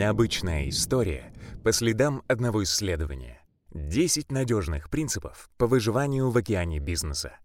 Необычная 0.00 0.66
история 0.70 1.30
по 1.62 1.72
следам 1.72 2.22
одного 2.26 2.62
исследования. 2.62 3.44
10 3.74 4.32
надежных 4.32 4.88
принципов 4.88 5.50
по 5.58 5.66
выживанию 5.66 6.30
в 6.30 6.36
океане 6.38 6.78
бизнеса. 6.78 7.38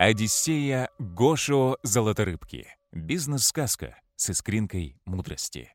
Одиссея 0.00 0.90
Гошо 0.98 1.78
Золоторыбки. 1.84 2.66
Бизнес-сказка 2.90 3.96
с 4.16 4.30
искринкой 4.30 5.00
мудрости. 5.04 5.72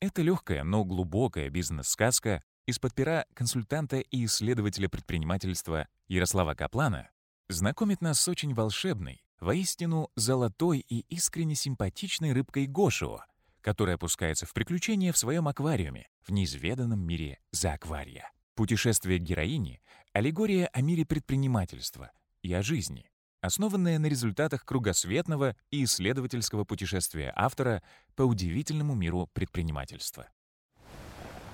Это 0.00 0.22
легкая, 0.22 0.62
но 0.62 0.84
глубокая 0.84 1.50
бизнес-сказка 1.50 2.44
из-под 2.66 2.94
пера 2.94 3.24
консультанта 3.34 3.96
и 3.96 4.26
исследователя 4.26 4.88
предпринимательства 4.88 5.88
Ярослава 6.06 6.54
Каплана 6.54 7.10
знакомит 7.48 8.00
нас 8.00 8.20
с 8.20 8.28
очень 8.28 8.54
волшебной, 8.54 9.24
воистину 9.40 10.12
золотой 10.14 10.78
и 10.88 11.00
искренне 11.12 11.56
симпатичной 11.56 12.32
рыбкой 12.32 12.68
Гошио, 12.68 13.24
которая 13.66 13.96
опускается 13.96 14.46
в 14.46 14.52
приключения 14.52 15.12
в 15.12 15.18
своем 15.18 15.48
аквариуме 15.48 16.06
в 16.22 16.30
неизведанном 16.30 17.00
мире 17.00 17.40
за 17.50 17.72
аквария. 17.72 18.30
Путешествие 18.54 19.18
героини— 19.18 19.82
аллегория 20.12 20.68
о 20.68 20.82
мире 20.82 21.04
предпринимательства 21.04 22.12
и 22.42 22.52
о 22.52 22.62
жизни, 22.62 23.10
основанная 23.40 23.98
на 23.98 24.06
результатах 24.06 24.64
кругосветного 24.64 25.56
и 25.72 25.82
исследовательского 25.82 26.62
путешествия 26.62 27.32
автора 27.34 27.82
по 28.14 28.22
удивительному 28.22 28.94
миру 28.94 29.28
предпринимательства. 29.32 30.28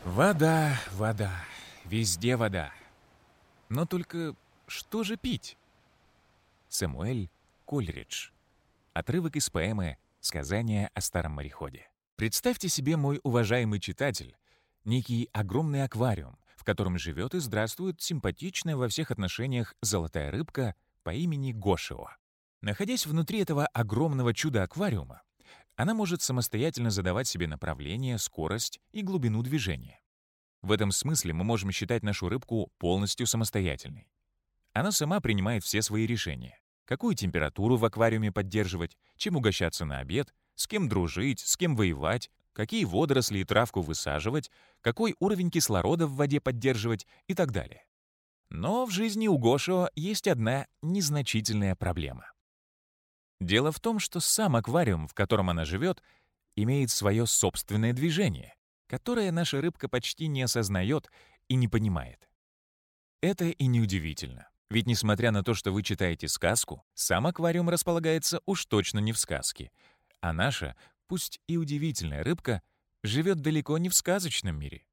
Вода, 0.05 0.79
вода, 0.92 1.33
везде 1.87 2.37
вода. 2.37 2.75
Но 3.70 3.87
только 3.87 4.37
что 4.67 5.03
же 5.03 5.17
пить? 5.17 5.56
Самуэль 6.69 7.31
Кольридж. 7.65 8.33
Отрывок 8.92 9.37
из 9.37 9.48
поэмы 9.48 9.97
«Сказание 10.20 10.91
о 10.92 11.01
старом 11.01 11.33
мореходе». 11.33 11.89
Представьте 12.23 12.69
себе, 12.69 12.97
мой 12.97 13.19
уважаемый 13.25 13.81
читатель, 13.81 14.37
некий 14.84 15.28
огромный 15.33 15.83
аквариум, 15.83 16.39
в 16.55 16.62
котором 16.62 16.97
живет 16.97 17.34
и 17.34 17.41
здравствует 17.41 18.01
симпатичная 18.01 18.77
во 18.77 18.87
всех 18.87 19.11
отношениях 19.11 19.75
золотая 19.83 20.31
рыбка 20.31 20.77
по 21.03 21.12
имени 21.12 21.50
Гошио. 21.50 22.11
Находясь 22.61 23.06
внутри 23.06 23.41
этого 23.41 23.67
огромного 23.67 24.33
чуда-аквариума, 24.33 25.23
она 25.75 25.95
может 25.95 26.23
самостоятельно 26.23 26.91
задавать 26.91 27.27
себе 27.27 27.48
направление, 27.48 28.19
скорость 28.19 28.78
и 28.93 29.03
глубину 29.03 29.43
движения. 29.43 30.00
В 30.61 30.70
этом 30.70 30.93
смысле 30.93 31.33
мы 31.33 31.43
можем 31.43 31.73
считать 31.73 32.05
нашу 32.05 32.28
рыбку 32.28 32.70
полностью 32.78 33.27
самостоятельной. 33.27 34.09
Она 34.75 34.93
сама 34.93 35.20
принимает 35.20 35.65
все 35.65 35.83
свои 35.83 36.06
решения. 36.06 36.56
Какую 36.84 37.17
температуру 37.17 37.77
в 37.77 37.84
аквариуме 37.84 38.31
поддерживать, 38.31 38.97
чем 39.17 39.34
угощаться 39.34 39.84
на 39.84 39.98
обед, 39.98 40.33
с 40.55 40.67
кем 40.67 40.89
дружить, 40.89 41.41
с 41.41 41.56
кем 41.56 41.77
воевать, 41.77 42.31
какие 42.53 42.84
водоросли 42.84 43.39
и 43.39 43.45
травку 43.45 43.81
высаживать, 43.81 44.50
какой 44.81 45.17
уровень 45.19 45.50
кислорода 45.50 46.06
в 46.06 46.17
воде 46.17 46.41
поддерживать 46.41 47.06
и 47.27 47.34
так 47.34 47.53
далее. 47.53 47.84
Но 48.50 48.84
в 48.84 48.91
жизни 48.91 49.28
у 49.28 49.39
Гошио 49.39 49.89
есть 49.94 50.28
одна 50.28 50.67
незначительная 50.83 51.75
проблема. 51.75 52.33
Дело 53.41 53.72
в 53.72 53.81
том, 53.81 53.98
что 53.98 54.20
сам 54.20 54.56
аквариум, 54.56 55.09
в 55.09 55.14
котором 55.14 55.50
она 55.50 55.64
живет, 55.64 56.03
имеет 56.55 56.91
свое 56.91 57.27
собственное 57.27 57.92
движение, 57.92 58.55
которое 58.87 59.33
наша 59.33 59.61
рыбка 59.61 59.89
почти 59.89 60.27
не 60.27 60.42
осознает 60.42 61.11
и 61.48 61.55
не 61.55 61.66
понимает. 61.66 62.28
Это 63.20 63.47
и 63.47 63.66
неудивительно. 63.66 64.48
Ведь 64.69 64.87
несмотря 64.87 65.33
на 65.33 65.42
то, 65.42 65.55
что 65.55 65.70
вы 65.70 65.83
читаете 65.83 66.28
сказку, 66.28 66.84
сам 66.94 67.27
аквариум 67.27 67.69
располагается 67.69 68.41
уж 68.47 68.64
точно 68.66 69.00
не 69.00 69.12
в 69.12 69.19
сказке, 69.19 69.70
а 70.23 70.33
наша, 70.33 70.77
пусть 71.09 71.41
и 71.48 71.59
удивительная 71.59 72.25
рыбка, 72.25 72.62
живет 73.03 73.41
далеко 73.41 73.77
не 73.77 73.91
в 73.91 73.95
сказочном 73.95 74.59
мире. 74.59 74.87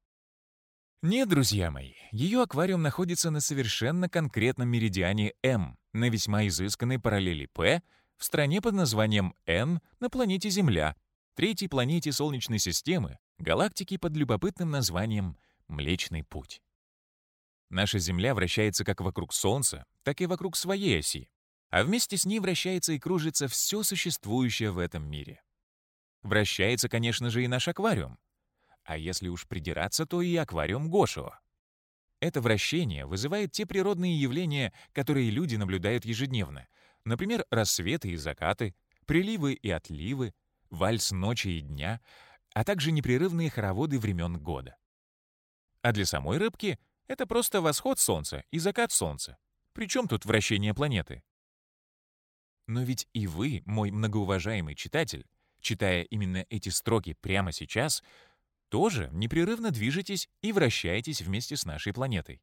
Нет, 1.02 1.30
друзья 1.30 1.70
мои, 1.70 1.94
ее 2.10 2.42
аквариум 2.42 2.82
находится 2.82 3.30
на 3.30 3.40
совершенно 3.40 4.10
конкретном 4.10 4.68
меридиане 4.68 5.32
М, 5.42 5.78
на 5.94 6.10
весьма 6.10 6.46
изысканной 6.48 6.98
параллели 6.98 7.46
П, 7.46 7.82
в 8.18 8.24
стране 8.24 8.60
под 8.60 8.74
названием 8.74 9.34
Н 9.46 9.80
на 9.98 10.10
планете 10.10 10.50
Земля, 10.50 10.94
третьей 11.34 11.68
планете 11.68 12.12
Солнечной 12.12 12.58
системы, 12.58 13.18
галактики 13.38 13.96
под 13.96 14.14
любопытным 14.14 14.70
названием 14.70 15.38
Млечный 15.68 16.22
Путь. 16.22 16.60
Наша 17.70 17.98
Земля 17.98 18.34
вращается 18.34 18.84
как 18.84 19.00
вокруг 19.00 19.32
Солнца, 19.32 19.86
так 20.02 20.20
и 20.20 20.26
вокруг 20.26 20.56
своей 20.56 20.98
оси, 20.98 21.30
а 21.70 21.84
вместе 21.84 22.16
с 22.16 22.24
ней 22.24 22.40
вращается 22.40 22.92
и 22.92 22.98
кружится 22.98 23.48
все 23.48 23.82
существующее 23.82 24.70
в 24.70 24.78
этом 24.78 25.08
мире. 25.08 25.42
Вращается, 26.22 26.88
конечно 26.88 27.30
же, 27.30 27.44
и 27.44 27.48
наш 27.48 27.68
аквариум. 27.68 28.18
А 28.84 28.96
если 28.96 29.28
уж 29.28 29.46
придираться, 29.46 30.04
то 30.04 30.20
и 30.20 30.34
аквариум 30.36 30.90
Гошио. 30.90 31.32
Это 32.20 32.40
вращение 32.40 33.06
вызывает 33.06 33.52
те 33.52 33.64
природные 33.64 34.20
явления, 34.20 34.72
которые 34.92 35.30
люди 35.30 35.56
наблюдают 35.56 36.04
ежедневно. 36.04 36.66
Например, 37.04 37.46
рассветы 37.50 38.10
и 38.10 38.16
закаты, 38.16 38.74
приливы 39.06 39.54
и 39.54 39.70
отливы, 39.70 40.34
вальс 40.68 41.12
ночи 41.12 41.48
и 41.48 41.60
дня, 41.60 42.00
а 42.52 42.64
также 42.64 42.92
непрерывные 42.92 43.48
хороводы 43.48 43.98
времен 43.98 44.38
года. 44.38 44.76
А 45.82 45.92
для 45.92 46.04
самой 46.04 46.36
рыбки 46.36 46.78
это 47.06 47.26
просто 47.26 47.62
восход 47.62 47.98
Солнца 47.98 48.44
и 48.50 48.58
закат 48.58 48.92
Солнца. 48.92 49.38
Причем 49.72 50.08
тут 50.08 50.26
вращение 50.26 50.74
планеты? 50.74 51.22
Но 52.70 52.84
ведь 52.84 53.08
и 53.12 53.26
вы, 53.26 53.64
мой 53.66 53.90
многоуважаемый 53.90 54.76
читатель, 54.76 55.26
читая 55.60 56.02
именно 56.02 56.46
эти 56.50 56.68
строки 56.68 57.14
прямо 57.20 57.50
сейчас, 57.50 58.00
тоже 58.68 59.08
непрерывно 59.10 59.72
движетесь 59.72 60.28
и 60.40 60.52
вращаетесь 60.52 61.20
вместе 61.20 61.56
с 61.56 61.64
нашей 61.64 61.92
планетой. 61.92 62.40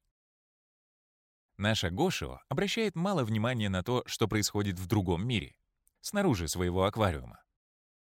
Наша 1.56 1.92
Гошио 1.92 2.42
обращает 2.50 2.98
мало 2.98 3.24
внимания 3.24 3.70
на 3.70 3.84
то, 3.84 4.04
что 4.06 4.28
происходит 4.28 4.78
в 4.78 4.86
другом 4.88 5.26
мире, 5.26 5.56
снаружи 6.02 6.50
своего 6.50 6.84
аквариума. 6.84 7.42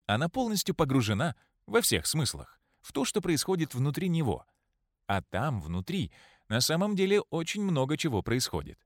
Она 0.07 0.29
полностью 0.29 0.75
погружена, 0.75 1.37
во 1.65 1.81
всех 1.81 2.09
смыслах, 2.09 2.61
в 2.81 2.91
то, 2.91 3.05
что 3.05 3.21
происходит 3.21 3.73
внутри 3.73 4.09
него. 4.09 4.45
А 5.07 5.23
там, 5.23 5.61
внутри, 5.61 6.11
на 6.49 6.61
самом 6.61 6.97
деле 6.97 7.21
очень 7.21 7.63
много 7.63 7.97
чего 7.97 8.21
происходит. 8.21 8.85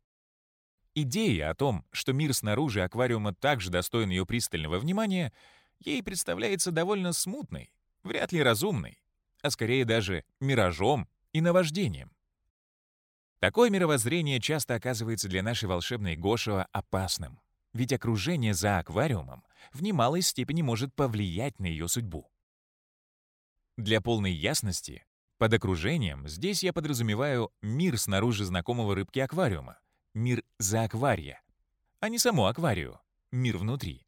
Идея 0.94 1.50
о 1.50 1.54
том, 1.54 1.86
что 1.92 2.12
мир 2.12 2.34
снаружи 2.34 2.82
аквариума 2.82 3.34
также 3.34 3.70
достоин 3.70 4.10
ее 4.10 4.26
пристального 4.26 4.78
внимания, 4.78 5.32
ей 5.78 6.02
представляется 6.02 6.72
довольно 6.72 7.12
смутной, 7.12 7.72
вряд 8.02 8.32
ли 8.32 8.42
разумной, 8.42 9.00
а 9.42 9.50
скорее 9.50 9.84
даже 9.84 10.24
миражом 10.40 11.08
и 11.32 11.40
наваждением. 11.40 12.12
Такое 13.38 13.70
мировоззрение 13.70 14.40
часто 14.40 14.74
оказывается 14.74 15.28
для 15.28 15.42
нашей 15.42 15.66
волшебной 15.66 16.16
Гошева 16.16 16.66
опасным, 16.72 17.40
ведь 17.72 17.92
окружение 17.92 18.52
за 18.52 18.78
аквариумом 18.78 19.44
в 19.72 19.82
немалой 19.82 20.22
степени 20.22 20.60
может 20.60 20.94
повлиять 20.94 21.58
на 21.58 21.66
ее 21.66 21.88
судьбу. 21.88 22.30
Для 23.78 24.02
полной 24.02 24.32
ясности, 24.32 25.06
под 25.38 25.54
окружением 25.54 26.28
здесь 26.28 26.62
я 26.62 26.74
подразумеваю 26.74 27.50
мир 27.62 27.96
снаружи 27.96 28.44
знакомого 28.44 28.94
рыбки 28.94 29.20
аквариума, 29.20 29.78
мир 30.14 30.44
за 30.58 30.84
аквария, 30.84 31.42
а 32.00 32.08
не 32.08 32.18
само 32.18 32.46
акварию, 32.46 33.00
мир 33.30 33.58
внутри. 33.58 34.06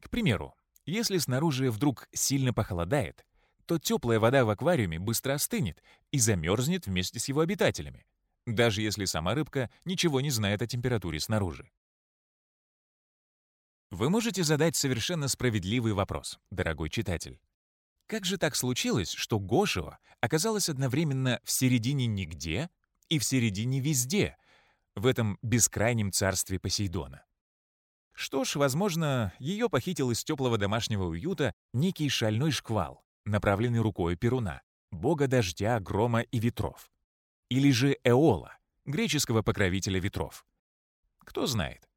К 0.00 0.10
примеру, 0.10 0.54
если 0.86 1.18
снаружи 1.18 1.70
вдруг 1.70 2.08
сильно 2.12 2.52
похолодает, 2.52 3.24
то 3.66 3.78
теплая 3.78 4.18
вода 4.18 4.44
в 4.44 4.50
аквариуме 4.50 4.98
быстро 4.98 5.34
остынет 5.34 5.82
и 6.10 6.18
замерзнет 6.18 6.86
вместе 6.86 7.20
с 7.20 7.28
его 7.28 7.40
обитателями, 7.40 8.06
даже 8.46 8.82
если 8.82 9.04
сама 9.04 9.34
рыбка 9.34 9.70
ничего 9.84 10.20
не 10.20 10.30
знает 10.30 10.62
о 10.62 10.66
температуре 10.66 11.20
снаружи. 11.20 11.70
Вы 13.90 14.08
можете 14.08 14.44
задать 14.44 14.76
совершенно 14.76 15.28
справедливый 15.28 15.92
вопрос, 15.92 16.38
дорогой 16.50 16.90
читатель. 16.90 17.40
Как 18.06 18.24
же 18.24 18.38
так 18.38 18.56
случилось, 18.56 19.12
что 19.12 19.38
Гошио 19.38 19.98
оказалась 20.20 20.68
одновременно 20.68 21.40
в 21.44 21.50
середине 21.50 22.06
нигде 22.06 22.70
и 23.10 23.18
в 23.18 23.24
середине 23.24 23.80
везде, 23.80 24.38
в 24.94 25.04
этом 25.04 25.38
бескрайнем 25.42 26.12
царстве 26.12 26.58
Посейдона. 26.58 27.24
Что 28.12 28.44
ж, 28.44 28.56
возможно, 28.56 29.32
ее 29.38 29.68
похитил 29.68 30.10
из 30.10 30.24
теплого 30.24 30.58
домашнего 30.58 31.04
уюта 31.04 31.54
некий 31.72 32.08
шальной 32.08 32.50
шквал, 32.50 33.04
направленный 33.24 33.80
рукой 33.80 34.16
Перуна, 34.16 34.62
бога 34.90 35.26
дождя, 35.26 35.78
грома 35.80 36.20
и 36.20 36.38
ветров. 36.38 36.90
Или 37.48 37.70
же 37.70 37.96
Эола, 38.04 38.56
греческого 38.84 39.42
покровителя 39.42 40.00
ветров. 40.00 40.46
Кто 41.18 41.46
знает. 41.46 41.88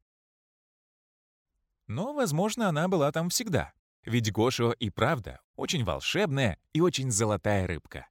Но, 1.88 2.14
возможно, 2.14 2.70
она 2.70 2.88
была 2.88 3.12
там 3.12 3.30
всегда. 3.30 3.74
Ведь 4.04 4.32
Гошо 4.32 4.72
и 4.72 4.90
правда 4.90 5.42
очень 5.56 5.84
волшебная 5.84 6.58
и 6.74 6.82
очень 6.82 7.12
золотая 7.12 7.68
рыбка. 7.68 8.08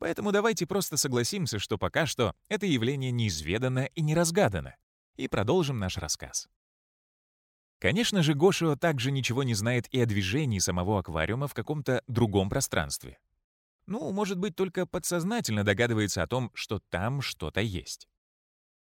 Поэтому 0.00 0.32
давайте 0.32 0.66
просто 0.66 0.96
согласимся, 0.96 1.58
что 1.58 1.76
пока 1.76 2.06
что 2.06 2.34
это 2.48 2.64
явление 2.64 3.10
неизведано 3.12 3.84
и 3.94 4.00
не 4.00 4.14
разгадано, 4.14 4.74
и 5.16 5.28
продолжим 5.28 5.78
наш 5.78 5.98
рассказ. 5.98 6.48
Конечно 7.78 8.22
же, 8.22 8.32
Гошио 8.32 8.76
также 8.76 9.10
ничего 9.10 9.42
не 9.42 9.52
знает 9.52 9.92
и 9.92 10.00
о 10.00 10.06
движении 10.06 10.58
самого 10.58 11.00
аквариума 11.00 11.48
в 11.48 11.54
каком-то 11.54 12.02
другом 12.06 12.48
пространстве. 12.48 13.18
Ну, 13.84 14.10
может 14.10 14.38
быть, 14.38 14.56
только 14.56 14.86
подсознательно 14.86 15.64
догадывается 15.64 16.22
о 16.22 16.26
том, 16.26 16.50
что 16.54 16.80
там 16.88 17.20
что-то 17.20 17.60
есть. 17.60 18.08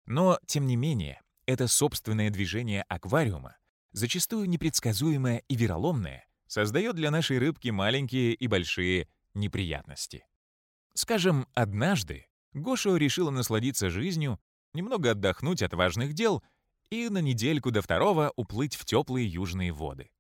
Но, 0.07 0.39
тем 0.47 0.67
не 0.67 0.77
менее, 0.77 1.21
это 1.45 1.69
собственное 1.69 2.31
движение 2.31 2.85
аквариума, 2.89 3.59
зачастую 3.93 4.49
непредсказуемое 4.49 5.43
и 5.47 5.57
вероломное, 5.57 6.27
создает 6.47 6.97
для 6.97 7.11
нашей 7.11 7.39
рыбки 7.39 7.69
маленькие 7.69 8.33
и 8.33 8.47
большие 8.47 9.09
неприятности. 9.35 10.25
Скажем, 10.95 11.47
однажды 11.55 12.27
Гошио 12.53 12.97
решила 12.97 13.31
насладиться 13.31 13.91
жизнью, 13.91 14.39
немного 14.75 15.13
отдохнуть 15.13 15.63
от 15.63 15.73
важных 15.75 16.13
дел 16.13 16.43
и 16.91 17.09
на 17.09 17.19
недельку 17.19 17.71
до 17.71 17.81
второго 17.81 18.33
уплыть 18.37 18.77
в 18.77 18.85
теплые 18.85 19.27
южные 19.27 19.73
воды. 19.73 20.11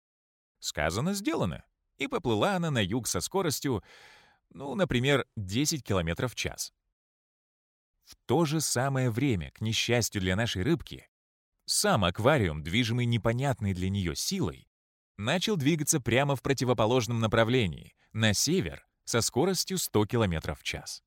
Сказано, 0.58 1.12
сделано. 1.12 1.64
И 1.98 2.06
поплыла 2.06 2.56
она 2.56 2.70
на 2.70 2.82
юг 2.82 3.06
со 3.06 3.20
скоростью, 3.20 3.82
ну, 4.50 4.74
например, 4.74 5.26
10 5.36 5.84
км 5.84 6.28
в 6.28 6.34
час. 6.34 6.72
В 8.04 8.16
то 8.26 8.44
же 8.44 8.60
самое 8.60 9.10
время, 9.10 9.50
к 9.52 9.60
несчастью 9.60 10.20
для 10.20 10.36
нашей 10.36 10.62
рыбки, 10.62 11.08
сам 11.66 12.04
аквариум, 12.04 12.62
движимый 12.62 13.06
непонятной 13.06 13.74
для 13.74 13.88
нее 13.88 14.16
силой, 14.16 14.68
начал 15.16 15.56
двигаться 15.56 16.00
прямо 16.00 16.34
в 16.34 16.42
противоположном 16.42 17.20
направлении, 17.20 17.94
на 18.12 18.34
север, 18.34 18.86
со 19.04 19.20
скоростью 19.20 19.78
100 19.78 20.06
км 20.06 20.54
в 20.54 20.62
час. 20.62 21.02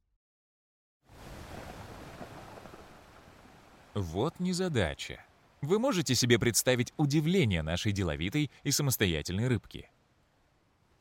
Вот 3.93 4.39
незадача. 4.39 5.23
Вы 5.61 5.79
можете 5.79 6.15
себе 6.15 6.37
представить 6.37 6.93
удивление 6.97 7.63
нашей 7.63 7.91
деловитой 7.91 8.51
и 8.63 8.71
самостоятельной 8.71 9.47
рыбки. 9.47 9.89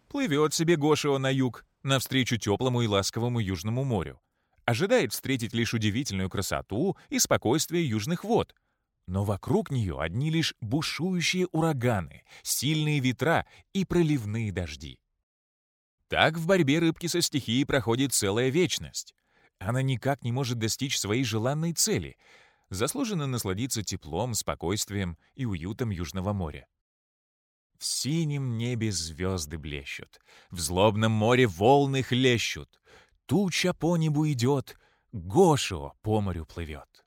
Плывет 0.09 0.55
себе 0.55 0.77
Гошио 0.77 1.19
на 1.19 1.29
юг, 1.29 1.67
навстречу 1.83 2.37
теплому 2.37 2.83
и 2.83 2.87
ласковому 2.87 3.41
Южному 3.41 3.83
морю. 3.83 4.21
Ожидает 4.65 5.13
встретить 5.13 5.53
лишь 5.53 5.75
удивительную 5.75 6.31
красоту 6.31 6.97
и 7.11 7.19
спокойствие 7.19 7.87
южных 7.87 8.25
вод. 8.25 8.55
Но 9.07 9.25
вокруг 9.25 9.71
нее 9.71 10.01
одни 10.01 10.31
лишь 10.31 10.55
бушующие 10.61 11.49
ураганы, 11.53 12.23
сильные 12.43 13.01
ветра 13.01 13.45
и 13.73 13.85
проливные 13.85 14.53
дожди. 14.53 14.99
Так 16.09 16.37
в 16.37 16.47
борьбе 16.47 16.79
рыбки 16.79 17.07
со 17.07 17.21
стихией 17.21 17.65
проходит 17.67 18.13
целая 18.13 18.51
вечность. 18.51 19.15
Она 19.59 19.83
никак 19.83 20.23
не 20.23 20.33
может 20.33 20.59
достичь 20.59 20.99
своей 20.99 21.25
желанной 21.25 21.73
цели— 21.73 22.17
заслуженно 22.71 23.27
насладиться 23.27 23.83
теплом, 23.83 24.35
спокойствием 24.35 25.19
и 25.35 25.45
уютом 25.45 25.91
Южного 25.91 26.33
моря. 26.33 26.67
В 27.79 27.85
синем 27.85 28.57
небе 28.57 28.93
звезды 28.93 29.59
блещут, 29.59 30.21
в 30.51 30.61
злобном 30.61 31.13
море 31.13 31.47
волны 31.47 32.03
хлещут, 32.03 32.81
туча 33.27 33.75
по 33.75 33.97
небу 33.97 34.31
идет, 34.31 34.79
Гошио 35.13 35.95
по 36.03 36.21
морю 36.21 36.45
плывет. 36.45 37.05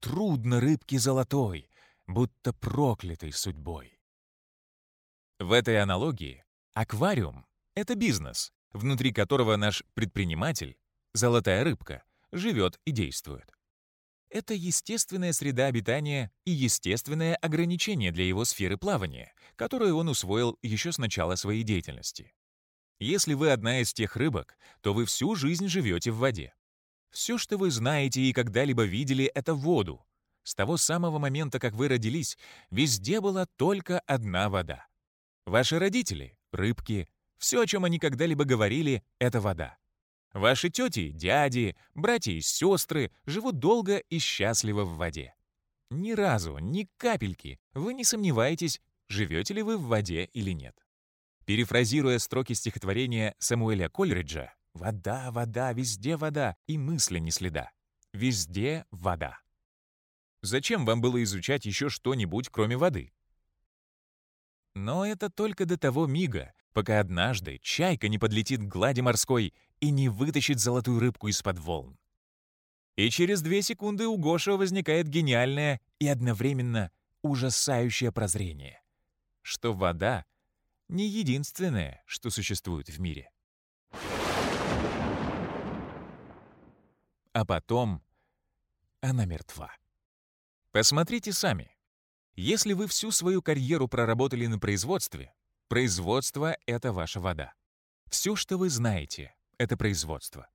Трудно 0.00 0.60
рыбке 0.60 0.98
золотой, 0.98 1.68
будто 2.06 2.52
проклятой 2.52 3.32
судьбой. 3.32 4.00
В 5.38 5.52
этой 5.52 5.80
аналогии 5.80 6.44
аквариум— 6.74 7.46
это 7.80 7.94
бизнес, 7.94 8.52
внутри 8.72 9.12
которого 9.12 9.56
наш 9.56 9.82
предприниматель, 9.94 10.76
золотая 11.14 11.64
рыбка, 11.64 12.04
живет 12.30 12.78
и 12.84 12.92
действует. 12.92 13.50
Это 14.28 14.54
естественная 14.54 15.32
среда 15.32 15.66
обитания 15.66 16.30
и 16.44 16.52
естественное 16.52 17.34
ограничение 17.34 18.12
для 18.12 18.24
его 18.24 18.44
сферы 18.44 18.76
плавания, 18.76 19.34
которую 19.56 19.96
он 19.96 20.08
усвоил 20.08 20.56
еще 20.62 20.92
с 20.92 20.98
начала 20.98 21.34
своей 21.34 21.64
деятельности. 21.64 22.32
Если 23.00 23.34
вы 23.34 23.50
одна 23.50 23.80
из 23.80 23.92
тех 23.92 24.14
рыбок, 24.14 24.56
то 24.82 24.92
вы 24.92 25.06
всю 25.06 25.34
жизнь 25.34 25.66
живете 25.66 26.12
в 26.12 26.18
воде. 26.18 26.54
Все, 27.10 27.38
что 27.38 27.56
вы 27.56 27.70
знаете 27.70 28.20
и 28.20 28.32
когда-либо 28.32 28.84
видели,— 28.84 29.24
это 29.34 29.54
воду. 29.54 30.06
С 30.44 30.54
того 30.54 30.76
самого 30.76 31.18
момента, 31.18 31.58
как 31.58 31.74
вы 31.74 31.88
родились, 31.88 32.38
везде 32.70 33.20
была 33.20 33.46
только 33.56 34.00
одна 34.00 34.48
вода. 34.48 34.86
Ваши 35.44 35.78
родители— 35.78 36.38
рыбки. 36.52 37.08
Все, 37.40 37.62
о 37.62 37.66
чем 37.66 37.84
они 37.86 37.98
когда-либо 37.98 38.44
говорили,— 38.44 39.02
это 39.18 39.40
вода. 39.40 39.78
Ваши 40.34 40.68
тети, 40.68 41.10
дяди, 41.10 41.74
братья 41.94 42.32
и 42.32 42.42
сестры 42.42 43.10
живут 43.24 43.58
долго 43.58 43.96
и 43.96 44.18
счастливо 44.18 44.84
в 44.84 44.96
воде. 44.96 45.34
Ни 45.88 46.12
разу, 46.12 46.58
ни 46.58 46.86
капельки 46.98 47.58
вы 47.72 47.94
не 47.94 48.04
сомневаетесь, 48.04 48.80
живете 49.08 49.54
ли 49.54 49.62
вы 49.62 49.78
в 49.78 49.86
воде 49.86 50.26
или 50.26 50.50
нет. 50.50 50.76
Перефразируя 51.46 52.18
строки 52.18 52.52
стихотворения 52.52 53.34
Самуэля 53.38 53.88
Кольриджа 53.88 54.52
«Вода, 54.74 55.30
вода, 55.32 55.72
везде 55.72 56.16
вода, 56.16 56.54
и 56.66 56.76
мысли 56.76 57.18
не 57.18 57.30
следа. 57.30 57.72
Везде 58.12 58.84
вода». 58.90 59.40
Зачем 60.42 60.84
вам 60.84 61.00
было 61.00 61.20
изучать 61.22 61.64
еще 61.64 61.88
что-нибудь, 61.88 62.50
кроме 62.50 62.76
воды? 62.76 63.12
Но 64.74 65.06
это 65.06 65.30
только 65.30 65.64
до 65.64 65.76
того 65.76 66.06
мига, 66.06 66.54
пока 66.72 67.00
однажды 67.00 67.58
чайка 67.62 68.08
не 68.08 68.18
подлетит 68.18 68.60
к 68.60 68.68
глади 68.68 69.00
морской 69.00 69.54
и 69.80 69.90
не 69.90 70.08
вытащит 70.08 70.60
золотую 70.60 71.00
рыбку 71.00 71.28
из-под 71.28 71.58
волн. 71.58 71.98
И 72.96 73.08
через 73.10 73.40
две 73.42 73.62
секунды 73.62 74.06
у 74.06 74.16
Гошева 74.16 74.56
возникает 74.56 75.08
гениальное 75.08 75.80
и 75.98 76.06
одновременно 76.06 76.90
ужасающее 77.22 78.12
прозрение, 78.12 78.82
что 79.42 79.72
вода— 79.72 80.24
не 80.88 81.06
единственное, 81.06 82.02
что 82.04 82.30
существует 82.30 82.88
в 82.88 83.00
мире. 83.00 83.30
А 87.32 87.44
потом 87.46 88.02
она 89.00 89.24
мертва. 89.24 89.72
Посмотрите 90.72 91.32
сами. 91.32 91.70
Если 92.34 92.72
вы 92.72 92.86
всю 92.86 93.12
свою 93.12 93.40
карьеру 93.40 93.88
проработали 93.88 94.46
на 94.46 94.58
производстве, 94.58 95.32
производство— 95.70 96.56
это 96.66 96.92
ваша 96.92 97.20
вода. 97.20 97.54
Все, 98.10 98.34
что 98.34 98.58
вы 98.58 98.68
знаете, 98.70 99.36
это 99.56 99.76
производство. 99.76 100.48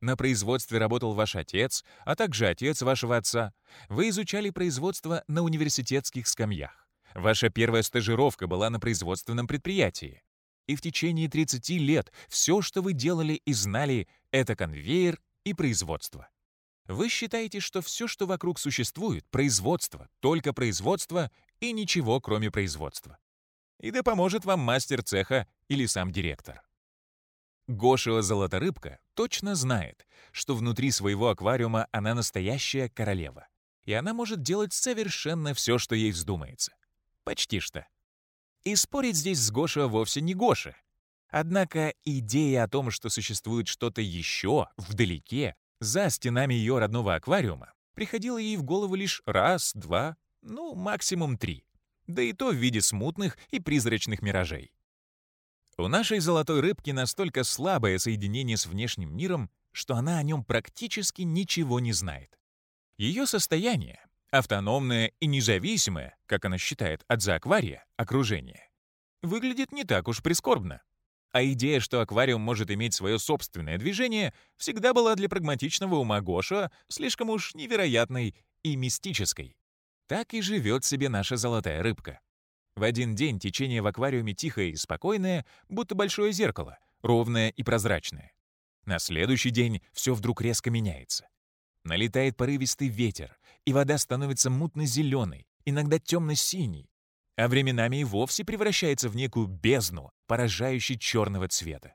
На 0.00 0.16
производстве 0.16 0.78
работал 0.78 1.12
ваш 1.12 1.36
отец, 1.36 1.84
а 2.06 2.16
также 2.16 2.48
отец 2.48 2.80
вашего 2.80 3.18
отца. 3.18 3.52
Вы 3.90 4.08
изучали 4.08 4.48
производство 4.48 5.24
на 5.28 5.42
университетских 5.42 6.26
скамьях. 6.26 6.88
Ваша 7.14 7.50
первая 7.50 7.82
стажировка 7.82 8.46
была 8.46 8.70
на 8.70 8.80
производственном 8.80 9.46
предприятии. 9.46 10.22
И 10.66 10.74
в 10.74 10.80
течение 10.80 11.28
30 11.28 11.68
лет 11.78 12.10
все, 12.28 12.62
что 12.62 12.80
вы 12.80 12.94
делали 12.94 13.34
и 13.44 13.52
знали, 13.52 14.08
это 14.30 14.56
конвейер 14.56 15.20
и 15.44 15.52
производство. 15.52 16.30
Вы 16.86 17.10
считаете, 17.10 17.60
что 17.60 17.82
все, 17.82 18.08
что 18.08 18.26
вокруг 18.26 18.58
существует, 18.58 19.28
производство, 19.28 20.08
только 20.20 20.54
производство 20.54 21.30
и 21.60 21.72
ничего, 21.72 22.22
кроме 22.22 22.50
производства. 22.50 23.18
И 23.82 23.90
да 23.90 24.02
поможет 24.02 24.44
вам 24.44 24.60
мастер 24.60 25.02
цеха 25.02 25.46
или 25.68 25.86
сам 25.86 26.12
директор. 26.12 26.62
Гошева 27.66 28.22
золоторыбка 28.22 29.00
точно 29.14 29.56
знает, 29.56 30.06
что 30.30 30.54
внутри 30.54 30.92
своего 30.92 31.28
аквариума 31.28 31.88
она 31.90 32.14
настоящая 32.14 32.88
королева. 32.88 33.48
И 33.84 33.92
она 33.92 34.14
может 34.14 34.40
делать 34.40 34.72
совершенно 34.72 35.52
все, 35.52 35.78
что 35.78 35.96
ей 35.96 36.12
вздумается. 36.12 36.72
Почти 37.24 37.58
что. 37.58 37.86
И 38.62 38.76
спорить 38.76 39.16
здесь 39.16 39.40
с 39.40 39.50
Гошева 39.50 39.88
вовсе 39.88 40.20
не 40.20 40.34
Гоша. 40.34 40.76
Однако 41.28 41.92
идея 42.04 42.64
о 42.64 42.68
том, 42.68 42.92
что 42.92 43.08
существует 43.08 43.66
что-то 43.66 44.00
еще 44.00 44.68
вдалеке, 44.76 45.56
за 45.80 46.08
стенами 46.10 46.54
ее 46.54 46.78
родного 46.78 47.16
аквариума, 47.16 47.72
приходила 47.94 48.38
ей 48.38 48.56
в 48.56 48.62
голову 48.62 48.94
лишь 48.94 49.22
раз, 49.26 49.72
два, 49.74 50.16
ну, 50.42 50.76
максимум 50.76 51.36
три. 51.36 51.64
Да 52.06 52.22
и 52.22 52.32
то 52.32 52.50
в 52.50 52.54
виде 52.54 52.80
смутных 52.80 53.38
и 53.50 53.60
призрачных 53.60 54.22
миражей. 54.22 54.72
У 55.78 55.88
нашей 55.88 56.18
золотой 56.18 56.60
рыбки 56.60 56.90
настолько 56.90 57.44
слабое 57.44 57.98
соединение 57.98 58.56
с 58.56 58.66
внешним 58.66 59.16
миром, 59.16 59.50
что 59.72 59.96
она 59.96 60.18
о 60.18 60.22
нем 60.22 60.44
практически 60.44 61.22
ничего 61.22 61.80
не 61.80 61.92
знает. 61.92 62.38
Ее 62.98 63.26
состояние, 63.26 64.04
автономное 64.30 65.12
и 65.18 65.26
независимое, 65.26 66.16
как 66.26 66.44
она 66.44 66.58
считает, 66.58 67.04
от 67.08 67.22
зоаквария, 67.22 67.84
окружения, 67.96 68.68
выглядит 69.22 69.72
не 69.72 69.84
так 69.84 70.08
уж 70.08 70.22
прискорбно. 70.22 70.82
А 71.30 71.42
идея, 71.44 71.80
что 71.80 72.02
аквариум 72.02 72.42
может 72.42 72.70
иметь 72.70 72.92
свое 72.92 73.18
собственное 73.18 73.78
движение, 73.78 74.34
всегда 74.58 74.92
была 74.92 75.14
для 75.14 75.30
прагматичного 75.30 75.94
ума 75.94 76.20
Гоша 76.20 76.70
слишком 76.88 77.30
уж 77.30 77.54
невероятной 77.54 78.36
и 78.62 78.76
мистической. 78.76 79.56
Так 80.12 80.34
и 80.34 80.42
живет 80.42 80.84
себе 80.84 81.08
наша 81.08 81.38
золотая 81.38 81.82
рыбка. 81.82 82.20
В 82.76 82.82
один 82.82 83.14
день 83.14 83.38
течение 83.38 83.80
в 83.80 83.86
аквариуме 83.86 84.34
тихое 84.34 84.68
и 84.72 84.76
спокойное, 84.76 85.46
будто 85.70 85.94
большое 85.94 86.32
зеркало, 86.32 86.78
ровное 87.00 87.48
и 87.48 87.62
прозрачное. 87.62 88.34
На 88.84 88.98
следующий 88.98 89.48
день 89.48 89.80
все 89.94 90.12
вдруг 90.12 90.42
резко 90.42 90.70
меняется. 90.70 91.28
Налетает 91.84 92.36
порывистый 92.36 92.88
ветер, 92.88 93.38
и 93.64 93.72
вода 93.72 93.96
становится 93.96 94.50
мутно-зеленой, 94.50 95.48
иногда 95.64 95.98
темно-синей. 95.98 96.90
а 97.38 97.48
временами 97.48 98.02
и 98.02 98.04
вовсе 98.04 98.44
превращается 98.44 99.08
в 99.08 99.16
некую 99.16 99.46
бездну, 99.46 100.10
поражающей 100.26 100.98
черного 100.98 101.48
цвета. 101.48 101.94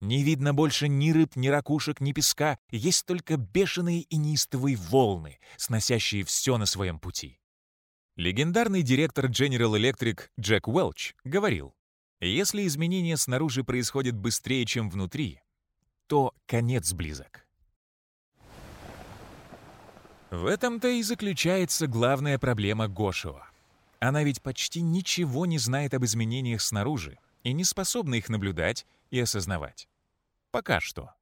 Не 0.00 0.22
видно 0.22 0.54
больше 0.54 0.88
ни 0.88 1.10
рыб, 1.10 1.36
ни 1.36 1.48
ракушек, 1.48 2.00
ни 2.00 2.12
песка, 2.12 2.58
есть 2.70 3.04
только 3.04 3.36
бешеные 3.36 4.00
и 4.00 4.16
неистовые 4.16 4.76
волны, 4.76 5.38
сносящие 5.58 6.24
все 6.24 6.56
на 6.56 6.64
своем 6.64 6.98
пути. 6.98 7.38
Легендарный 8.18 8.82
директор 8.82 9.26
General 9.26 9.78
Electric 9.78 10.22
Джек 10.40 10.66
Уэлч 10.66 11.14
говорил, 11.22 11.72
если 12.18 12.66
изменения 12.66 13.16
снаружи 13.16 13.62
происходят 13.62 14.16
быстрее, 14.16 14.66
чем 14.66 14.90
внутри, 14.90 15.40
то 16.08 16.34
конец 16.46 16.92
близок. 16.92 17.46
В 20.32 20.46
этом-то 20.46 20.88
и 20.88 21.00
заключается 21.02 21.86
главная 21.86 22.40
проблема 22.40 22.88
Гошева. 22.88 23.48
Она 24.00 24.24
ведь 24.24 24.42
почти 24.42 24.80
ничего 24.80 25.46
не 25.46 25.58
знает 25.58 25.94
об 25.94 26.04
изменениях 26.04 26.60
снаружи 26.60 27.20
и 27.44 27.52
не 27.52 27.62
способна 27.62 28.16
их 28.16 28.28
наблюдать 28.28 28.84
и 29.12 29.20
осознавать. 29.20 29.88
Пока 30.50 30.80
что. 30.80 31.14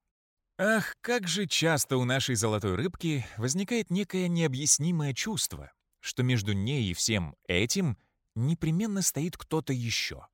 Ах, 0.57 0.95
как 1.03 1.29
же 1.29 1.47
часто 1.47 1.99
у 1.99 2.07
нашей 2.07 2.37
золотой 2.37 2.75
рыбки 2.75 3.27
возникает 3.37 3.91
некое 3.91 4.29
необъяснимое 4.29 5.13
чувство, 5.13 5.73
что 6.01 6.23
между 6.23 6.53
ней 6.53 6.91
и 6.91 6.95
всем 6.95 7.37
этим 7.47 7.97
непременно 8.35 9.03
стоит 9.03 9.37
кто-то 9.37 9.73
еще. 9.73 10.27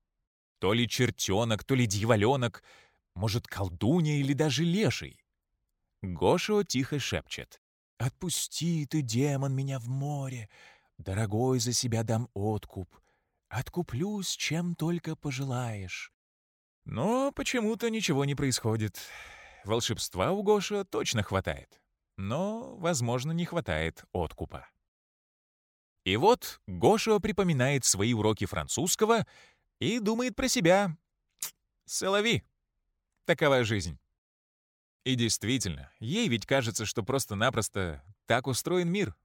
То 0.59 0.73
ли 0.73 0.89
чертенок, 0.89 1.65
то 1.65 1.75
ли 1.75 1.87
дьяволенок, 1.87 2.63
может, 3.15 3.47
колдунья 3.47 4.17
или 4.17 4.33
даже 4.33 4.65
леший. 4.65 5.19
Гошо 6.03 6.63
тихо 6.65 6.99
шепчет. 6.99 7.61
«Отпусти 7.99 8.87
ты, 8.87 9.01
демон, 9.01 9.55
меня 9.55 9.79
в 9.79 9.89
море! 9.89 10.49
Дорогой, 10.99 11.61
за 11.61 11.73
себя 11.73 12.03
дам 12.03 12.29
откуп. 12.35 12.89
Откуплюсь, 13.49 14.31
чем 14.37 14.75
только 14.75 15.15
пожелаешь». 15.15 16.13
Но 16.85 17.31
почему-то 17.31 17.91
ничего 17.91 18.25
не 18.25 18.35
происходит. 18.35 18.99
Волшебства 19.65 20.33
у 20.33 20.43
Гоша 20.43 20.85
точно 20.85 21.23
хватает. 21.23 21.81
Но, 22.17 22.77
возможно, 22.77 23.31
не 23.31 23.45
хватает 23.45 24.05
откупа. 24.13 24.67
И 26.05 26.17
вот 26.17 26.61
Гоша 26.67 27.19
припоминает 27.21 27.85
свои 27.85 28.13
уроки 28.13 28.45
французского 28.45 29.27
и 29.79 29.99
думает 29.99 30.35
про 30.35 30.49
себя. 30.49 30.97
«Солови! 31.85 32.43
Такова 33.25 33.65
жизнь». 33.65 33.99
И 35.05 35.15
действительно, 35.17 35.91
ей 35.99 36.29
ведь 36.29 36.47
кажется, 36.47 36.87
что 36.87 37.03
просто-напросто 37.03 38.05
так 38.27 38.47
устроен 38.47 38.89
мир. 38.89 39.17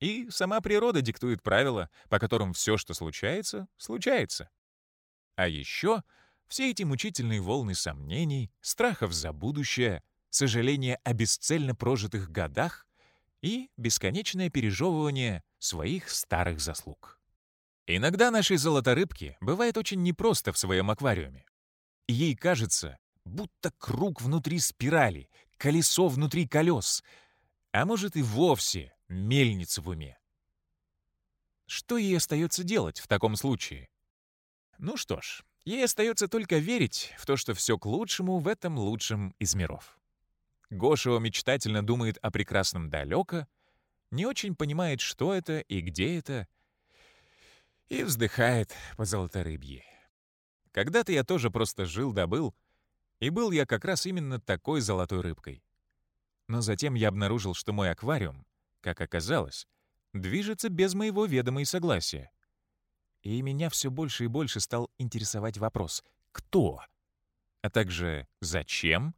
И 0.00 0.28
сама 0.30 0.60
природа 0.60 1.00
диктует 1.02 1.42
правила, 1.42 1.90
по 2.08 2.18
которым 2.18 2.52
все, 2.52 2.76
что 2.76 2.94
случается, 2.94 3.68
случается. 3.76 4.50
А 5.36 5.48
еще 5.48 6.02
все 6.48 6.70
эти 6.70 6.82
мучительные 6.82 7.40
волны 7.40 7.74
сомнений, 7.74 8.50
страхов 8.60 9.12
за 9.12 9.32
будущее, 9.32 10.02
сожаления 10.30 10.96
о 11.04 11.12
бесцельно 11.12 11.74
прожитых 11.74 12.30
годах 12.30 12.85
и 13.46 13.70
бесконечное 13.76 14.50
пережевывание 14.50 15.44
своих 15.60 16.10
старых 16.10 16.58
заслуг. 16.58 17.20
Иногда 17.86 18.32
нашей 18.32 18.56
золоторыбке 18.56 19.38
бывает 19.40 19.76
очень 19.76 20.02
непросто 20.02 20.52
в 20.52 20.58
своем 20.58 20.90
аквариуме. 20.90 21.46
Ей 22.08 22.34
кажется, 22.34 22.98
будто 23.24 23.70
круг 23.78 24.20
внутри 24.20 24.58
спирали, 24.58 25.30
колесо 25.58 26.08
внутри 26.08 26.48
колес, 26.48 27.04
а 27.70 27.86
может 27.86 28.16
и 28.16 28.22
вовсе 28.22 28.92
мельница 29.06 29.80
в 29.80 29.90
уме. 29.90 30.18
Что 31.66 31.98
ей 31.98 32.16
остается 32.16 32.64
делать 32.64 32.98
в 32.98 33.06
таком 33.06 33.36
случае? 33.36 33.88
Ну 34.78 34.96
что 34.96 35.20
ж, 35.20 35.44
ей 35.64 35.84
остается 35.84 36.26
только 36.26 36.58
верить 36.58 37.12
в 37.16 37.26
то, 37.26 37.36
что 37.36 37.54
все 37.54 37.78
к 37.78 37.86
лучшему 37.86 38.40
в 38.40 38.48
этом 38.48 38.76
лучшем 38.76 39.36
из 39.38 39.54
миров. 39.54 39.96
Гошева 40.70 41.18
мечтательно 41.18 41.84
думает 41.84 42.18
о 42.18 42.30
прекрасном 42.30 42.90
далеко, 42.90 43.46
не 44.10 44.26
очень 44.26 44.54
понимает, 44.56 45.00
что 45.00 45.34
это 45.34 45.60
и 45.60 45.80
где 45.80 46.18
это, 46.18 46.48
и 47.88 48.02
вздыхает 48.02 48.74
по 48.96 49.04
золоторыбье. 49.04 49.84
Когда-то 50.72 51.12
я 51.12 51.24
тоже 51.24 51.50
просто 51.50 51.86
жил-добыл, 51.86 52.54
и 53.20 53.30
был 53.30 53.50
я 53.50 53.64
как 53.64 53.84
раз 53.84 54.06
именно 54.06 54.40
такой 54.40 54.80
золотой 54.80 55.20
рыбкой. 55.20 55.62
Но 56.48 56.60
затем 56.60 56.94
я 56.94 57.08
обнаружил, 57.08 57.54
что 57.54 57.72
мой 57.72 57.90
аквариум, 57.90 58.44
как 58.80 59.00
оказалось, 59.00 59.66
движется 60.12 60.68
без 60.68 60.94
моего 60.94 61.26
ведома 61.26 61.62
и 61.62 61.64
согласия. 61.64 62.30
И 63.22 63.40
меня 63.42 63.70
все 63.70 63.90
больше 63.90 64.24
и 64.24 64.28
больше 64.28 64.60
стал 64.60 64.90
интересовать 64.98 65.58
вопрос 65.58 66.04
«Кто?», 66.32 66.80
а 67.62 67.70
также 67.70 68.28
«Зачем?», 68.40 69.14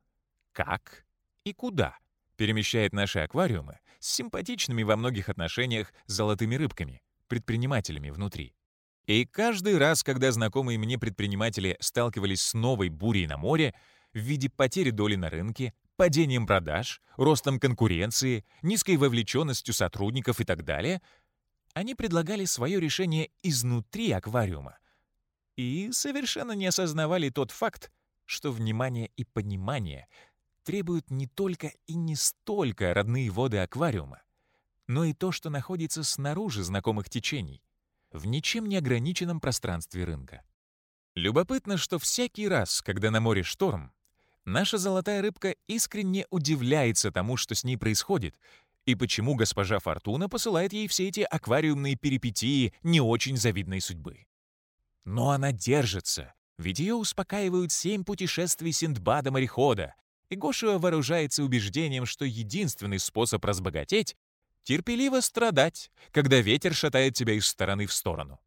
«Как?» 0.52 1.07
И 1.49 1.52
«Куда?» 1.52 1.97
перемещает 2.37 2.93
наши 2.93 3.19
аквариумы 3.19 3.78
с 3.99 4.09
симпатичными 4.12 4.83
во 4.83 4.97
многих 4.97 5.28
отношениях 5.28 5.93
золотыми 6.07 6.55
рыбками, 6.55 7.02
предпринимателями 7.26 8.11
внутри. 8.11 8.55
И 9.07 9.25
каждый 9.25 9.78
раз, 9.78 10.02
когда 10.02 10.31
знакомые 10.31 10.78
мне 10.78 10.99
предприниматели 10.99 11.76
сталкивались 11.81 12.43
с 12.43 12.55
новой 12.55 12.90
бурей 12.90 13.26
на 13.26 13.38
море 13.38 13.75
в 14.12 14.19
виде 14.19 14.49
потери 14.50 14.90
доли 14.90 15.17
на 15.17 15.31
рынке, 15.31 15.75
падением 15.97 16.47
продаж, 16.47 17.02
ростом 17.17 17.59
конкуренции, 17.59 18.45
низкой 18.62 18.97
вовлеченностью 18.97 19.75
сотрудников 19.75 20.40
и 20.40 20.45
так 20.45 20.64
далее, 20.64 21.00
они 21.75 21.95
предлагали 21.95 22.45
свое 22.45 22.81
решение 22.81 23.31
изнутри 23.43 24.12
аквариума 24.12 24.78
и 25.57 25.90
совершенно 25.90 26.52
не 26.52 26.67
осознавали 26.67 27.31
тот 27.31 27.50
факт, 27.50 27.90
что 28.26 28.52
внимание 28.52 29.11
и 29.17 29.25
понимание 29.25 30.07
требуют 30.68 31.10
не 31.10 31.26
только 31.26 31.72
и 31.87 31.94
не 31.94 32.14
столько 32.14 32.92
родные 32.92 33.30
воды 33.30 33.56
аквариума, 33.56 34.20
но 34.87 35.04
и 35.04 35.14
то, 35.14 35.32
что 35.32 35.48
находится 35.48 36.04
снаружи 36.04 36.62
знакомых 36.62 37.08
течений, 37.08 37.62
в 38.12 38.26
ничем 38.26 38.66
не 38.66 38.76
ограниченном 38.76 39.40
пространстве 39.40 40.04
рынка. 40.04 40.42
Любопытно, 41.14 41.78
что 41.78 41.98
всякий 41.98 42.46
раз, 42.48 42.82
когда 42.82 43.10
на 43.10 43.22
море 43.22 43.44
шторм, 43.44 43.94
наша 44.44 44.76
золотая 44.76 45.22
рыбка 45.22 45.56
искренне 45.68 46.26
удивляется 46.28 47.10
тому, 47.10 47.38
что 47.38 47.54
с 47.54 47.64
ней 47.64 47.78
происходит, 47.78 48.38
и 48.84 48.94
почему 48.94 49.37
госпожа 49.37 49.78
Фортуна 49.78 50.28
посылает 50.28 50.75
ей 50.75 50.87
все 50.87 51.08
эти 51.08 51.20
аквариумные 51.20 51.96
перипетии 51.96 52.75
не 52.82 53.00
очень 53.00 53.38
завидной 53.38 53.80
судьбы. 53.80 54.26
Но 55.06 55.30
она 55.30 55.50
держится, 55.50 56.34
ведь 56.58 56.78
ее 56.78 56.94
успокаивают 56.94 57.72
семь 57.72 58.04
путешествий 58.04 58.72
Синдбада-морехода, 58.72 59.94
и 60.30 60.37
Гошева 60.37 60.78
вооружается 60.78 61.42
убеждением, 61.42 62.06
что 62.06 62.25
единственный 62.25 62.99
способ 62.99 63.44
разбогатеть 63.44 64.16
терпеливо 64.62 65.20
страдать, 65.20 65.90
когда 66.11 66.40
ветер 66.40 66.75
шатает 66.75 67.14
тебя 67.14 67.35
из 67.35 67.47
стороны 67.47 67.87
в 67.87 67.92
сторону. 67.92 68.40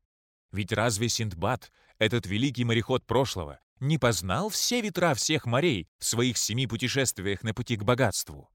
Ведь 0.51 0.71
разве 0.71 1.09
Синдбад, 1.09 1.71
этот 1.97 2.25
великий 2.25 2.63
мореход 2.63 3.05
прошлого, 3.05 3.59
не 3.79 3.97
познал 3.97 4.49
все 4.49 4.81
ветра 4.81 5.15
всех 5.15 5.45
морей 5.45 5.89
в 5.97 6.05
своих 6.05 6.37
семи 6.37 6.67
путешествиях 6.67 7.41
на 7.41 7.53
пути 7.53 7.77
к 7.77 7.83
богатству? 7.83 8.49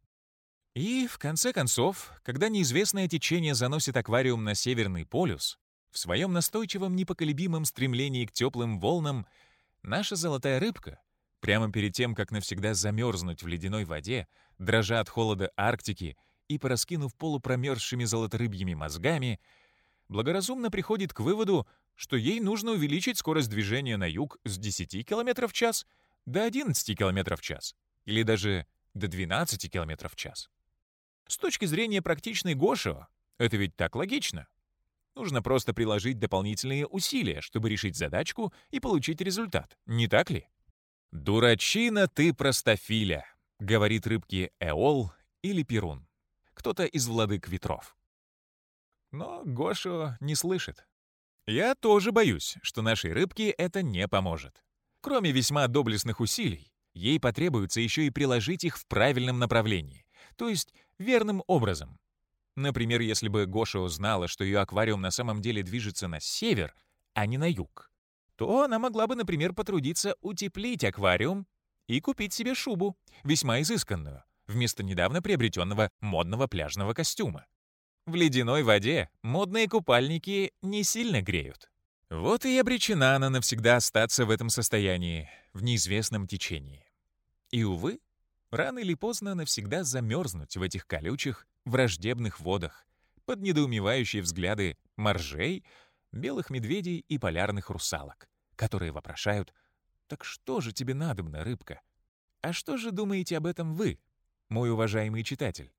И, 0.74 1.08
в 1.08 1.18
конце 1.18 1.52
концов, 1.52 2.12
когда 2.22 2.48
неизвестное 2.48 3.08
течение 3.08 3.54
заносит 3.54 3.96
аквариум 3.96 4.44
на 4.44 4.54
Северный 4.54 5.06
полюс, 5.06 5.58
в 5.90 5.98
своем 5.98 6.32
настойчивом 6.32 6.94
непоколебимом 6.94 7.64
стремлении 7.64 8.26
к 8.26 8.32
теплым 8.32 8.78
волнам, 8.78 9.26
наша 9.82 10.16
золотая 10.16 10.60
рыбка, 10.60 11.00
прямо 11.40 11.70
перед 11.70 11.94
тем, 11.94 12.14
как 12.14 12.30
навсегда 12.30 12.74
замерзнуть 12.74 13.42
в 13.42 13.46
ледяной 13.46 13.84
воде, 13.84 14.26
дрожа 14.58 15.00
от 15.00 15.08
холода 15.08 15.50
Арктики 15.56 16.16
и, 16.48 16.58
пораскинув 16.58 17.14
полупромерзшими 17.14 18.04
золоторыбьими 18.04 18.74
мозгами, 18.74 19.40
благоразумно 20.08 20.70
приходит 20.70 21.12
к 21.12 21.20
выводу, 21.20 21.66
что 21.94 22.16
ей 22.16 22.40
нужно 22.40 22.72
увеличить 22.72 23.18
скорость 23.18 23.50
движения 23.50 23.96
на 23.96 24.08
юг 24.08 24.38
с 24.44 24.58
10 24.58 25.06
км 25.06 25.48
в 25.48 25.52
час 25.52 25.86
до 26.26 26.44
11 26.44 26.96
км 26.96 27.36
в 27.36 27.40
час, 27.40 27.74
или 28.04 28.22
даже 28.22 28.66
до 28.94 29.08
12 29.08 29.70
км 29.70 30.08
в 30.08 30.16
час. 30.16 30.50
С 31.26 31.38
точки 31.38 31.64
зрения 31.64 32.02
практичной 32.02 32.54
Гошева, 32.54 33.08
это 33.38 33.56
ведь 33.56 33.76
так 33.76 33.96
логично. 33.96 34.46
Нужно 35.14 35.42
просто 35.42 35.72
приложить 35.72 36.18
дополнительные 36.18 36.86
усилия, 36.86 37.40
чтобы 37.40 37.70
решить 37.70 37.96
задачку 37.96 38.52
и 38.70 38.80
получить 38.80 39.20
результат, 39.20 39.76
не 39.86 40.08
так 40.08 40.30
ли? 40.30 40.46
«Дурачина 41.12 42.08
ты 42.08 42.34
простофиля»,— 42.34 43.24
говорит 43.58 44.06
рыбке 44.06 44.50
Эол 44.60 45.12
или 45.42 45.62
Перун 45.62 46.06
кто-то 46.56 46.84
из 46.84 47.06
владык 47.06 47.48
ветров. 47.48 47.96
Но 49.12 49.42
Гошу 49.44 50.16
не 50.20 50.34
слышит. 50.34 50.86
Я 51.46 51.74
тоже 51.76 52.10
боюсь, 52.10 52.56
что 52.62 52.82
нашей 52.82 53.12
рыбке 53.12 53.50
это 53.50 53.82
не 53.82 54.08
поможет. 54.08 54.64
Кроме 55.00 55.30
весьма 55.30 55.68
доблестных 55.68 56.18
усилий, 56.18 56.72
ей 56.92 57.20
потребуется 57.20 57.80
еще 57.80 58.06
и 58.06 58.10
приложить 58.10 58.64
их 58.64 58.78
в 58.78 58.86
правильном 58.86 59.38
направлении, 59.38 60.04
то 60.36 60.48
есть 60.48 60.74
верным 60.98 61.44
образом. 61.46 62.00
Например, 62.56 63.00
если 63.00 63.28
бы 63.28 63.46
Гоша 63.46 63.78
узнала, 63.78 64.26
что 64.26 64.42
ее 64.42 64.58
аквариум 64.58 65.02
на 65.02 65.10
самом 65.10 65.42
деле 65.42 65.62
движется 65.62 66.08
на 66.08 66.20
север, 66.20 66.74
а 67.12 67.26
не 67.26 67.38
на 67.38 67.48
юг, 67.48 67.92
то 68.36 68.62
она 68.62 68.78
могла 68.78 69.06
бы, 69.06 69.16
например, 69.16 69.52
потрудиться 69.52 70.16
утеплить 70.20 70.84
аквариум 70.84 71.46
и 71.86 72.00
купить 72.00 72.32
себе 72.32 72.54
шубу, 72.54 72.96
весьма 73.24 73.60
изысканную, 73.62 74.24
вместо 74.46 74.82
недавно 74.82 75.22
приобретенного 75.22 75.90
модного 76.00 76.46
пляжного 76.46 76.94
костюма. 76.94 77.46
В 78.06 78.14
ледяной 78.14 78.62
воде 78.62 79.10
модные 79.22 79.68
купальники 79.68 80.52
не 80.62 80.84
сильно 80.84 81.22
греют. 81.22 81.70
Вот 82.08 82.44
и 82.44 82.56
обречена 82.56 83.16
она 83.16 83.30
навсегда 83.30 83.76
остаться 83.76 84.26
в 84.26 84.30
этом 84.30 84.48
состоянии, 84.48 85.28
в 85.52 85.64
неизвестном 85.64 86.28
течении. 86.28 86.86
И, 87.50 87.64
увы, 87.64 87.98
рано 88.50 88.78
или 88.78 88.94
поздно 88.94 89.34
навсегда 89.34 89.82
замерзнуть 89.82 90.56
в 90.56 90.62
этих 90.62 90.86
колючих, 90.86 91.48
враждебных 91.64 92.38
водах, 92.38 92.86
под 93.24 93.40
недоумевающие 93.40 94.22
взгляды 94.22 94.76
моржей, 94.96 95.64
белых 96.16 96.50
медведей 96.50 97.04
и 97.08 97.18
полярных 97.18 97.70
русалок, 97.70 98.28
которые 98.56 98.92
вопрошают 98.92 99.54
«Так 100.08 100.24
что 100.24 100.60
же 100.60 100.72
тебе 100.72 100.94
надобно, 100.94 101.44
рыбка? 101.44 101.80
А 102.40 102.52
что 102.52 102.76
же 102.76 102.90
думаете 102.90 103.36
об 103.36 103.46
этом 103.46 103.74
вы, 103.74 104.00
мой 104.48 104.70
уважаемый 104.70 105.22
читатель?» 105.22 105.72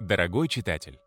Дорогой 0.00 0.48
читатель, 0.48 1.00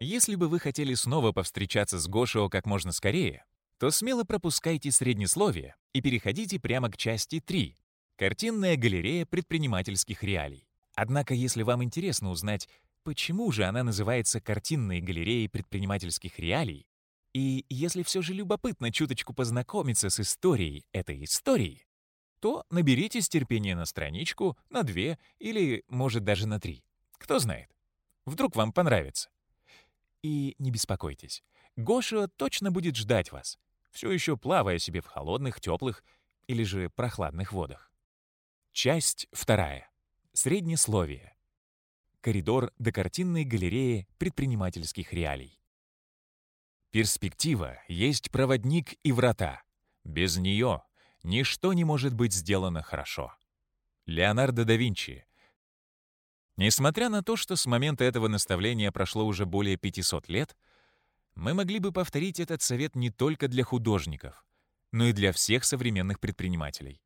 если 0.00 0.34
бы 0.34 0.48
вы 0.48 0.58
хотели 0.58 0.94
снова 0.94 1.32
повстречаться 1.32 1.98
с 1.98 2.08
Гошио 2.08 2.48
как 2.48 2.66
можно 2.66 2.90
скорее, 2.90 3.44
то 3.78 3.90
смело 3.90 4.24
пропускайте 4.24 4.90
среднесловие 4.90 5.76
и 5.92 6.00
переходите 6.00 6.58
прямо 6.58 6.90
к 6.90 6.96
части 6.96 7.40
3 7.40 7.76
«Картинная 8.16 8.76
галерея 8.76 9.24
предпринимательских 9.24 10.22
реалий». 10.22 10.68
Однако, 10.96 11.34
если 11.34 11.62
вам 11.62 11.82
интересно 11.82 12.30
узнать, 12.30 12.68
почему 13.04 13.52
же 13.52 13.64
она 13.64 13.84
называется 13.84 14.40
«Картинной 14.40 15.00
галереей 15.00 15.48
предпринимательских 15.48 16.38
реалий», 16.38 16.88
и 17.34 17.66
если 17.68 18.02
все 18.04 18.22
же 18.22 18.32
любопытно 18.32 18.92
чуточку 18.92 19.34
познакомиться 19.34 20.08
с 20.08 20.20
историей 20.20 20.86
этой 20.92 21.22
истории, 21.24 21.86
то 22.40 22.64
наберитесь 22.70 23.28
терпения 23.28 23.74
на 23.74 23.84
страничку, 23.86 24.56
на 24.70 24.82
две 24.82 25.18
или, 25.38 25.84
может, 25.88 26.24
даже 26.24 26.46
на 26.46 26.60
три. 26.60 26.84
Кто 27.18 27.38
знает. 27.38 27.70
Вдруг 28.24 28.54
вам 28.54 28.72
понравится. 28.72 29.30
И 30.22 30.54
не 30.58 30.70
беспокойтесь. 30.70 31.42
Гоша 31.76 32.28
точно 32.28 32.70
будет 32.70 32.96
ждать 32.96 33.32
вас, 33.32 33.58
все 33.90 34.10
еще 34.12 34.36
плавая 34.36 34.78
себе 34.78 35.00
в 35.00 35.06
холодных, 35.06 35.60
теплых 35.60 36.04
или 36.46 36.62
же 36.62 36.88
прохладных 36.90 37.52
водах. 37.52 37.90
Часть 38.72 39.26
вторая. 39.32 39.90
Среднесловие. 40.32 41.33
Коридор 42.24 42.72
до 42.78 42.90
картинной 42.90 43.44
галереи 43.44 44.08
предпринимательских 44.16 45.12
реалий. 45.12 45.60
Перспектива 46.90 47.76
есть 47.86 48.30
проводник 48.30 48.94
и 49.02 49.12
врата. 49.12 49.62
Без 50.04 50.38
нее 50.38 50.84
ничто 51.22 51.74
не 51.74 51.84
может 51.84 52.14
быть 52.14 52.32
сделано 52.32 52.82
хорошо. 52.82 53.34
Леонардо 54.06 54.64
да 54.64 54.74
Винчи. 54.74 55.26
Несмотря 56.56 57.10
на 57.10 57.22
то, 57.22 57.36
что 57.36 57.56
с 57.56 57.66
момента 57.66 58.04
этого 58.04 58.28
наставления 58.28 58.90
прошло 58.90 59.26
уже 59.26 59.44
более 59.44 59.76
500 59.76 60.26
лет, 60.30 60.56
мы 61.34 61.52
могли 61.52 61.78
бы 61.78 61.92
повторить 61.92 62.40
этот 62.40 62.62
совет 62.62 62.96
не 62.96 63.10
только 63.10 63.48
для 63.48 63.64
художников, 63.64 64.46
но 64.92 65.08
и 65.08 65.12
для 65.12 65.30
всех 65.30 65.62
современных 65.66 66.20
предпринимателей. 66.20 67.03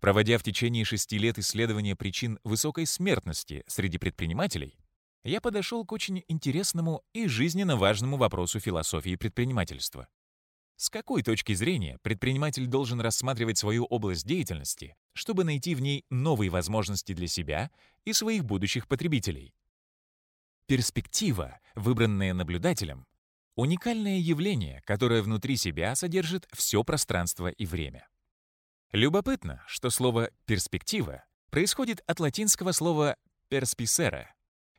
Проводя 0.00 0.38
в 0.38 0.42
течение 0.42 0.84
шести 0.84 1.18
лет 1.18 1.38
исследования 1.38 1.96
причин 1.96 2.38
высокой 2.44 2.86
смертности 2.86 3.64
среди 3.66 3.98
предпринимателей, 3.98 4.78
я 5.24 5.40
подошел 5.40 5.84
к 5.84 5.92
очень 5.92 6.24
интересному 6.28 7.02
и 7.12 7.26
жизненно 7.26 7.76
важному 7.76 8.16
вопросу 8.16 8.60
философии 8.60 9.16
предпринимательства. 9.16 10.08
С 10.76 10.90
какой 10.90 11.24
точки 11.24 11.54
зрения 11.54 11.98
предприниматель 12.02 12.66
должен 12.66 13.00
рассматривать 13.00 13.58
свою 13.58 13.84
область 13.86 14.24
деятельности, 14.24 14.94
чтобы 15.12 15.42
найти 15.42 15.74
в 15.74 15.80
ней 15.80 16.04
новые 16.08 16.50
возможности 16.50 17.12
для 17.12 17.26
себя 17.26 17.72
и 18.04 18.12
своих 18.12 18.44
будущих 18.44 18.86
потребителей? 18.86 19.52
Перспектива, 20.66 21.58
выбранная 21.74 22.32
наблюдателем, 22.32 23.06
уникальное 23.56 24.18
явление, 24.18 24.80
которое 24.86 25.22
внутри 25.22 25.56
себя 25.56 25.96
содержит 25.96 26.46
все 26.52 26.84
пространство 26.84 27.48
и 27.48 27.66
время. 27.66 28.06
Любопытно, 28.92 29.62
что 29.66 29.90
слово 29.90 30.30
«перспектива» 30.46 31.24
происходит 31.50 32.02
от 32.06 32.20
латинского 32.20 32.72
слова 32.72 33.16
«perspicere», 33.50 34.28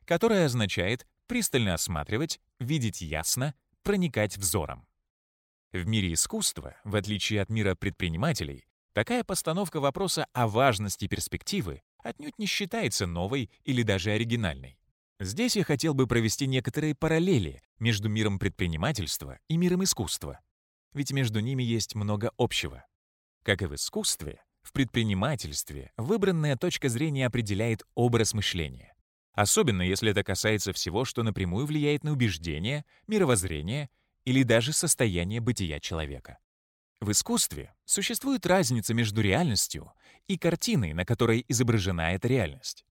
которое 0.04 0.46
означает 0.46 1.06
пристально 1.28 1.74
осматривать, 1.74 2.40
видеть 2.58 3.00
ясно, 3.00 3.54
проникать 3.84 4.36
взором. 4.36 4.88
В 5.70 5.86
мире 5.86 6.12
искусства, 6.12 6.74
в 6.82 6.96
отличие 6.96 7.40
от 7.40 7.50
мира 7.50 7.76
предпринимателей, 7.76 8.66
такая 8.94 9.22
постановка 9.22 9.78
вопроса 9.78 10.26
о 10.32 10.48
важности 10.48 11.06
перспективы 11.06 11.82
отнюдь 12.02 12.36
не 12.36 12.46
считается 12.46 13.06
новой 13.06 13.48
или 13.62 13.84
даже 13.84 14.10
оригинальной. 14.10 14.76
Здесь 15.20 15.54
я 15.54 15.62
хотел 15.62 15.94
бы 15.94 16.08
провести 16.08 16.48
некоторые 16.48 16.96
параллели 16.96 17.62
между 17.78 18.08
миром 18.08 18.40
предпринимательства 18.40 19.38
и 19.46 19.56
миром 19.56 19.84
искусства, 19.84 20.40
ведь 20.94 21.12
между 21.12 21.38
ними 21.38 21.62
есть 21.62 21.94
много 21.94 22.32
общего. 22.36 22.84
Как 23.42 23.62
и 23.62 23.66
в 23.66 23.74
искусстве, 23.74 24.42
в 24.62 24.72
предпринимательстве 24.72 25.92
выбранная 25.96 26.56
точка 26.56 26.88
зрения 26.88 27.26
определяет 27.26 27.82
образ 27.94 28.34
мышления. 28.34 28.94
Особенно 29.32 29.82
если 29.82 30.10
это 30.10 30.22
касается 30.22 30.72
всего, 30.72 31.04
что 31.04 31.22
напрямую 31.22 31.66
влияет 31.66 32.04
на 32.04 32.12
убеждения, 32.12 32.84
мировоззрение 33.06 33.88
или 34.24 34.42
даже 34.42 34.72
состояние 34.72 35.40
бытия 35.40 35.80
человека. 35.80 36.38
В 37.00 37.12
искусстве 37.12 37.74
существует 37.86 38.44
разница 38.44 38.92
между 38.92 39.22
реальностью 39.22 39.92
и 40.26 40.36
картиной, 40.36 40.92
на 40.92 41.06
которой 41.06 41.44
изображена 41.48 42.12
эта 42.12 42.28
реальность. 42.28 42.84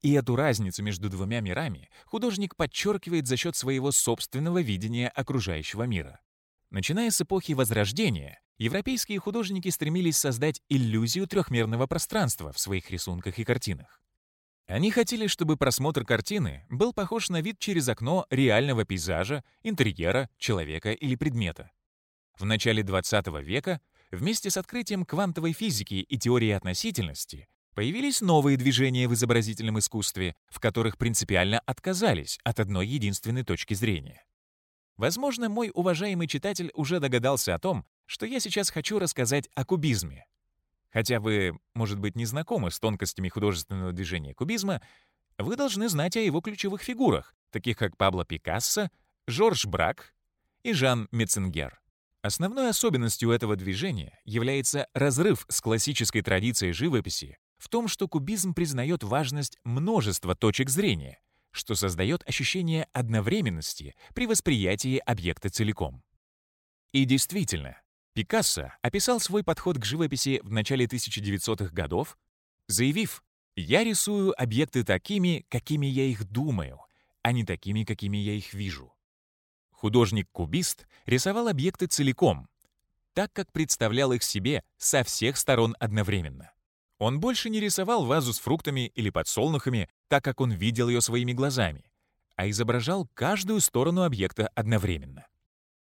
И 0.00 0.12
эту 0.12 0.34
разницу 0.34 0.82
между 0.82 1.10
двумя 1.10 1.40
мирами 1.40 1.90
художник 2.06 2.56
подчеркивает 2.56 3.26
за 3.26 3.36
счет 3.36 3.54
своего 3.54 3.92
собственного 3.92 4.62
видения 4.62 5.08
окружающего 5.08 5.82
мира. 5.82 6.20
Начиная 6.72 7.10
с 7.10 7.20
эпохи 7.20 7.52
Возрождения, 7.52 8.40
европейские 8.56 9.18
художники 9.18 9.68
стремились 9.68 10.16
создать 10.16 10.62
иллюзию 10.70 11.26
трехмерного 11.26 11.86
пространства 11.86 12.50
в 12.50 12.58
своих 12.58 12.90
рисунках 12.90 13.38
и 13.38 13.44
картинах. 13.44 14.00
Они 14.66 14.90
хотели, 14.90 15.26
чтобы 15.26 15.58
просмотр 15.58 16.06
картины 16.06 16.64
был 16.70 16.94
похож 16.94 17.28
на 17.28 17.42
вид 17.42 17.58
через 17.58 17.90
окно 17.90 18.24
реального 18.30 18.86
пейзажа, 18.86 19.44
интерьера, 19.62 20.30
человека 20.38 20.92
или 20.92 21.14
предмета. 21.14 21.70
В 22.38 22.46
начале 22.46 22.82
XX 22.82 23.42
века 23.42 23.82
вместе 24.10 24.48
с 24.48 24.56
открытием 24.56 25.04
квантовой 25.04 25.52
физики 25.52 25.96
и 25.96 26.16
теории 26.16 26.52
относительности 26.52 27.48
появились 27.74 28.22
новые 28.22 28.56
движения 28.56 29.08
в 29.08 29.12
изобразительном 29.12 29.78
искусстве, 29.78 30.36
в 30.48 30.58
которых 30.58 30.96
принципиально 30.96 31.58
отказались 31.66 32.38
от 32.44 32.60
одной 32.60 32.86
единственной 32.86 33.44
точки 33.44 33.74
зрения. 33.74 34.24
Возможно, 34.96 35.48
мой 35.48 35.70
уважаемый 35.72 36.26
читатель 36.26 36.70
уже 36.74 37.00
догадался 37.00 37.54
о 37.54 37.58
том, 37.58 37.84
что 38.06 38.26
я 38.26 38.40
сейчас 38.40 38.70
хочу 38.70 38.98
рассказать 38.98 39.48
о 39.54 39.64
кубизме. 39.64 40.26
Хотя 40.90 41.18
вы, 41.20 41.58
может 41.74 41.98
быть, 41.98 42.16
не 42.16 42.26
знакомы 42.26 42.70
с 42.70 42.78
тонкостями 42.78 43.28
художественного 43.28 43.92
движения 43.92 44.34
кубизма, 44.34 44.82
вы 45.38 45.56
должны 45.56 45.88
знать 45.88 46.16
о 46.16 46.20
его 46.20 46.40
ключевых 46.40 46.82
фигурах, 46.82 47.34
таких 47.50 47.78
как 47.78 47.96
Пабло 47.96 48.24
Пикассо, 48.24 48.90
Жорж 49.26 49.64
Брак 49.64 50.14
и 50.62 50.74
Жан 50.74 51.08
Метцингер. 51.10 51.80
Основной 52.20 52.68
особенностью 52.68 53.30
этого 53.30 53.56
движения 53.56 54.20
является 54.24 54.86
разрыв 54.94 55.46
с 55.48 55.60
классической 55.60 56.20
традицией 56.20 56.72
живописи 56.72 57.38
в 57.56 57.68
том, 57.68 57.88
что 57.88 58.06
кубизм 58.06 58.54
признает 58.54 59.02
важность 59.02 59.58
множества 59.64 60.36
точек 60.36 60.68
зрения— 60.68 61.20
что 61.52 61.74
создает 61.74 62.28
ощущение 62.28 62.88
одновременности 62.92 63.94
при 64.14 64.26
восприятии 64.26 64.98
объекта 64.98 65.50
целиком. 65.50 66.02
И 66.92 67.04
действительно, 67.04 67.80
Пикассо 68.14 68.72
описал 68.82 69.20
свой 69.20 69.42
подход 69.42 69.78
к 69.78 69.84
живописи 69.84 70.40
в 70.42 70.52
начале 70.52 70.86
1900-х 70.86 71.72
годов, 71.72 72.18
заявив 72.68 73.22
«Я 73.56 73.84
рисую 73.84 74.34
объекты 74.40 74.84
такими, 74.84 75.46
какими 75.48 75.86
я 75.86 76.04
их 76.04 76.24
думаю, 76.30 76.80
а 77.22 77.32
не 77.32 77.44
такими, 77.44 77.84
какими 77.84 78.18
я 78.18 78.34
их 78.34 78.52
вижу». 78.52 78.92
Художник-кубист 79.70 80.86
рисовал 81.06 81.48
объекты 81.48 81.86
целиком, 81.86 82.48
так 83.14 83.32
как 83.32 83.50
представлял 83.52 84.12
их 84.12 84.22
себе 84.22 84.62
со 84.76 85.02
всех 85.04 85.36
сторон 85.36 85.74
одновременно. 85.80 86.52
Он 86.98 87.18
больше 87.18 87.50
не 87.50 87.58
рисовал 87.60 88.04
вазу 88.04 88.32
с 88.32 88.38
фруктами 88.38 88.92
или 88.94 89.10
подсолнухами, 89.10 89.88
так 90.12 90.22
как 90.22 90.42
он 90.42 90.52
видел 90.52 90.90
ее 90.90 91.00
своими 91.00 91.32
глазами, 91.32 91.90
а 92.36 92.46
изображал 92.50 93.08
каждую 93.14 93.62
сторону 93.62 94.02
объекта 94.02 94.48
одновременно. 94.48 95.26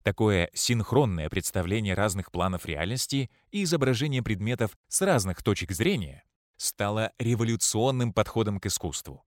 Такое 0.04 0.50
синхронное 0.54 1.28
представление 1.28 1.96
разных 1.96 2.32
планов 2.32 2.66
реальности 2.66 3.30
и 3.52 3.64
изображение 3.64 4.24
предметов 4.24 4.78
с 4.88 5.02
разных 5.02 5.44
точек 5.44 5.74
зрения 5.74 6.24
стало 6.56 7.12
революционным 7.20 8.14
подходом 8.14 8.62
к 8.62 8.68
искусству. 8.68 9.26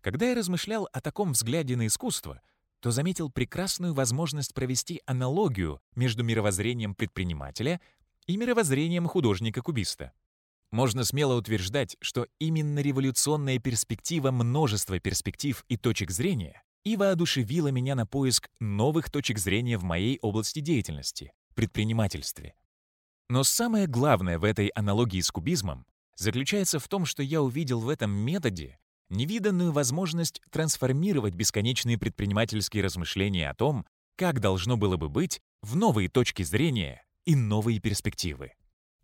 Когда 0.00 0.30
я 0.30 0.34
размышлял 0.34 0.88
о 0.90 1.02
таком 1.02 1.32
взгляде 1.32 1.76
на 1.76 1.86
искусство, 1.86 2.40
то 2.80 2.90
заметил 2.90 3.30
прекрасную 3.30 3.92
возможность 3.92 4.54
провести 4.54 5.02
аналогию 5.04 5.82
между 5.94 6.24
мировоззрением 6.24 6.94
предпринимателя 6.94 7.78
и 8.26 8.38
мировоззрением 8.38 9.06
художника-кубиста. 9.06 10.14
Можно 10.76 11.04
смело 11.04 11.36
утверждать, 11.36 11.96
что 12.02 12.26
именно 12.38 12.80
революционная 12.80 13.58
перспектива 13.58 14.30
множества 14.30 15.00
перспектив 15.00 15.64
и 15.70 15.78
точек 15.78 16.10
зрения 16.10 16.62
и 16.84 16.98
воодушевила 16.98 17.68
меня 17.68 17.94
на 17.94 18.04
поиск 18.04 18.50
новых 18.60 19.10
точек 19.10 19.38
зрения 19.38 19.78
в 19.78 19.84
моей 19.84 20.18
области 20.20 20.60
деятельности— 20.60 21.32
предпринимательстве. 21.54 22.54
Но 23.30 23.42
самое 23.42 23.86
главное 23.86 24.38
в 24.38 24.44
этой 24.44 24.66
аналогии 24.66 25.22
с 25.22 25.30
кубизмом 25.30 25.86
заключается 26.14 26.78
в 26.78 26.86
том, 26.88 27.06
что 27.06 27.22
я 27.22 27.40
увидел 27.40 27.80
в 27.80 27.88
этом 27.88 28.10
методе 28.10 28.78
невиданную 29.08 29.72
возможность 29.72 30.42
трансформировать 30.50 31.32
бесконечные 31.32 31.96
предпринимательские 31.96 32.84
размышления 32.84 33.48
о 33.48 33.54
том, 33.54 33.86
как 34.16 34.40
должно 34.40 34.76
было 34.76 34.98
бы 34.98 35.08
быть, 35.08 35.40
в 35.62 35.74
новые 35.74 36.10
точки 36.10 36.42
зрения 36.42 37.02
и 37.24 37.34
новые 37.34 37.80
перспективы. 37.80 38.52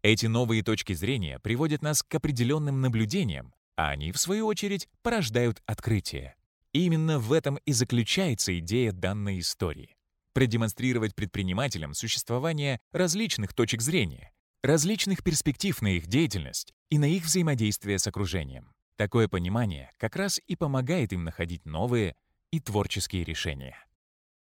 Эти 0.02 0.26
новые 0.26 0.64
точки 0.64 0.94
зрения 0.94 1.38
приводят 1.38 1.80
нас 1.80 2.02
к 2.02 2.12
определенным 2.12 2.80
наблюдениям, 2.80 3.54
а 3.76 3.90
они, 3.90 4.10
в 4.10 4.18
свою 4.18 4.46
очередь, 4.46 4.88
порождают 5.02 5.62
открытия. 5.64 6.34
Именно 6.72 7.20
в 7.20 7.32
этом 7.32 7.58
и 7.66 7.72
заключается 7.72 8.58
идея 8.58 8.90
данной 8.90 9.38
истории. 9.38 9.96
Продемонстрировать 10.32 11.14
предпринимателям 11.14 11.94
существование 11.94 12.80
различных 12.90 13.54
точек 13.54 13.80
зрения, 13.80 14.32
различных 14.62 15.22
перспектив 15.22 15.80
на 15.82 15.88
их 15.88 16.08
деятельность 16.08 16.74
и 16.90 16.98
на 16.98 17.04
их 17.04 17.24
взаимодействие 17.24 17.98
с 18.00 18.06
окружением. 18.06 18.72
Такое 18.96 19.28
понимание 19.28 19.90
как 19.98 20.16
раз 20.16 20.40
и 20.48 20.56
помогает 20.56 21.12
им 21.12 21.22
находить 21.22 21.64
новые 21.64 22.16
и 22.50 22.58
творческие 22.58 23.22
решения. 23.24 23.76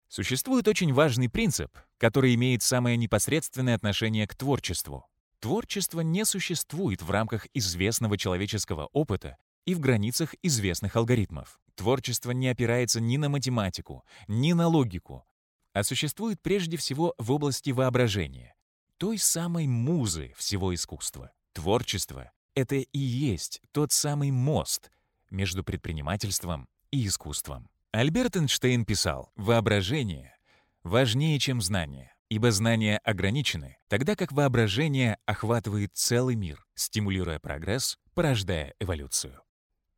Существует 0.09 0.69
очень 0.69 0.93
важный 0.93 1.29
принцип, 1.29 1.77
который 1.99 2.35
имеет 2.35 2.63
самое 2.63 2.97
непосредственное 2.97 3.75
отношение 3.75 4.27
к 4.27 4.37
творчеству. 4.37 5.07
Творчество 5.41 6.01
не 6.01 6.25
существует 6.25 7.03
в 7.03 7.11
рамках 7.11 7.47
известного 7.55 8.19
человеческого 8.19 8.89
опыта 8.93 9.37
и 9.67 9.75
в 9.75 9.81
границах 9.81 10.35
известных 10.43 10.97
алгоритмов. 10.97 11.61
Творчество 11.77 12.33
не 12.33 12.49
опирается 12.49 13.01
ни 13.01 13.17
на 13.17 13.29
математику, 13.29 14.05
ни 14.27 14.53
на 14.53 14.67
логику, 14.67 15.25
а 15.73 15.85
существует 15.85 16.41
прежде 16.43 16.77
всего 16.77 17.15
в 17.19 17.31
области 17.31 17.71
воображения, 17.71 18.57
той 18.97 19.19
самой 19.19 19.69
музы 19.69 20.33
всего 20.37 20.75
искусства. 20.75 21.31
Творчество— 21.53 22.33
это 22.55 22.77
и 22.77 22.99
есть 22.99 23.61
тот 23.71 23.93
самый 23.93 24.33
мост 24.33 24.91
между 25.31 25.63
предпринимательством 25.63 26.69
и 26.91 27.07
искусством. 27.07 27.69
Альберт 27.93 28.37
Эйнштейн 28.37 28.85
писал, 28.85 29.31
«Воображение 29.37 30.37
важнее, 30.83 31.39
чем 31.39 31.61
знание, 31.61 32.13
ибо 32.29 32.51
знания 32.51 32.99
ограничены, 32.99 33.79
тогда 33.89 34.17
как 34.17 34.33
воображение 34.33 35.19
охватывает 35.27 35.91
целый 35.95 36.37
мир, 36.37 36.65
стимулируя 36.75 37.39
прогресс, 37.39 37.99
порождая 38.15 38.75
эволюцию». 38.81 39.41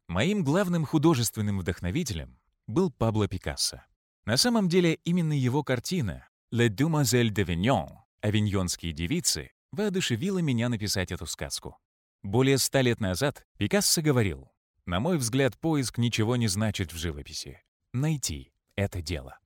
Моим 0.07 0.43
главным 0.43 0.85
художественным 0.85 1.59
вдохновителем 1.61 2.39
был 2.67 2.91
Пабло 2.91 3.29
Пикассо. 3.29 3.85
На 4.25 4.37
самом 4.37 4.69
деле 4.69 4.95
именно 5.05 5.33
его 5.33 5.63
картина 5.63 6.29
«Le 6.53 6.69
Demoiselle 6.69 7.31
d'Avignon» 7.31 7.89
«Авиньонские 8.21 8.93
девицы» 8.93 9.53
воодушевила 9.73 10.39
меня 10.39 10.69
написать 10.69 11.13
эту 11.13 11.27
сказку. 11.27 11.79
Более 12.23 12.59
ста 12.59 12.83
лет 12.83 13.01
назад 13.01 13.47
Пикассо 13.57 14.03
говорил, 14.03 14.51
«На 14.85 15.01
мой 15.01 15.17
взгляд, 15.17 15.57
поиск 15.59 15.99
ничего 15.99 16.37
не 16.37 16.49
значит 16.49 16.93
в 16.93 16.97
живописи 16.97 17.63
найти 17.93 18.53
это 18.77 19.03
дело. 19.03 19.39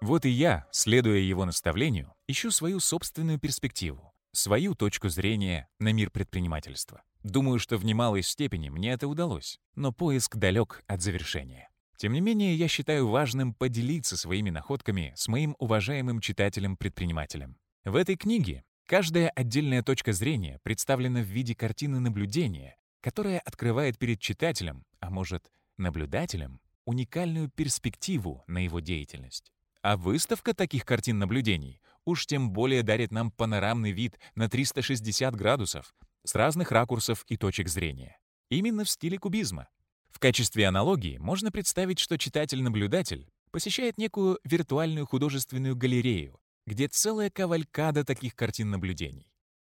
Вот 0.00 0.24
и 0.24 0.30
я, 0.30 0.66
следуя 0.72 1.18
его 1.18 1.44
наставлению, 1.44 2.14
ищу 2.26 2.50
свою 2.50 2.80
собственную 2.80 3.38
перспективу, 3.38 4.14
свою 4.32 4.74
точку 4.74 5.10
зрения 5.10 5.68
на 5.78 5.92
мир 5.92 6.10
предпринимательства. 6.10 7.02
Думаю, 7.22 7.58
что 7.58 7.76
в 7.76 7.84
немалой 7.84 8.22
степени 8.22 8.70
мне 8.70 8.92
это 8.92 9.06
удалось, 9.08 9.60
но 9.74 9.92
поиск 9.92 10.36
далек 10.36 10.82
от 10.86 11.02
завершения. 11.02 11.68
Тем 11.98 12.14
не 12.14 12.22
менее, 12.22 12.56
я 12.56 12.66
считаю 12.66 13.08
важным 13.08 13.52
поделиться 13.52 14.16
своими 14.16 14.48
находками 14.48 15.12
с 15.16 15.28
моим 15.28 15.54
уважаемым 15.58 16.20
читателем-предпринимателем. 16.20 17.58
В 17.84 17.94
этой 17.94 18.16
книге 18.16 18.64
каждая 18.86 19.28
отдельная 19.28 19.82
точка 19.82 20.14
зрения 20.14 20.60
представлена 20.62 21.20
в 21.20 21.26
виде 21.26 21.54
картины 21.54 22.00
наблюдения, 22.00 22.76
которая 23.02 23.38
открывает 23.40 23.98
перед 23.98 24.18
читателем, 24.18 24.86
а 25.00 25.10
может, 25.10 25.52
наблюдателем, 25.76 26.62
уникальную 26.86 27.50
перспективу 27.50 28.44
на 28.46 28.64
его 28.64 28.80
деятельность. 28.80 29.52
А 29.82 29.96
выставка 29.96 30.54
таких 30.54 30.84
картин 30.84 31.18
наблюдений 31.18 31.80
уж 32.04 32.26
тем 32.26 32.50
более 32.50 32.82
дарит 32.82 33.12
нам 33.12 33.30
панорамный 33.30 33.92
вид 33.92 34.18
на 34.34 34.48
360 34.48 35.34
градусов 35.34 35.94
с 36.24 36.34
разных 36.34 36.70
ракурсов 36.70 37.24
и 37.28 37.36
точек 37.36 37.68
зрения. 37.68 38.18
Именно 38.50 38.84
в 38.84 38.90
стиле 38.90 39.18
кубизма. 39.18 39.68
В 40.10 40.18
качестве 40.18 40.66
аналогии 40.66 41.18
можно 41.18 41.50
представить, 41.50 41.98
что 41.98 42.18
читатель-наблюдатель 42.18 43.30
посещает 43.50 43.96
некую 43.96 44.38
виртуальную 44.44 45.06
художественную 45.06 45.76
галерею, 45.76 46.40
где 46.66 46.88
целая 46.88 47.30
кавалькада 47.30 48.04
таких 48.04 48.34
картин 48.34 48.70
наблюдений. 48.70 49.32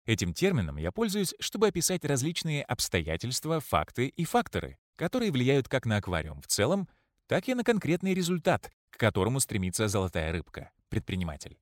Этим 0.05 0.33
термином 0.33 0.77
я 0.77 0.91
пользуюсь, 0.91 1.35
чтобы 1.39 1.67
описать 1.67 2.05
различные 2.05 2.63
обстоятельства, 2.63 3.59
факты 3.59 4.07
и 4.07 4.25
факторы, 4.25 4.77
которые 4.95 5.31
влияют 5.31 5.67
как 5.67 5.85
на 5.85 5.97
аквариум 5.97 6.41
в 6.41 6.47
целом, 6.47 6.89
так 7.27 7.47
и 7.47 7.53
на 7.53 7.63
конкретный 7.63 8.13
результат, 8.13 8.71
к 8.91 8.97
которому 8.97 9.39
стремится 9.39 9.88
золотая 9.88 10.32
рыбка, 10.32 10.71
предприниматель. 10.89 11.58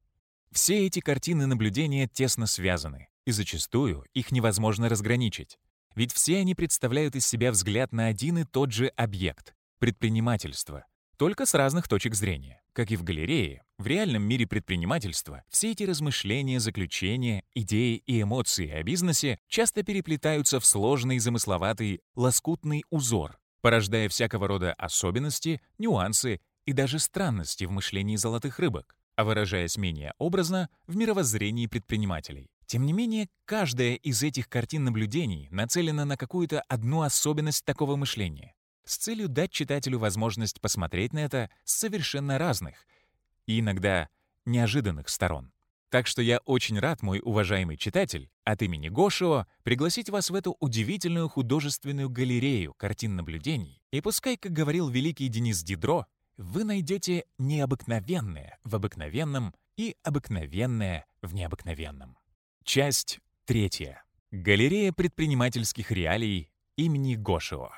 Все 0.52 0.86
эти 0.88 1.00
картины 1.00 1.46
наблюдения 1.46 2.08
тесно 2.08 2.48
связаны, 2.48 3.08
и 3.26 3.32
зачастую 3.32 4.04
их 4.14 4.32
невозможно 4.32 4.90
разграничить. 4.90 5.60
Ведь 5.96 6.12
все 6.12 6.40
они 6.40 6.56
представляют 6.56 7.16
из 7.16 7.26
себя 7.26 7.52
взгляд 7.52 7.92
на 7.92 8.08
один 8.08 8.40
и 8.40 8.44
тот 8.44 8.72
же 8.72 8.88
объект— 8.88 9.54
предпринимательство, 9.80 10.86
только 11.18 11.46
с 11.46 11.54
разных 11.54 11.88
точек 11.88 12.16
зрения. 12.16 12.62
Как 12.74 12.92
и 12.92 12.96
в 12.96 13.04
галерее, 13.04 13.64
в 13.78 13.88
реальном 13.88 14.24
мире 14.24 14.48
предпринимательства 14.48 15.44
все 15.50 15.72
эти 15.72 15.84
размышления, 15.84 16.60
заключения, 16.60 17.44
идеи 17.54 18.02
и 18.06 18.22
эмоции 18.22 18.70
о 18.70 18.84
бизнесе 18.84 19.40
часто 19.48 19.84
переплетаются 19.84 20.60
в 20.60 20.66
сложный 20.66 21.20
замысловатый 21.20 22.02
лоскутный 22.16 22.84
узор, 22.90 23.38
порождая 23.62 24.08
всякого 24.08 24.48
рода 24.48 24.74
особенности, 24.74 25.62
нюансы 25.78 26.40
и 26.70 26.72
даже 26.72 27.00
странности 27.00 27.64
в 27.64 27.72
мышлении 27.72 28.16
золотых 28.16 28.60
рыбок, 28.60 28.96
а 29.16 29.24
выражаясь 29.24 29.76
менее 29.76 30.14
образно, 30.20 30.70
в 30.86 30.96
мировоззрении 30.96 31.66
предпринимателей. 31.66 32.52
Тем 32.68 32.86
не 32.86 32.94
менее, 32.94 33.28
каждая 33.46 33.96
из 33.96 34.22
этих 34.22 34.48
картин 34.48 34.84
наблюдений 34.84 35.48
нацелена 35.50 36.06
на 36.06 36.16
какую-то 36.16 36.62
одну 36.62 37.02
особенность 37.02 37.66
такого 37.66 37.96
мышления 37.96 38.54
с 38.86 38.98
целью 38.98 39.30
дать 39.30 39.52
читателю 39.52 39.98
возможность 39.98 40.62
посмотреть 40.62 41.12
на 41.12 41.20
это 41.20 41.50
с 41.64 41.74
совершенно 41.80 42.38
разных 42.38 42.86
и 43.48 43.60
иногда 43.60 44.10
неожиданных 44.46 45.10
сторон. 45.10 45.52
Так 45.90 46.06
что 46.06 46.22
я 46.22 46.38
очень 46.46 46.78
рад, 46.78 47.02
мой 47.02 47.20
уважаемый 47.20 47.78
читатель, 47.78 48.30
от 48.44 48.62
имени 48.62 48.90
Гошио 48.90 49.48
пригласить 49.64 50.12
вас 50.12 50.30
в 50.30 50.36
эту 50.36 50.56
удивительную 50.60 51.30
художественную 51.30 52.12
галерею 52.12 52.76
картин 52.76 53.16
наблюдений. 53.16 53.82
И 53.90 54.02
пускай, 54.02 54.38
как 54.38 54.52
говорил 54.52 54.88
великий 54.88 55.28
Денис 55.30 55.64
Дидро, 55.64 56.06
вы 56.40 56.64
найдете 56.64 57.26
необыкновенное 57.38 58.60
в 58.64 58.74
обыкновенном 58.74 59.54
и 59.76 59.98
обыкновенное 60.04 61.06
в 61.22 61.34
необыкновенном. 61.34 62.18
Часть 62.64 63.20
третья. 63.44 64.06
Галерея 64.32 64.94
предпринимательских 64.94 65.92
реалий 65.92 66.50
имени 66.78 67.16
Гошио. 67.16 67.72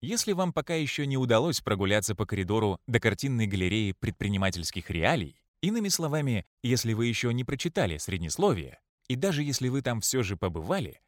Если 0.00 0.32
вам 0.32 0.54
пока 0.54 0.74
еще 0.74 1.06
не 1.06 1.18
удалось 1.18 1.60
прогуляться 1.60 2.14
по 2.14 2.24
коридору 2.24 2.80
до 2.86 2.98
картинной 2.98 3.46
галереи 3.46 3.92
предпринимательских 3.92 4.88
реалий, 4.88 5.44
иными 5.60 5.88
словами, 5.88 6.46
если 6.62 6.94
вы 6.94 7.06
еще 7.06 7.34
не 7.34 7.44
прочитали 7.44 7.98
среднесловие, 7.98 8.80
и 9.08 9.16
даже 9.16 9.42
если 9.42 9.68
вы 9.68 9.82
там 9.82 10.00
все 10.00 10.22
же 10.22 10.38
побывали, 10.38 11.02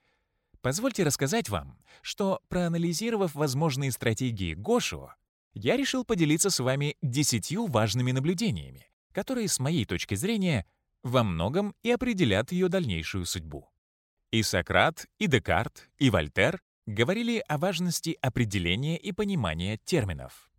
позвольте 0.60 1.02
рассказать 1.02 1.48
вам, 1.48 1.78
что, 2.02 2.42
проанализировав 2.48 3.34
возможные 3.34 3.90
стратегии 3.90 4.52
Гошо, 4.52 5.14
я 5.54 5.76
решил 5.76 6.04
поделиться 6.04 6.50
с 6.50 6.60
вами 6.60 6.96
десятью 7.00 7.66
важными 7.66 8.12
наблюдениями, 8.12 8.86
которые, 9.12 9.48
с 9.48 9.58
моей 9.58 9.84
точки 9.84 10.14
зрения, 10.14 10.66
во 11.02 11.22
многом 11.22 11.74
и 11.82 11.90
определят 11.90 12.52
ее 12.52 12.68
дальнейшую 12.68 13.24
судьбу. 13.24 13.70
И 14.32 14.42
Сократ, 14.42 15.06
и 15.18 15.26
Декарт, 15.26 15.88
и 15.98 16.10
Вольтер 16.10 16.60
говорили 16.86 17.42
о 17.46 17.56
важности 17.56 18.18
определения 18.20 18.98
и 18.98 19.12
понимания 19.12 19.78
терминов. 19.84 20.50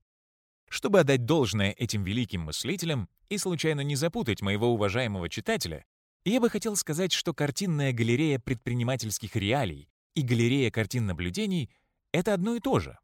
Чтобы 0.69 1.01
отдать 1.01 1.25
должное 1.25 1.71
этим 1.71 2.03
великим 2.03 2.41
мыслителям 2.41 3.09
и 3.29 3.37
случайно 3.37 3.81
не 3.81 3.95
запутать 3.95 4.41
моего 4.41 4.69
уважаемого 4.69 5.29
читателя, 5.29 5.85
я 6.23 6.39
бы 6.39 6.49
хотел 6.49 6.75
сказать, 6.75 7.11
что 7.11 7.33
картинная 7.33 7.93
галерея 7.93 8.39
предпринимательских 8.39 9.35
реалий 9.35 9.89
и 10.15 10.21
галерея 10.21 10.71
картин 10.71 11.05
наблюдений— 11.05 11.69
это 12.11 12.33
одно 12.33 12.55
и 12.55 12.59
то 12.59 12.79
же. 12.79 12.97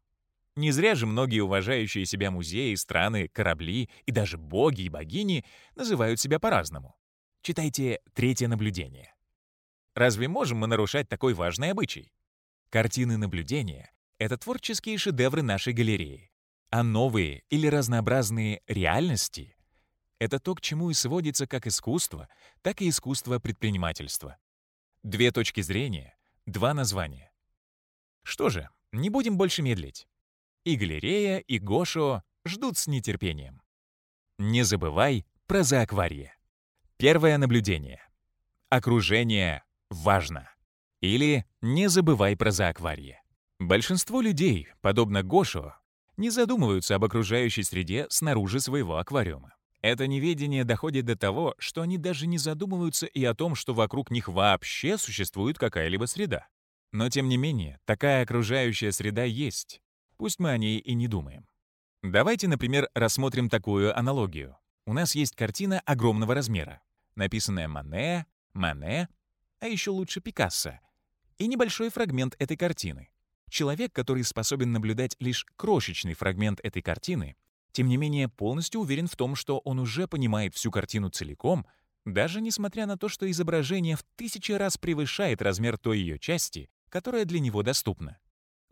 Не 0.54 0.70
зря 0.70 0.94
же 0.94 1.06
многие 1.06 1.40
уважающие 1.40 2.04
себя 2.04 2.30
музеи, 2.30 2.74
страны, 2.74 3.28
корабли 3.28 3.88
и 4.04 4.12
даже 4.12 4.36
боги 4.36 4.82
и 4.82 4.88
богини 4.90 5.44
называют 5.74 6.20
себя 6.20 6.38
по-разному. 6.38 6.94
Читайте 7.40 8.00
третье 8.12 8.48
наблюдение. 8.48 9.14
Разве 9.94 10.28
можем 10.28 10.58
мы 10.58 10.66
нарушать 10.66 11.08
такой 11.08 11.32
важный 11.32 11.70
обычай? 11.70 12.12
Картины 12.68 13.16
наблюдения— 13.16 13.90
это 14.18 14.36
творческие 14.36 14.98
шедевры 14.98 15.42
нашей 15.42 15.72
галереи. 15.72 16.30
А 16.70 16.82
новые 16.82 17.44
или 17.50 17.66
разнообразные 17.66 18.62
реальности— 18.66 19.56
это 20.18 20.38
то, 20.38 20.54
к 20.54 20.60
чему 20.60 20.90
и 20.90 20.94
сводится 20.94 21.46
как 21.46 21.66
искусство, 21.66 22.28
так 22.62 22.80
и 22.80 22.88
искусство 22.88 23.38
предпринимательства. 23.38 24.38
Две 25.02 25.32
точки 25.32 25.62
зрения, 25.62 26.16
два 26.46 26.74
названия. 26.74 27.32
Что 28.22 28.48
же, 28.50 28.68
не 28.92 29.10
будем 29.10 29.36
больше 29.36 29.62
медлить. 29.62 30.06
И 30.64 30.76
галерея, 30.76 31.38
и 31.38 31.58
Гошо 31.58 32.22
ждут 32.46 32.78
с 32.78 32.86
нетерпением. 32.86 33.62
Не 34.38 34.62
забывай 34.62 35.26
про 35.46 35.62
зоакварие. 35.62 36.34
Первое 36.96 37.36
наблюдение. 37.38 38.00
Окружение 38.68 39.64
важно. 39.90 40.48
Или 41.00 41.46
не 41.60 41.88
забывай 41.88 42.36
про 42.36 42.52
зоакварие. 42.52 43.22
Большинство 43.58 44.20
людей, 44.20 44.68
подобно 44.80 45.22
Гошо, 45.22 45.74
не 46.16 46.30
задумываются 46.30 46.94
об 46.94 47.04
окружающей 47.04 47.62
среде 47.64 48.06
снаружи 48.08 48.60
своего 48.60 48.98
аквариума. 48.98 49.54
Это 49.80 50.06
неведение 50.06 50.64
доходит 50.64 51.06
до 51.06 51.16
того, 51.16 51.56
что 51.58 51.82
они 51.82 51.98
даже 51.98 52.28
не 52.28 52.38
задумываются 52.38 53.06
и 53.06 53.24
о 53.24 53.34
том, 53.34 53.56
что 53.56 53.74
вокруг 53.74 54.12
них 54.12 54.28
вообще 54.28 54.96
существует 54.96 55.58
какая-либо 55.58 56.04
среда. 56.04 56.46
Но 56.92 57.08
тем 57.08 57.28
не 57.28 57.36
менее, 57.36 57.80
такая 57.84 58.22
окружающая 58.22 58.92
среда 58.92 59.24
есть. 59.24 59.80
Пусть 60.22 60.38
мы 60.38 60.50
о 60.50 60.56
ней 60.56 60.78
и 60.78 60.94
не 60.94 61.08
думаем. 61.08 61.48
Давайте, 62.00 62.46
например, 62.46 62.88
рассмотрим 62.94 63.48
такую 63.48 63.98
аналогию. 63.98 64.56
У 64.86 64.92
нас 64.92 65.16
есть 65.16 65.34
картина 65.34 65.80
огромного 65.80 66.32
размера, 66.32 66.80
написанная 67.16 67.66
Мане, 67.66 68.26
Мане, 68.52 69.08
а 69.58 69.66
еще 69.66 69.90
лучше 69.90 70.20
Пикассо, 70.20 70.78
и 71.38 71.48
небольшой 71.48 71.90
фрагмент 71.90 72.36
этой 72.38 72.56
картины. 72.56 73.10
Человек, 73.50 73.92
который 73.92 74.22
способен 74.22 74.70
наблюдать 74.70 75.16
лишь 75.18 75.44
крошечный 75.56 76.14
фрагмент 76.14 76.60
этой 76.62 76.82
картины, 76.82 77.34
тем 77.72 77.88
не 77.88 77.96
менее 77.96 78.28
полностью 78.28 78.80
уверен 78.80 79.08
в 79.08 79.16
том, 79.16 79.34
что 79.34 79.58
он 79.58 79.80
уже 79.80 80.06
понимает 80.06 80.54
всю 80.54 80.70
картину 80.70 81.08
целиком, 81.08 81.66
даже 82.04 82.40
несмотря 82.40 82.86
на 82.86 82.96
то, 82.96 83.08
что 83.08 83.28
изображение 83.28 83.96
в 83.96 84.04
тысячи 84.14 84.52
раз 84.52 84.78
превышает 84.78 85.42
размер 85.42 85.78
той 85.78 85.98
ее 85.98 86.20
части, 86.20 86.70
которая 86.90 87.24
для 87.24 87.40
него 87.40 87.64
доступна. 87.64 88.20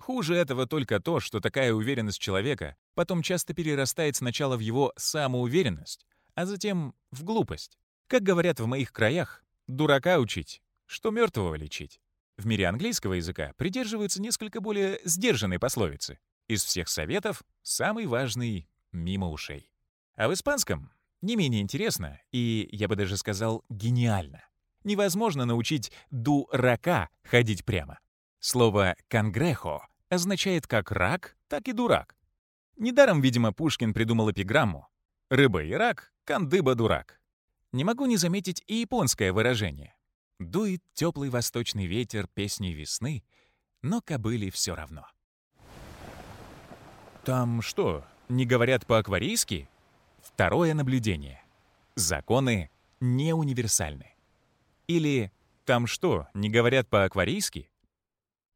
Хуже 0.00 0.34
этого 0.34 0.66
только 0.66 0.98
то, 0.98 1.20
что 1.20 1.40
такая 1.40 1.74
уверенность 1.74 2.18
человека 2.18 2.74
потом 2.94 3.22
часто 3.22 3.52
перерастает 3.52 4.16
сначала 4.16 4.56
в 4.56 4.60
его 4.60 4.94
самоуверенность, 4.96 6.06
а 6.34 6.46
затем 6.46 6.94
в 7.10 7.22
глупость. 7.22 7.78
Как 8.06 8.22
говорят 8.22 8.60
в 8.60 8.66
моих 8.66 8.92
краях, 8.92 9.44
дурака 9.66 10.18
учить, 10.18 10.62
что 10.86 11.10
мертвого 11.10 11.54
лечить. 11.54 12.00
В 12.38 12.46
мире 12.46 12.66
английского 12.66 13.12
языка 13.12 13.52
придерживаются 13.58 14.22
несколько 14.22 14.62
более 14.62 15.00
сдержанной 15.04 15.58
пословицы. 15.58 16.18
Из 16.48 16.64
всех 16.64 16.88
советов 16.88 17.42
самый 17.62 18.06
важный— 18.06 18.70
мимо 18.92 19.28
ушей. 19.28 19.70
А 20.16 20.28
в 20.28 20.32
испанском 20.32 20.90
не 21.20 21.36
менее 21.36 21.60
интересно 21.60 22.18
и, 22.32 22.70
я 22.72 22.88
бы 22.88 22.96
даже 22.96 23.18
сказал, 23.18 23.64
гениально. 23.68 24.42
Невозможно 24.82 25.44
научить 25.44 25.92
дурака 26.10 27.10
ходить 27.22 27.66
прямо. 27.66 27.98
Слово 28.38 28.96
«конгрехо» 29.08 29.89
означает 30.10 30.66
как 30.66 30.90
рак, 30.90 31.36
так 31.48 31.68
и 31.68 31.72
дурак. 31.72 32.16
Недаром, 32.76 33.20
видимо, 33.20 33.52
Пушкин 33.52 33.94
придумал 33.94 34.30
эпиграмму 34.30 34.88
«Рыба 35.30 35.62
и 35.62 35.72
рак, 35.72 36.12
кандыба-дурак». 36.24 37.20
Не 37.72 37.84
могу 37.84 38.06
не 38.06 38.16
заметить 38.16 38.62
и 38.66 38.76
японское 38.76 39.32
выражение. 39.32 39.94
Дует 40.38 40.82
теплый 40.94 41.30
восточный 41.30 41.86
ветер 41.86 42.26
песней 42.26 42.72
весны, 42.72 43.22
но 43.82 44.00
кобыли 44.00 44.50
все 44.50 44.74
равно. 44.74 45.06
Там 47.24 47.62
что, 47.62 48.04
не 48.28 48.46
говорят 48.46 48.86
по-акварийски? 48.86 49.68
Второе 50.22 50.74
наблюдение. 50.74 51.42
Законы 51.94 52.70
не 52.98 53.34
универсальны. 53.34 54.16
Или 54.86 55.30
там 55.64 55.86
что, 55.86 56.26
не 56.34 56.50
говорят 56.50 56.88
по-акварийски? 56.88 57.69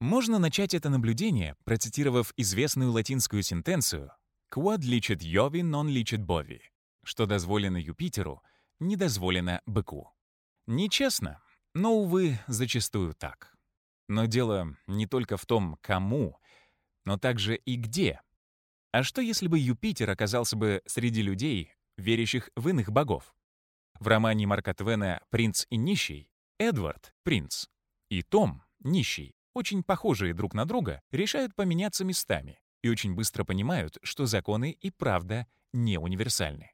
Можно 0.01 0.39
начать 0.39 0.75
это 0.75 0.91
наблюдение, 0.91 1.57
процитировав 1.65 2.33
известную 2.37 2.93
латинскую 2.93 3.43
сентенцию 3.43 4.11
«Quod 4.53 4.81
licet 4.81 5.19
Jovi 5.19 5.63
non 5.63 5.87
licet 5.87 6.25
bovi», 6.25 6.61
что 7.05 7.27
дозволено 7.27 7.77
Юпитеру, 7.77 8.43
не 8.81 8.97
дозволено 8.97 9.61
быку. 9.67 10.11
Нечестно, 10.67 11.43
но, 11.75 11.95
увы, 11.95 12.39
зачастую 12.47 13.15
так. 13.15 13.57
Но 14.09 14.27
дело 14.27 14.77
не 14.87 15.07
только 15.07 15.37
в 15.37 15.47
том, 15.47 15.79
кому, 15.81 16.39
но 17.05 17.19
также 17.19 17.57
и 17.57 17.77
где. 17.77 18.21
А 18.93 19.03
что, 19.03 19.21
если 19.21 19.49
бы 19.49 19.59
Юпитер 19.59 20.11
оказался 20.11 20.57
бы 20.57 20.83
среди 20.87 21.23
людей, 21.23 21.73
верящих 21.97 22.51
в 22.57 22.69
иных 22.69 22.91
богов? 22.91 23.35
В 23.99 24.09
романе 24.09 24.47
Марка 24.47 24.75
Твена 24.75 25.21
«Принц 25.31 25.67
и 25.71 25.77
нищий» 25.77 26.29
Эдвард— 26.59 27.13
принц, 27.25 27.67
и 28.09 28.23
Том— 28.23 28.63
нищий, 28.81 29.34
очень 29.55 29.83
похожие 29.83 30.35
друг 30.35 30.53
на 30.53 30.67
друга, 30.67 31.01
решают 31.11 31.55
поменяться 31.55 32.05
местами 32.05 32.59
и 32.83 32.91
очень 32.91 33.15
быстро 33.15 33.45
понимают, 33.45 33.97
что 34.03 34.27
законы 34.27 34.73
и 34.73 34.91
правда 34.91 35.47
не 35.73 35.99
универсальны. 35.99 36.73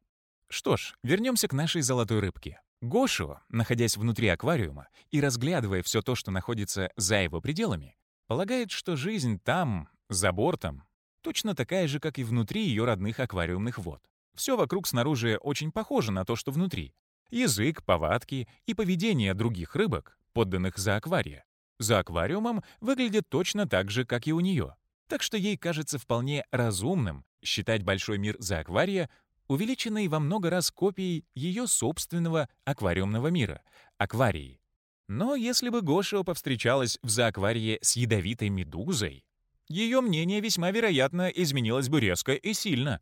Что 0.48 0.76
ж, 0.76 0.94
вернемся 1.04 1.46
к 1.46 1.52
нашей 1.52 1.82
золотой 1.82 2.18
рыбке. 2.18 2.60
Гошу, 2.80 3.38
находясь 3.48 3.96
внутри 3.96 4.28
аквариума 4.28 4.88
и 5.10 5.20
разглядывая 5.20 5.82
все 5.82 6.02
то, 6.02 6.14
что 6.14 6.30
находится 6.30 6.90
за 6.96 7.16
его 7.16 7.40
пределами, 7.40 7.96
полагает, 8.26 8.70
что 8.70 8.96
жизнь 8.96 9.38
там, 9.38 9.88
за 10.08 10.32
бортом, 10.32 10.82
точно 11.20 11.54
такая 11.54 11.86
же, 11.86 12.00
как 12.00 12.18
и 12.18 12.24
внутри 12.24 12.64
ее 12.64 12.84
родных 12.84 13.20
аквариумных 13.20 13.78
вод. 13.78 14.02
Все 14.34 14.56
вокруг 14.56 14.86
снаружи 14.88 15.36
очень 15.36 15.70
похоже 15.70 16.10
на 16.10 16.24
то, 16.24 16.36
что 16.36 16.50
внутри. 16.50 16.94
Язык, 17.30 17.84
повадки 17.84 18.48
и 18.66 18.74
поведение 18.74 19.34
других 19.34 19.76
рыбок, 19.76 20.18
подданных 20.32 20.78
за 20.78 20.96
аквария, 20.96 21.44
за 21.80 21.98
аквариумом 21.98 22.62
выглядит 22.80 23.28
точно 23.28 23.66
так 23.66 23.90
же, 23.90 24.04
как 24.04 24.26
и 24.26 24.32
у 24.32 24.40
нее. 24.40 24.76
Так 25.08 25.22
что 25.22 25.36
ей 25.36 25.56
кажется 25.56 25.98
вполне 25.98 26.44
разумным 26.52 27.24
считать 27.42 27.82
большой 27.82 28.18
мир 28.18 28.36
за 28.38 28.60
аквария 28.60 29.10
увеличенной 29.48 30.06
во 30.06 30.20
много 30.20 30.48
раз 30.48 30.70
копией 30.70 31.24
ее 31.34 31.66
собственного 31.66 32.48
аквариумного 32.64 33.28
мира— 33.28 33.62
акварии. 33.98 34.60
Но 35.08 35.34
если 35.34 35.70
бы 35.70 35.82
Гошио 35.82 36.22
повстречалась 36.22 37.00
в 37.02 37.08
зоакварии 37.08 37.80
с 37.82 37.96
ядовитой 37.96 38.48
медузой, 38.48 39.24
ее 39.66 40.00
мнение 40.00 40.40
весьма 40.40 40.70
вероятно 40.70 41.28
изменилось 41.28 41.88
бы 41.88 41.98
резко 41.98 42.34
и 42.34 42.52
сильно. 42.52 43.00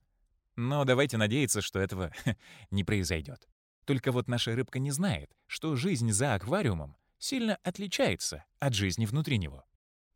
Но 0.57 0.85
давайте 0.85 1.19
надеяться, 1.19 1.61
что 1.61 1.79
этого 1.79 2.11
не 2.71 2.83
произойдет. 2.83 3.47
Только 3.85 4.11
вот 4.11 4.27
наша 4.27 4.57
рыбка 4.57 4.79
не 4.79 4.91
знает, 4.91 5.31
что 5.47 5.77
жизнь 5.77 6.11
за 6.11 6.33
аквариумом 6.33 6.97
сильно 7.19 7.57
отличается 7.63 8.45
от 8.59 8.75
жизни 8.75 9.07
внутри 9.07 9.39
него. 9.39 9.65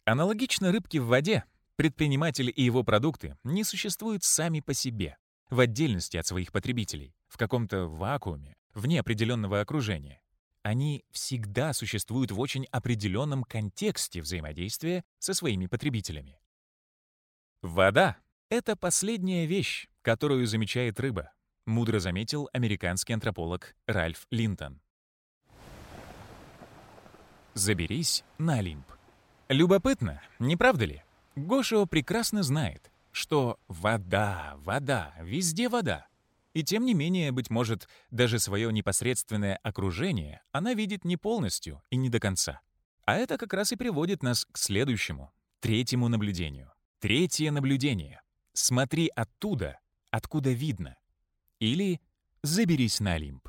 Аналогично 0.04 0.72
рыбке 0.72 1.00
в 1.00 1.06
воде, 1.06 1.44
предприниматель 1.76 2.52
и 2.54 2.62
его 2.62 2.82
продукты 2.82 3.36
не 3.44 3.64
существуют 3.64 4.24
сами 4.24 4.60
по 4.60 4.74
себе, 4.74 5.16
в 5.50 5.60
отдельности 5.60 6.16
от 6.16 6.26
своих 6.26 6.52
потребителей, 6.52 7.14
в 7.28 7.36
каком-то 7.36 7.86
вакууме, 7.86 8.56
вне 8.74 9.00
определенного 9.00 9.60
окружения. 9.60 10.22
Они 10.62 11.04
всегда 11.10 11.72
существуют 11.72 12.30
в 12.30 12.38
очень 12.38 12.66
определенном 12.66 13.42
контексте 13.42 14.22
взаимодействия 14.22 15.04
со 15.18 15.34
своими 15.34 15.66
потребителями. 15.66 16.38
Вода— 17.62 18.16
это 18.48 18.76
последняя 18.76 19.46
вещь, 19.46 19.88
которую 20.02 20.46
замечает 20.46 21.00
рыба, 21.00 21.32
мудро 21.66 21.98
заметил 21.98 22.48
американский 22.52 23.12
антрополог 23.12 23.74
Ральф 23.86 24.26
Линтон. 24.30 24.80
Заберись 27.54 28.24
на 28.38 28.54
Олимп. 28.54 28.86
Любопытно, 29.48 30.22
не 30.38 30.56
правда 30.56 30.86
ли? 30.86 31.02
Гошио 31.36 31.84
прекрасно 31.86 32.42
знает, 32.42 32.90
что 33.10 33.58
вода, 33.68 34.54
вода, 34.58 35.14
везде 35.20 35.68
вода. 35.68 36.06
И 36.54 36.62
тем 36.62 36.84
не 36.84 36.94
менее, 36.94 37.32
быть 37.32 37.50
может, 37.50 37.88
даже 38.10 38.38
свое 38.38 38.72
непосредственное 38.72 39.58
окружение 39.62 40.42
она 40.52 40.74
видит 40.74 41.04
не 41.04 41.16
полностью 41.16 41.82
и 41.90 41.96
не 41.96 42.08
до 42.08 42.20
конца. 42.20 42.60
А 43.04 43.16
это 43.16 43.36
как 43.36 43.52
раз 43.52 43.72
и 43.72 43.76
приводит 43.76 44.22
нас 44.22 44.44
к 44.44 44.56
следующему, 44.56 45.32
третьему 45.60 46.08
наблюдению. 46.08 46.72
Третье 47.00 47.50
наблюдение. 47.50 48.22
Смотри 48.52 49.08
оттуда, 49.08 49.78
откуда 50.10 50.50
видно. 50.50 50.96
Или 51.58 52.00
заберись 52.42 53.00
на 53.00 53.14
Олимп. 53.14 53.48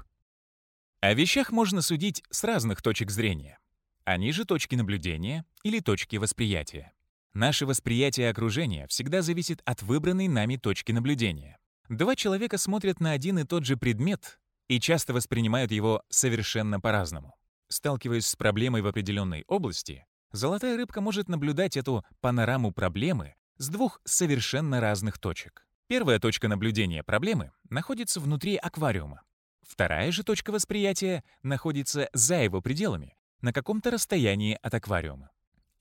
О 1.01 1.13
вещах 1.13 1.51
можно 1.51 1.81
судить 1.81 2.23
с 2.29 2.43
разных 2.43 2.81
точек 2.81 3.11
зрения. 3.11 3.59
Они 4.05 4.33
же 4.33 4.43
точки 4.43 4.75
наблюдения 4.75 5.45
или 5.63 5.79
точки 5.79 6.17
восприятия. 6.17 6.91
Наше 7.33 7.65
восприятие 7.65 8.29
окружения 8.29 8.85
всегда 8.87 9.21
зависит 9.21 9.61
от 9.65 9.81
выбранной 9.81 10.27
нами 10.27 10.57
точки 10.57 10.91
наблюдения. 10.91 11.57
Два 11.87 12.15
человека 12.15 12.57
смотрят 12.57 12.99
на 12.99 13.11
один 13.11 13.39
и 13.39 13.45
тот 13.45 13.65
же 13.65 13.77
предмет 13.77 14.39
и 14.67 14.79
часто 14.79 15.13
воспринимают 15.13 15.71
его 15.71 16.03
совершенно 16.09 16.81
по-разному. 16.81 17.35
Сталкиваясь 17.69 18.27
с 18.27 18.35
проблемой 18.35 18.81
в 18.81 18.87
определенной 18.87 19.45
области, 19.47 20.05
золотая 20.31 20.75
рыбка 20.75 20.99
может 20.99 21.29
наблюдать 21.29 21.77
эту 21.77 22.05
панораму 22.19 22.71
проблемы 22.71 23.35
с 23.57 23.69
двух 23.69 24.01
совершенно 24.03 24.81
разных 24.81 25.17
точек. 25.17 25.65
Первая 25.87 26.19
точка 26.19 26.47
наблюдения 26.49 27.03
проблемы 27.03 27.51
находится 27.69 28.19
внутри 28.19 28.57
аквариума. 28.57 29.21
Вторая 29.61 30.11
же 30.11 30.23
точка 30.23 30.51
восприятия 30.51 31.23
находится 31.41 32.09
за 32.13 32.43
его 32.43 32.61
пределами, 32.61 33.15
на 33.43 33.51
каком-то 33.51 33.91
расстоянии 33.91 34.57
от 34.61 34.73
аквариума. 34.73 35.29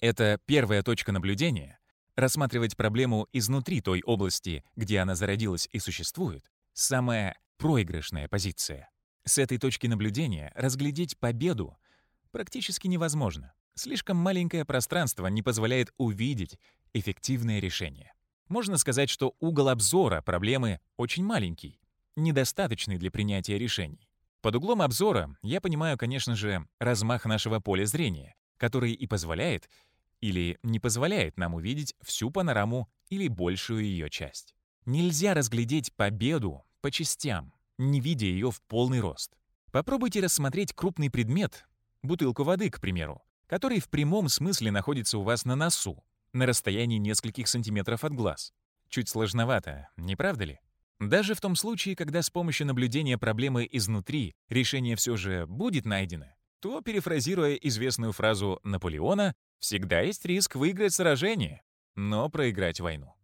Это 0.01 0.39
первая 0.47 0.83
точка 0.83 1.13
наблюдения. 1.13 1.79
Рассматривать 2.17 2.77
проблему 2.77 3.29
изнутри 3.33 3.81
той 3.81 4.03
области, 4.03 4.65
где 4.75 4.99
она 4.99 5.15
зародилась 5.15 5.69
и 5.73 5.79
существует, 5.79 6.51
самая 6.73 7.39
проигрышная 7.59 8.29
позиция. 8.29 8.91
С 9.25 9.39
этой 9.39 9.59
точки 9.59 9.87
наблюдения 9.87 10.53
разглядеть 10.57 11.17
победу 11.17 11.79
практически 12.33 12.89
невозможно. 12.89 13.55
Слишком 13.75 14.17
маленькое 14.17 14.65
пространство 14.65 15.29
не 15.29 15.43
позволяет 15.43 15.93
увидеть 15.97 16.59
эффективное 16.93 17.61
решение. 17.61 18.13
Можно 18.49 18.77
сказать, 18.77 19.09
что 19.09 19.37
угол 19.39 19.69
обзора 19.69 20.21
проблемы 20.21 20.81
очень 20.97 21.25
маленький, 21.25 21.81
недостаточный 22.17 22.99
для 22.99 23.13
принятия 23.13 23.57
решений. 23.57 24.12
Под 24.43 24.57
углом 24.57 24.83
обзора 24.83 25.37
я 25.43 25.61
понимаю, 25.61 25.97
конечно 25.97 26.35
же, 26.35 26.67
размах 26.81 27.27
нашего 27.27 27.61
поля 27.61 27.87
зрения, 27.87 28.35
который 28.57 28.93
и 28.93 29.07
позволяет 29.07 29.71
или 30.21 30.59
не 30.65 30.81
позволяет 30.81 31.39
нам 31.39 31.55
увидеть 31.55 31.95
всю 32.03 32.31
панораму 32.31 32.89
или 33.09 33.29
большую 33.29 33.85
ее 33.85 34.11
часть. 34.11 34.55
Нельзя 34.85 35.35
разглядеть 35.35 35.95
победу 35.95 36.65
по 36.81 36.91
частям, 36.91 37.55
не 37.79 38.01
видя 38.01 38.27
ее 38.27 38.51
в 38.51 38.61
полный 38.63 38.99
рост. 38.99 39.37
Попробуйте 39.71 40.21
рассмотреть 40.21 40.73
крупный 40.73 41.09
предмет, 41.09 41.65
бутылку 42.03 42.43
воды, 42.43 42.69
к 42.69 42.81
примеру, 42.81 43.23
который 43.47 43.79
в 43.79 43.89
прямом 43.89 44.29
смысле 44.29 44.73
находится 44.73 45.19
у 45.19 45.23
вас 45.23 45.45
на 45.45 45.55
носу, 45.55 46.03
на 46.33 46.47
расстоянии 46.47 46.99
нескольких 46.99 47.47
сантиметров 47.47 48.03
от 48.03 48.13
глаз. 48.13 48.53
Чуть 48.89 49.09
сложновато, 49.09 49.89
не 49.97 50.17
правда 50.17 50.45
ли? 50.45 50.61
Даже 51.09 51.35
в 51.35 51.41
том 51.41 51.57
случае, 51.57 51.97
когда 51.97 52.23
с 52.23 52.31
помощью 52.31 52.69
наблюдения 52.69 53.19
проблемы 53.19 53.69
изнутри 53.69 54.37
решение 54.49 54.95
все 54.95 55.17
же 55.17 55.47
будет 55.49 55.85
найдено, 55.85 56.27
то, 56.61 56.81
перефразируя 56.81 57.57
известную 57.57 58.13
фразу 58.13 58.61
Наполеона, 58.63 59.35
всегда 59.59 60.01
есть 60.01 60.25
риск 60.25 60.55
выиграть 60.55 60.95
сражение, 60.95 61.63
но 61.97 62.29
проиграть 62.29 62.79
войну. 62.79 63.15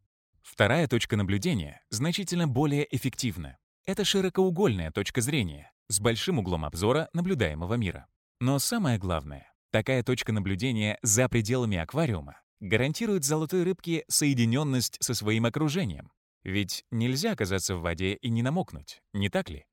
Вторая 0.43 0.89
точка 0.89 1.17
наблюдения 1.17 1.81
значительно 1.89 2.49
более 2.49 2.85
эффективна. 2.95 3.59
Это 3.87 4.05
широкоугольная 4.05 4.91
точка 4.91 5.21
зрения 5.21 5.71
с 5.87 6.01
большим 6.01 6.41
углом 6.41 6.65
обзора 6.65 7.09
наблюдаемого 7.13 7.75
мира. 7.75 8.09
Но 8.41 8.59
самое 8.59 8.99
главное, 8.99 9.53
такая 9.71 10.03
точка 10.03 10.33
наблюдения 10.33 10.99
за 11.03 11.29
пределами 11.29 11.79
аквариума 11.79 12.41
гарантирует 12.59 13.23
золотой 13.23 13.63
рыбке 13.63 14.05
соединенность 14.09 14.97
со 15.01 15.15
своим 15.15 15.47
окружением. 15.47 16.11
Ведь 16.49 16.87
нельзя 16.91 17.33
оказаться 17.33 17.77
в 17.77 17.83
воде 17.83 18.15
и 18.15 18.31
не 18.31 18.41
намокнуть, 18.41 19.03
не 19.13 19.29
так 19.29 19.51
ли? 19.51 19.67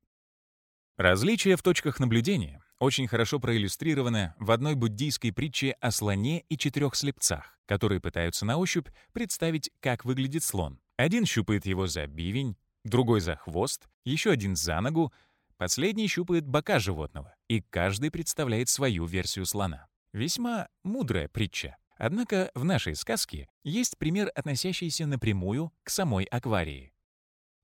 Различия 0.98 1.56
в 1.56 1.62
точках 1.62 2.00
наблюдения 2.00 2.62
очень 2.78 3.08
хорошо 3.08 3.40
проиллюстрировано 3.40 4.34
в 4.38 4.50
одной 4.50 4.74
буддийской 4.74 5.32
притче 5.32 5.70
о 5.80 5.90
слоне 5.90 6.40
и 6.50 6.58
четырех 6.58 6.94
слепцах, 6.94 7.58
которые 7.64 8.02
пытаются 8.02 8.44
на 8.44 8.58
ощупь 8.58 8.88
представить, 9.14 9.70
как 9.80 10.04
выглядит 10.04 10.44
слон. 10.44 10.78
Один 10.98 11.24
щупает 11.24 11.64
его 11.64 11.86
за 11.86 12.06
бивень, 12.06 12.58
другой 12.84 13.22
за 13.22 13.36
хвост, 13.36 13.88
еще 14.04 14.30
один 14.30 14.54
за 14.54 14.78
ногу, 14.82 15.14
последний 15.56 16.08
щупает 16.08 16.46
бока 16.46 16.78
животного, 16.78 17.34
и 17.48 17.62
каждый 17.62 18.10
представляет 18.10 18.68
свою 18.68 19.06
версию 19.06 19.46
слона. 19.46 19.86
Весьма 20.12 20.68
мудрая 20.82 21.28
притча. 21.28 21.78
Однако 21.96 22.50
в 22.54 22.64
нашей 22.64 22.94
сказке 22.94 23.48
есть 23.64 23.96
пример, 23.96 24.30
относящийся 24.34 25.06
напрямую 25.06 25.72
к 25.82 25.90
самой 25.90 26.24
Акварии. 26.24 26.92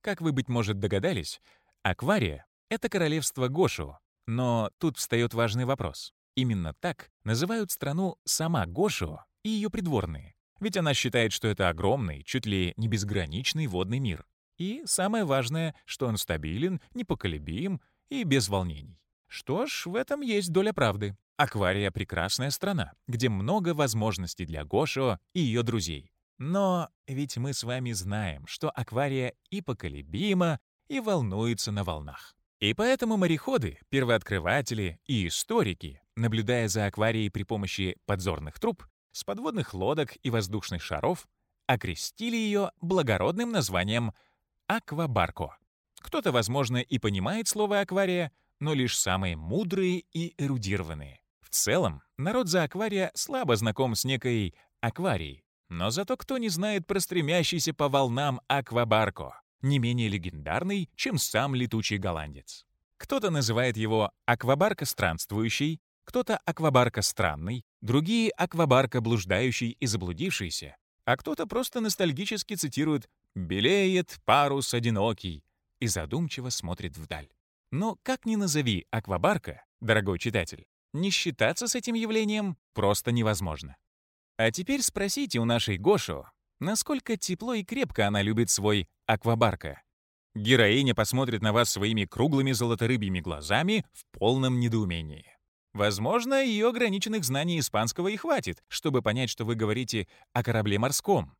Как 0.01 0.21
вы, 0.21 0.33
быть 0.33 0.49
может, 0.49 0.79
догадались, 0.79 1.40
Аквария— 1.83 2.47
это 2.71 2.88
королевство 2.88 3.49
Гошу, 3.49 3.99
но 4.27 4.71
тут 4.79 4.97
встает 4.97 5.35
важный 5.35 5.64
вопрос. 5.64 6.14
Именно 6.35 6.75
так 6.75 7.11
называют 7.25 7.71
страну 7.71 8.16
сама 8.25 8.66
Гошу 8.66 9.21
и 9.42 9.51
ее 9.51 9.68
придворные. 9.68 10.35
Ведь 10.61 10.77
она 10.77 10.95
считает, 10.95 11.33
что 11.33 11.49
это 11.49 11.68
огромный, 11.68 12.23
чуть 12.23 12.47
ли 12.47 12.73
не 12.77 12.88
безграничный 12.88 13.66
водный 13.66 13.99
мир. 13.99 14.25
И 14.59 14.83
самое 14.87 15.25
важное, 15.25 15.75
что 15.85 16.07
он 16.07 16.16
стабилен, 16.16 16.81
непоколебим 16.95 17.81
и 18.09 18.23
без 18.25 18.49
волнений. 18.49 19.01
Что 19.27 19.66
ж, 19.66 19.87
в 19.87 19.97
этом 19.97 20.21
есть 20.21 20.53
доля 20.53 20.73
правды. 20.73 21.16
Аквария— 21.37 21.90
прекрасная 21.92 22.51
страна, 22.51 22.92
где 23.07 23.29
много 23.29 23.75
возможностей 23.75 24.47
для 24.47 24.64
Гошо 24.64 25.18
и 25.35 25.40
ее 25.40 25.62
друзей. 25.62 26.12
Но 26.38 26.88
ведь 27.07 27.37
мы 27.37 27.53
с 27.53 27.64
вами 27.64 27.92
знаем, 27.92 28.47
что 28.47 28.71
Аквария 28.71 29.35
и 29.51 29.61
поколебима, 29.61 30.61
и 30.88 31.01
волнуется 31.01 31.73
на 31.73 31.85
волнах. 31.85 32.35
И 32.61 32.75
поэтому 32.75 33.16
мореходы, 33.16 33.79
первооткрыватели 33.88 35.01
и 35.07 35.27
историки, 35.27 36.03
наблюдая 36.16 36.68
за 36.68 36.87
акварией 36.87 37.31
при 37.31 37.45
помощи 37.45 37.97
подзорных 38.05 38.61
труб, 38.61 38.85
с 39.11 39.25
подводных 39.25 39.75
лодок 39.75 40.16
и 40.23 40.31
воздушных 40.31 40.83
шаров, 40.83 41.27
окрестили 41.66 42.37
ее 42.37 42.71
благородным 42.81 43.51
названием 43.53 44.12
«аквабарко». 44.66 45.57
Кто-то, 46.01 46.31
возможно, 46.31 46.77
и 46.77 46.99
понимает 46.99 47.49
слово 47.49 47.81
«аквария», 47.81 48.33
но 48.61 48.75
лишь 48.75 48.99
самые 48.99 49.37
мудрые 49.37 50.05
и 50.12 50.35
эрудированные. 50.38 51.22
Целом, 51.53 52.03
народ 52.17 52.49
за 52.49 52.62
аквария 52.62 53.11
слабо 53.15 53.57
знаком 53.57 53.95
с 53.95 54.07
некой 54.07 54.55
акварией, 54.81 55.45
но 55.69 55.91
зато 55.91 56.17
кто 56.17 56.38
не 56.38 56.49
знает 56.49 56.87
про 56.87 56.99
стремящийся 56.99 57.75
по 57.75 57.91
волнам 57.91 58.41
аквабарко, 58.49 59.43
не 59.61 59.79
менее 59.79 60.09
легендарный, 60.09 60.88
чем 60.97 61.19
сам 61.19 61.55
летучий 61.55 61.99
голландец. 61.99 62.65
Кто-то 62.97 63.31
называет 63.31 63.77
его 63.77 64.12
аквабарка 64.25 64.87
странствующий, 64.87 65.83
кто-то 66.05 66.38
аквабарка 66.38 67.03
странный, 67.03 67.67
другие 67.83 68.31
аквабарка 68.31 69.03
блуждающий 69.03 69.77
и 69.79 69.85
заблудившийся, 69.85 70.77
а 71.05 71.19
кто-то 71.19 71.47
просто 71.47 71.81
ностальгически 71.81 72.55
цитирует 72.55 73.11
«белеет 73.35 74.19
парус 74.25 74.73
одинокий» 74.73 75.45
и 75.81 75.87
задумчиво 75.87 76.49
смотрит 76.49 76.97
вдаль. 76.97 77.29
Но 77.71 77.99
как 78.03 78.25
ни 78.25 78.37
назови 78.37 78.87
аквабарка, 78.91 79.65
дорогой 79.81 80.19
читатель, 80.19 80.67
не 80.93 81.11
считаться 81.11 81.69
с 81.69 81.75
этим 81.75 81.95
явлением 81.95 82.57
просто 82.75 83.13
невозможно. 83.13 83.77
А 84.37 84.51
теперь 84.51 84.83
спросите 84.83 85.39
у 85.39 85.45
нашей 85.45 85.79
Гошо, 85.79 86.31
насколько 86.61 87.17
тепло 87.17 87.55
и 87.55 87.65
крепко 87.65 88.07
она 88.07 88.23
любит 88.23 88.51
свой 88.51 88.89
аквабарка. 89.07 89.83
Героиня 90.35 90.95
посмотрит 90.95 91.43
на 91.43 91.53
вас 91.53 91.71
своими 91.71 92.05
круглыми 92.05 92.53
золоторыбьими 92.53 93.21
глазами 93.21 93.85
в 93.93 94.05
полном 94.19 94.61
недоумении. 94.61 95.27
Возможно, 95.75 96.43
ее 96.43 96.69
ограниченных 96.69 97.25
знаний 97.25 97.59
испанского 97.59 98.09
и 98.09 98.17
хватит, 98.17 98.63
чтобы 98.69 99.03
понять, 99.03 99.31
что 99.31 99.45
вы 99.45 99.55
говорите 99.55 100.09
о 100.33 100.43
корабле 100.43 100.79
морском. 100.79 101.37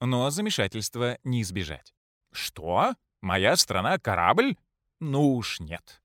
Но 0.00 0.30
замешательства 0.30 1.18
не 1.24 1.42
избежать. 1.42 1.94
«Что? 2.32 2.94
Моя 3.22 3.56
страна— 3.56 3.98
корабль? 4.00 4.56
Ну 5.00 5.34
уж 5.34 5.60
нет. 5.60 6.02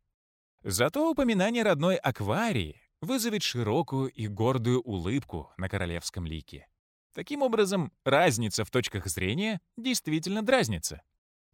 Зато 0.64 1.10
упоминание 1.10 1.64
родной 1.64 1.96
акварии 1.96 2.82
вызовет 3.02 3.44
широкую 3.44 4.10
и 4.10 4.28
гордую 4.28 4.82
улыбку 4.82 5.52
на 5.58 5.68
королевском 5.68 6.26
лике. 6.26 6.68
Таким 7.14 7.42
образом, 7.42 7.92
разница 8.06 8.64
в 8.64 8.72
точках 8.72 9.08
зрения 9.08 9.60
действительно 9.76 10.44
дразнится. 10.44 11.02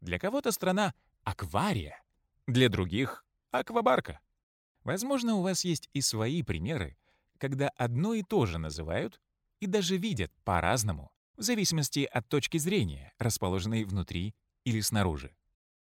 Для 0.01 0.19
кого-то 0.19 0.51
страна— 0.51 0.93
аквария, 1.23 2.03
для 2.45 2.69
других— 2.69 3.25
аквабарка. 3.51 4.19
Возможно, 4.83 5.35
у 5.35 5.41
вас 5.41 5.65
есть 5.65 5.89
и 5.93 6.01
свои 6.01 6.43
примеры, 6.43 6.97
когда 7.39 7.69
одно 7.69 8.13
и 8.13 8.23
то 8.23 8.45
же 8.45 8.57
называют 8.57 9.19
и 9.59 9.65
даже 9.65 9.97
видят 9.97 10.31
по-разному, 10.43 11.11
в 11.35 11.41
зависимости 11.41 12.07
от 12.11 12.27
точки 12.27 12.57
зрения, 12.57 13.13
расположенной 13.17 13.83
внутри 13.83 14.35
или 14.63 14.81
снаружи. 14.81 15.35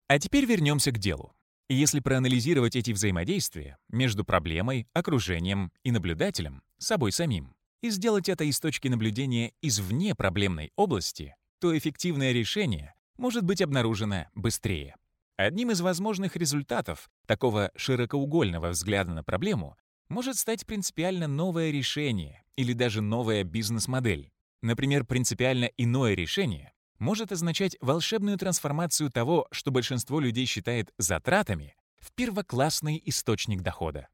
А 0.07 0.19
теперь 0.19 0.45
вернемся 0.45 0.91
к 0.91 0.97
делу. 0.97 1.35
Если 1.71 1.99
проанализировать 1.99 2.75
эти 2.75 2.89
взаимодействия 2.89 3.77
между 3.89 4.25
проблемой, 4.25 4.87
окружением 4.93 5.71
и 5.83 5.91
наблюдателем, 5.91 6.63
собой 6.79 7.11
самим, 7.11 7.53
и 7.83 7.91
сделать 7.91 8.27
это 8.27 8.43
из 8.43 8.59
точки 8.59 8.87
наблюдения 8.87 9.53
извне 9.61 10.15
проблемной 10.15 10.71
области, 10.75 11.35
то 11.59 11.77
эффективное 11.77 12.31
решение 12.31 12.95
может 13.17 13.43
быть 13.43 13.61
обнаружено 13.61 14.25
быстрее. 14.33 14.95
Одним 15.37 15.69
из 15.69 15.81
возможных 15.81 16.35
результатов 16.35 17.07
такого 17.27 17.71
широкоугольного 17.75 18.69
взгляда 18.69 19.11
на 19.11 19.23
проблему 19.23 19.77
может 20.09 20.37
стать 20.37 20.65
принципиально 20.65 21.27
новое 21.27 21.69
решение 21.69 22.43
или 22.55 22.73
даже 22.73 23.01
новая 23.01 23.43
бизнес-модель. 23.43 24.31
Например, 24.63 25.05
принципиально 25.05 25.69
иное 25.77 26.15
решение 26.15 26.73
может 26.99 27.31
означать 27.31 27.77
волшебную 27.81 28.37
трансформацию 28.37 29.09
того, 29.09 29.47
что 29.51 29.71
большинство 29.71 30.19
людей 30.19 30.45
считает 30.45 30.93
затратами, 30.97 31.75
в 31.99 32.11
первоклассный 32.13 33.01
источник 33.05 33.61
дохода. 33.61 34.07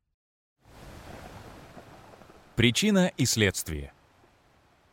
Причина 2.55 3.11
и 3.17 3.25
следствие. 3.25 3.93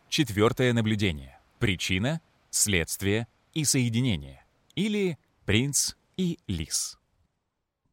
Четвертое 0.08 0.72
наблюдение. 0.72 1.40
Причина, 1.58 2.20
следствие 2.50 3.28
и 3.54 3.64
соединение. 3.64 4.44
Или 4.74 5.18
принц 5.44 5.94
и 6.16 6.38
лис. 6.46 6.98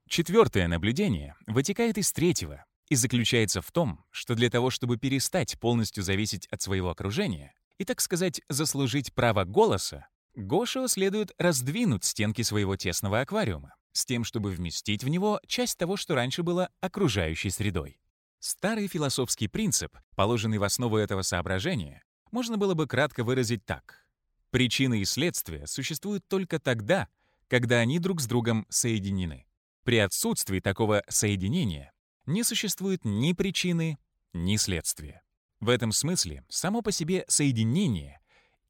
Четвертое 0.08 0.68
наблюдение 0.68 1.36
вытекает 1.46 1.98
из 1.98 2.12
третьего 2.12 2.66
и 2.90 2.96
заключается 2.96 3.62
в 3.62 3.72
том, 3.72 4.04
что 4.10 4.34
для 4.34 4.50
того, 4.50 4.72
чтобы 4.72 4.98
перестать 4.98 5.60
полностью 5.60 6.04
зависеть 6.04 6.48
от 6.48 6.62
своего 6.62 6.90
окружения 6.90 7.54
и, 7.80 7.86
так 7.86 8.02
сказать, 8.02 8.42
заслужить 8.50 9.14
право 9.14 9.46
голоса, 9.46 10.08
Гошио 10.36 10.88
следует 10.88 11.32
раздвинуть 11.38 12.04
стенки 12.04 12.44
своего 12.44 12.76
тесного 12.76 13.22
аквариума 13.22 13.74
с 13.94 14.06
тем, 14.06 14.24
чтобы 14.24 14.52
вместить 14.52 15.04
в 15.04 15.08
него 15.08 15.40
часть 15.48 15.78
того, 15.78 15.98
что 15.98 16.14
раньше 16.14 16.44
было 16.44 16.70
окружающей 16.82 17.50
средой. 17.50 18.00
Старый 18.40 18.88
философский 18.88 19.48
принцип, 19.48 19.98
положенный 20.16 20.60
в 20.60 20.64
основу 20.64 20.98
этого 20.98 21.24
соображения, 21.24 22.04
можно 22.32 22.58
было 22.58 22.74
бы 22.74 22.86
кратко 22.86 23.24
выразить 23.24 23.66
так. 23.66 24.06
Причины 24.52 25.02
и 25.02 25.06
следствия 25.06 25.66
существуют 25.66 26.28
только 26.28 26.60
тогда, 26.60 27.08
когда 27.48 27.80
они 27.80 28.00
друг 28.00 28.22
с 28.22 28.28
другом 28.28 28.66
соединены. 28.70 29.48
При 29.84 29.98
отсутствии 29.98 30.60
такого 30.60 31.04
соединения 31.08 31.92
не 32.26 32.44
существует 32.44 33.06
ни 33.06 33.34
причины, 33.34 33.98
ни 34.34 34.58
следствия. 34.58 35.24
В 35.60 35.70
этом 35.70 35.92
смысле 35.92 36.44
само 36.48 36.82
по 36.82 36.92
себе 36.92 37.26
соединение 37.28 38.20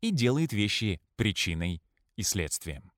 и 0.01 0.11
делает 0.11 0.53
вещи 0.53 1.01
причиной 1.15 1.83
и 2.15 2.23
следствием. 2.23 2.91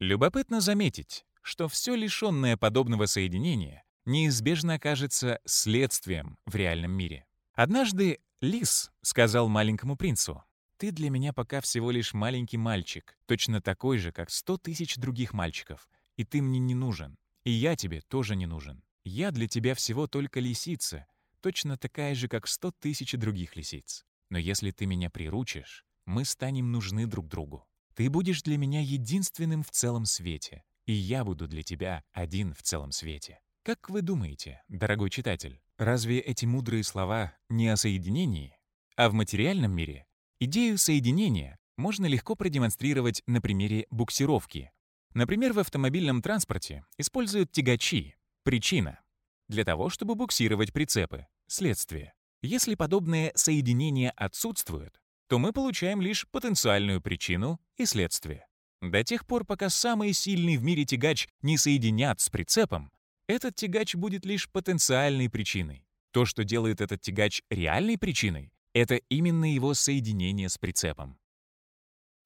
Любопытно 0.00 0.60
заметить, 0.60 1.24
что 1.42 1.68
все 1.68 1.94
лишенное 1.94 2.56
подобного 2.56 3.06
соединения 3.06 3.84
неизбежно 4.04 4.74
окажется 4.74 5.40
следствием 5.44 6.38
в 6.46 6.56
реальном 6.56 6.92
мире. 6.92 7.26
Однажды 7.52 8.18
лис 8.40 8.90
сказал 9.02 9.48
маленькому 9.48 9.96
принцу, 9.96 10.42
«Ты 10.76 10.90
для 10.90 11.08
меня 11.08 11.32
пока 11.32 11.60
всего 11.60 11.90
лишь 11.90 12.14
маленький 12.14 12.56
мальчик, 12.56 13.16
точно 13.26 13.62
такой 13.62 13.98
же, 13.98 14.10
как 14.10 14.30
сто 14.30 14.58
тысяч 14.58 14.96
других 14.96 15.32
мальчиков, 15.32 15.88
и 16.16 16.24
ты 16.24 16.42
мне 16.42 16.58
не 16.58 16.74
нужен, 16.74 17.16
и 17.44 17.50
я 17.50 17.76
тебе 17.76 18.00
тоже 18.00 18.34
не 18.34 18.46
нужен. 18.46 18.82
Я 19.04 19.30
для 19.30 19.46
тебя 19.46 19.74
всего 19.74 20.06
только 20.06 20.40
лисица, 20.40 21.06
точно 21.44 21.76
такая 21.76 22.14
же, 22.14 22.26
как 22.26 22.46
сто 22.46 22.70
тысяч 22.70 23.12
других 23.12 23.54
лисиц. 23.54 24.06
Но 24.30 24.38
если 24.38 24.70
ты 24.70 24.86
меня 24.86 25.10
приручишь, 25.10 25.84
мы 26.06 26.24
станем 26.24 26.72
нужны 26.72 27.06
друг 27.06 27.28
другу. 27.28 27.68
Ты 27.94 28.08
будешь 28.08 28.42
для 28.42 28.56
меня 28.56 28.80
единственным 28.80 29.62
в 29.62 29.70
целом 29.70 30.06
свете, 30.06 30.64
и 30.86 30.94
я 30.94 31.22
буду 31.22 31.46
для 31.46 31.62
тебя 31.62 32.02
один 32.12 32.54
в 32.54 32.62
целом 32.62 32.92
свете. 32.92 33.40
Как 33.62 33.90
вы 33.90 34.00
думаете, 34.00 34.62
дорогой 34.68 35.10
читатель, 35.10 35.60
разве 35.76 36.18
эти 36.18 36.46
мудрые 36.46 36.82
слова 36.82 37.36
не 37.50 37.68
о 37.68 37.76
соединении? 37.76 38.56
А 38.96 39.10
в 39.10 39.12
материальном 39.12 39.72
мире 39.72 40.06
идею 40.40 40.78
соединения 40.78 41.58
можно 41.76 42.06
легко 42.06 42.36
продемонстрировать 42.36 43.22
на 43.26 43.42
примере 43.42 43.86
буксировки. 43.90 44.72
Например, 45.12 45.52
в 45.52 45.58
автомобильном 45.58 46.22
транспорте 46.22 46.86
используют 46.96 47.52
тягачи, 47.52 48.16
причина, 48.44 49.00
для 49.48 49.64
того, 49.64 49.90
чтобы 49.90 50.14
буксировать 50.14 50.72
прицепы, 50.72 51.26
следствие. 51.54 52.12
Если 52.42 52.74
подобные 52.74 53.32
соединения 53.34 54.10
отсутствуют, 54.16 55.00
то 55.28 55.38
мы 55.38 55.52
получаем 55.52 56.02
лишь 56.02 56.28
потенциальную 56.28 57.00
причину 57.00 57.60
и 57.76 57.86
следствие. 57.86 58.46
До 58.82 59.02
тех 59.02 59.26
пор, 59.26 59.46
пока 59.46 59.70
самый 59.70 60.12
сильный 60.12 60.58
в 60.58 60.62
мире 60.62 60.84
тягач 60.84 61.28
не 61.40 61.56
соединят 61.56 62.20
с 62.20 62.28
прицепом, 62.28 62.92
этот 63.26 63.54
тягач 63.54 63.94
будет 63.94 64.26
лишь 64.26 64.50
потенциальной 64.50 65.30
причиной. 65.30 65.86
То, 66.12 66.26
что 66.26 66.44
делает 66.44 66.82
этот 66.82 67.00
тягач 67.00 67.42
реальной 67.48 67.96
причиной, 67.96 68.52
это 68.74 68.96
именно 69.08 69.52
его 69.52 69.72
соединение 69.72 70.50
с 70.50 70.58
прицепом. 70.58 71.18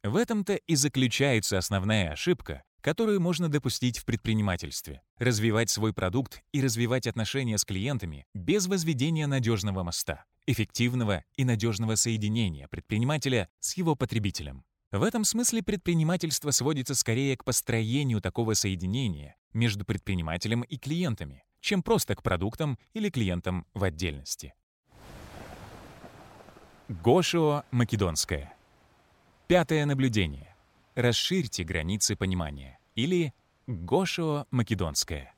В 0.03 0.16
этом-то 0.16 0.55
и 0.55 0.74
заключается 0.74 1.59
основная 1.59 2.12
ошибка, 2.12 2.64
которую 2.81 3.20
можно 3.20 3.49
допустить 3.49 3.99
в 3.99 4.05
предпринимательстве. 4.05 5.03
Развивать 5.18 5.70
свой 5.70 5.93
продукт 5.93 6.43
и 6.53 6.61
развивать 6.61 7.07
отношения 7.07 7.59
с 7.59 7.64
клиентами 7.64 8.26
без 8.35 8.66
возведения 8.66 9.26
надежного 9.26 9.83
моста, 9.83 10.24
эффективного 10.47 11.24
и 11.37 11.45
надежного 11.45 11.95
соединения 11.95 12.68
предпринимателя 12.68 13.49
с 13.61 13.76
его 13.76 13.95
потребителем. 13.97 14.64
В 14.91 15.03
этом 15.03 15.24
смысле 15.24 15.62
предпринимательство 15.62 16.51
сводится 16.51 16.95
скорее 16.95 17.37
к 17.37 17.45
построению 17.45 18.22
такого 18.22 18.55
соединения 18.55 19.37
между 19.53 19.85
предпринимателем 19.85 20.62
и 20.62 20.79
клиентами, 20.79 21.45
чем 21.61 21.83
просто 21.83 22.14
к 22.14 22.22
продуктам 22.22 22.79
или 22.95 23.11
клиентам 23.11 23.66
в 23.74 23.85
отдельности. 23.85 24.55
Гошио 26.89 27.64
Македонская. 27.70 28.55
Пятое 29.47 29.85
наблюдение. 29.85 30.47
Расширьте 30.99 31.62
границы 31.62 32.16
понимания. 32.16 32.80
Или 32.96 33.32
Гошио 33.68 34.49
Македонская. 34.51 35.32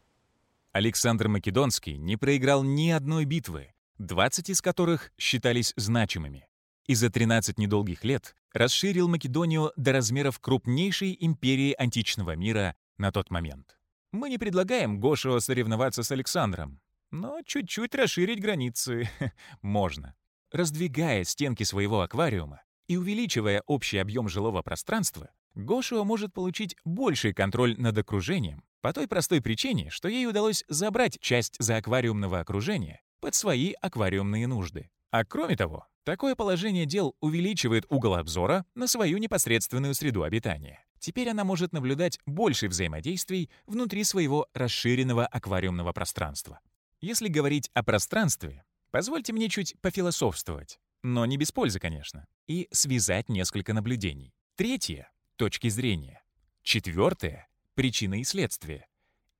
Александр 0.72 1.28
Македонский 1.28 1.98
не 1.98 2.16
проиграл 2.16 2.62
ни 2.62 2.88
одной 2.88 3.26
битвы, 3.26 3.74
20 3.98 4.48
из 4.48 4.62
которых 4.62 5.12
считались 5.18 5.74
значимыми 5.76 6.48
и 6.86 6.94
за 6.94 7.10
13 7.10 7.58
недолгих 7.58 8.04
лет 8.04 8.34
расширил 8.54 9.06
Македонию 9.06 9.70
до 9.76 9.92
размеров 9.92 10.40
крупнейшей 10.40 11.14
империи 11.20 11.74
античного 11.76 12.36
мира 12.36 12.74
на 12.96 13.12
тот 13.12 13.30
момент. 13.30 13.78
Мы 14.12 14.30
не 14.30 14.38
предлагаем 14.38 14.98
Гошева 14.98 15.40
соревноваться 15.40 16.02
с 16.02 16.10
Александром, 16.10 16.80
но 17.10 17.42
чуть-чуть 17.44 17.94
расширить 17.94 18.40
границы 18.40 19.10
можно. 19.60 20.14
Раздвигая 20.52 21.24
стенки 21.24 21.64
своего 21.64 22.00
аквариума 22.00 22.62
и 22.88 22.96
увеличивая 22.96 23.62
общий 23.66 23.98
объем 23.98 24.26
жилого 24.26 24.62
пространства, 24.62 25.28
Гошуа 25.54 26.04
может 26.04 26.32
получить 26.32 26.76
больший 26.84 27.32
контроль 27.34 27.76
над 27.78 27.96
окружением 27.98 28.64
по 28.80 28.92
той 28.92 29.08
простой 29.08 29.40
причине, 29.40 29.90
что 29.90 30.08
ей 30.08 30.26
удалось 30.26 30.64
забрать 30.68 31.18
часть 31.20 31.56
зааквариумного 31.58 32.40
окружения 32.40 33.02
под 33.20 33.34
свои 33.34 33.72
аквариумные 33.80 34.46
нужды. 34.46 34.90
А 35.10 35.24
кроме 35.24 35.56
того, 35.56 35.86
Такое 36.04 36.34
положение 36.34 36.86
дел 36.86 37.14
увеличивает 37.20 37.84
угол 37.90 38.14
обзора 38.14 38.64
на 38.74 38.86
свою 38.86 39.18
непосредственную 39.18 39.94
среду 39.94 40.22
обитания. 40.22 40.84
Теперь 40.98 41.28
она 41.28 41.44
может 41.44 41.72
наблюдать 41.72 42.18
больше 42.26 42.68
взаимодействий 42.68 43.50
внутри 43.66 44.04
своего 44.04 44.48
расширенного 44.54 45.26
аквариумного 45.26 45.92
пространства. 45.92 46.60
Если 47.00 47.28
говорить 47.28 47.70
о 47.74 47.82
пространстве, 47.82 48.64
позвольте 48.90 49.32
мне 49.32 49.48
чуть 49.48 49.76
пофилософствовать, 49.80 50.80
но 51.02 51.24
не 51.26 51.36
без 51.36 51.52
пользы, 51.52 51.78
конечно, 51.78 52.26
и 52.46 52.66
связать 52.70 53.28
несколько 53.28 53.72
наблюдений. 53.72 54.34
Третье— 54.56 55.09
точки 55.40 55.70
зрения. 55.70 56.22
Четвертое— 56.62 57.48
причины 57.74 58.20
и 58.20 58.24
следствия. 58.24 58.86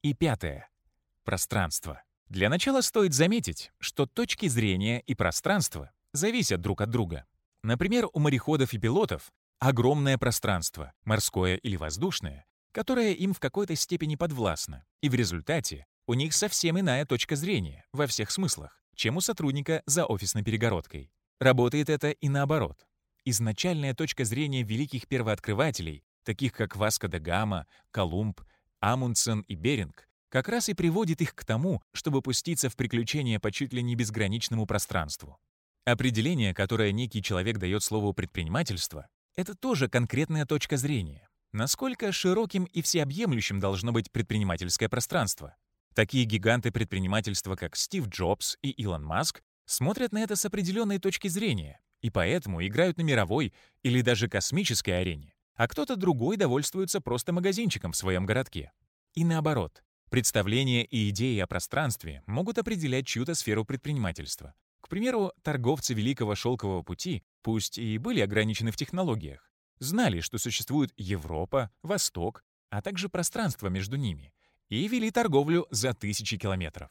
И 0.01 0.15
пятое— 0.15 0.71
пространство. 1.25 2.03
Для 2.31 2.49
начала 2.49 2.81
стоит 2.81 3.13
заметить, 3.13 3.71
что 3.79 4.07
точки 4.07 4.49
зрения 4.49 5.01
и 5.01 5.15
пространство 5.15 5.91
зависят 6.15 6.63
друг 6.63 6.81
от 6.81 6.89
друга. 6.89 7.27
Например, 7.63 8.09
у 8.15 8.19
мореходов 8.19 8.73
и 8.73 8.79
пилотов 8.79 9.31
огромное 9.59 10.17
пространство, 10.17 10.95
морское 11.05 11.57
или 11.57 11.77
воздушное, 11.77 12.47
которое 12.73 13.13
им 13.13 13.35
в 13.35 13.39
какой-то 13.39 13.77
степени 13.77 14.17
подвластно, 14.17 14.87
и 15.03 15.11
в 15.11 15.15
результате 15.15 15.85
у 16.07 16.15
них 16.15 16.33
совсем 16.33 16.81
иная 16.81 17.05
точка 17.05 17.37
зрения 17.37 17.85
во 17.93 18.07
всех 18.07 18.31
смыслах, 18.31 18.83
чем 18.95 19.19
у 19.19 19.21
сотрудника 19.21 19.83
за 19.85 20.07
офисной 20.07 20.45
перегородкой. 20.45 21.13
Работает 21.41 21.91
это 21.91 22.09
и 22.09 22.31
наоборот. 22.31 22.87
Изначальная 23.25 23.95
точка 23.95 24.25
зрения 24.25 24.63
великих 24.63 25.07
первооткрывателей, 25.07 26.03
таких 26.25 26.53
как 26.53 26.77
Васко 26.77 27.09
де 27.09 27.19
Гама, 27.19 27.67
Колумб, 27.91 28.41
Амундсен 28.81 29.41
и 29.43 29.55
Беринг, 29.57 30.09
как 30.31 30.49
раз 30.49 30.69
и 30.69 30.75
приводит 30.75 31.21
их 31.21 31.35
к 31.35 31.45
тому, 31.45 31.83
чтобы 31.93 32.23
пуститься 32.23 32.71
в 32.71 32.77
приключения 32.77 33.39
по 33.39 33.53
чуть 33.53 33.73
ли 33.75 33.83
не 33.83 33.95
безграничному 33.95 34.65
пространству. 34.67 35.39
Определение, 35.85 36.55
которое 36.55 36.93
некий 36.93 37.23
человек 37.23 37.59
дает 37.59 37.83
слову 37.83 38.15
«предпринимательство», 38.15 39.09
это 39.37 39.55
тоже 39.55 39.89
конкретная 39.89 40.47
точка 40.47 40.77
зрения. 40.77 41.29
Насколько 41.53 42.13
широким 42.13 42.65
и 42.65 42.81
всеобъемлющим 42.81 43.61
должно 43.61 43.93
быть 43.93 44.11
предпринимательское 44.11 44.89
пространство? 44.89 45.57
Такие 45.95 46.25
гиганты 46.25 46.71
предпринимательства, 46.71 47.57
как 47.57 47.77
Стив 47.77 48.09
Джобс 48.09 48.57
и 48.63 48.71
Илон 48.71 49.05
Маск, 49.05 49.43
смотрят 49.67 50.13
на 50.13 50.23
это 50.23 50.37
с 50.37 50.45
определенной 50.45 50.99
точки 50.99 51.29
зрения 51.29 51.81
и 52.01 52.11
поэтому 52.11 52.65
играют 52.67 52.99
на 52.99 53.03
мировой 53.03 53.53
или 53.83 54.01
даже 54.01 54.29
космической 54.29 55.01
арене, 55.01 55.35
а 55.55 55.69
кто-то 55.69 55.97
другой 55.97 56.37
довольствуется 56.37 57.01
просто 57.01 57.33
магазинчиком 57.33 57.93
в 57.93 57.97
своем 57.97 58.27
городке. 58.27 58.73
И 59.15 59.25
наоборот, 59.25 59.83
представления 60.11 60.85
и 60.85 61.11
идеи 61.11 61.39
о 61.39 61.47
пространстве 61.47 62.23
могут 62.27 62.59
определять 62.59 63.07
чью-то 63.07 63.35
сферу 63.35 63.65
предпринимательства, 63.65 64.55
примеру, 64.91 65.33
торговцы 65.43 65.95
Великого 65.95 66.35
Шелкового 66.35 66.83
пути, 66.83 67.23
пусть 67.43 67.79
и 67.79 67.97
были 67.97 68.21
ограничены 68.21 68.73
в 68.73 68.77
технологиях, 68.77 69.51
знали, 69.79 70.21
что 70.21 70.37
существует 70.37 70.93
Европа, 70.99 71.71
Восток, 71.83 72.45
а 72.69 72.83
также 72.83 73.09
пространство 73.09 73.69
между 73.69 73.97
ними, 73.97 74.35
и 74.69 74.87
вели 74.89 75.11
торговлю 75.11 75.67
за 75.71 75.95
тысячи 75.95 76.37
километров. 76.37 76.91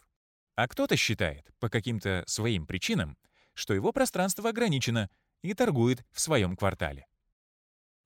А 0.56 0.68
кто-то 0.68 0.96
считает, 0.96 1.52
по 1.60 1.70
каким-то 1.70 2.24
своим 2.26 2.66
причинам, 2.66 3.18
что 3.60 3.74
его 3.74 3.92
пространство 3.92 4.50
ограничено 4.50 5.10
и 5.42 5.54
торгует 5.54 6.04
в 6.12 6.20
своем 6.20 6.56
квартале. 6.56 7.06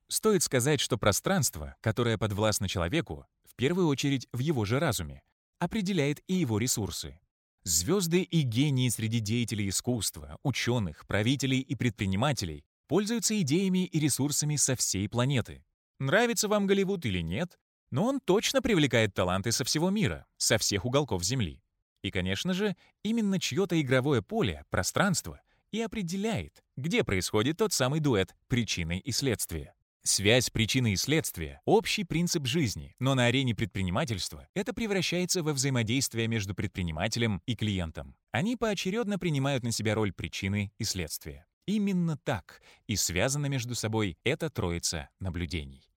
Стоит 0.08 0.43
сказать, 0.43 0.80
что 0.80 0.97
пространство, 0.97 1.76
которое 1.80 2.18
подвластно 2.18 2.68
человеку, 2.68 3.26
в 3.45 3.56
первую 3.56 3.88
очередь 3.88 4.28
в 4.34 4.39
его 4.39 4.66
же 4.66 4.80
разуме, 4.80 5.22
определяет 5.60 6.22
и 6.28 6.34
его 6.34 6.58
ресурсы. 6.58 7.20
Звезды 7.64 8.24
и 8.24 8.41
гении 8.41 8.89
среди 8.89 9.20
деятелей 9.20 9.70
искусства, 9.70 10.38
ученых, 10.43 11.08
правителей 11.08 11.62
и 11.62 11.76
предпринимателей 11.76 12.66
пользуются 12.88 13.39
идеями 13.41 13.86
и 13.86 13.99
ресурсами 13.99 14.58
со 14.58 14.76
всей 14.76 15.08
планеты. 15.08 15.64
Нравится 15.99 16.47
вам 16.47 16.68
Голливуд 16.68 17.06
или 17.06 17.22
нет, 17.22 17.58
но 17.91 18.06
он 18.06 18.20
точно 18.20 18.62
привлекает 18.62 19.14
таланты 19.14 19.51
со 19.51 19.64
всего 19.64 19.89
мира, 19.89 20.26
со 20.38 20.58
всех 20.58 20.84
уголков 20.84 21.24
Земли. 21.24 21.62
И, 22.04 22.12
конечно 22.12 22.54
же, 22.54 22.76
именно 23.01 23.39
чье-то 23.39 23.80
игровое 23.82 24.22
поле, 24.22 24.66
пространство, 24.70 25.41
и 25.72 25.82
определяет, 25.82 26.64
где 26.78 27.04
происходит 27.04 27.58
тот 27.58 27.74
самый 27.74 27.99
дуэт 27.99 28.36
причины 28.47 28.99
и 28.99 29.12
следствия. 29.12 29.74
Связь 30.04 30.49
причины 30.49 30.91
и 30.91 30.95
следствия— 30.97 31.62
общий 31.66 32.04
принцип 32.04 32.45
жизни, 32.45 32.93
но 32.99 33.16
на 33.16 33.28
арене 33.28 33.56
предпринимательства 33.56 34.49
это 34.54 34.74
превращается 34.74 35.41
во 35.41 35.54
взаимодействие 35.54 36.28
между 36.28 36.54
предпринимателем 36.54 37.41
и 37.45 37.56
клиентом. 37.56 38.18
Они 38.32 38.58
поочередно 38.58 39.18
принимают 39.18 39.64
на 39.64 39.72
себя 39.72 39.95
роль 39.95 40.12
причины 40.12 40.74
и 40.78 40.84
следствия. 40.84 41.47
Именно 41.66 42.18
так 42.18 42.62
и 42.86 42.97
связана 42.97 43.45
между 43.45 43.76
собой 43.76 44.18
эта 44.26 44.49
троица 44.49 45.10
наблюдений. 45.22 45.89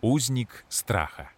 Узник 0.00 0.64
страха. 0.68 1.32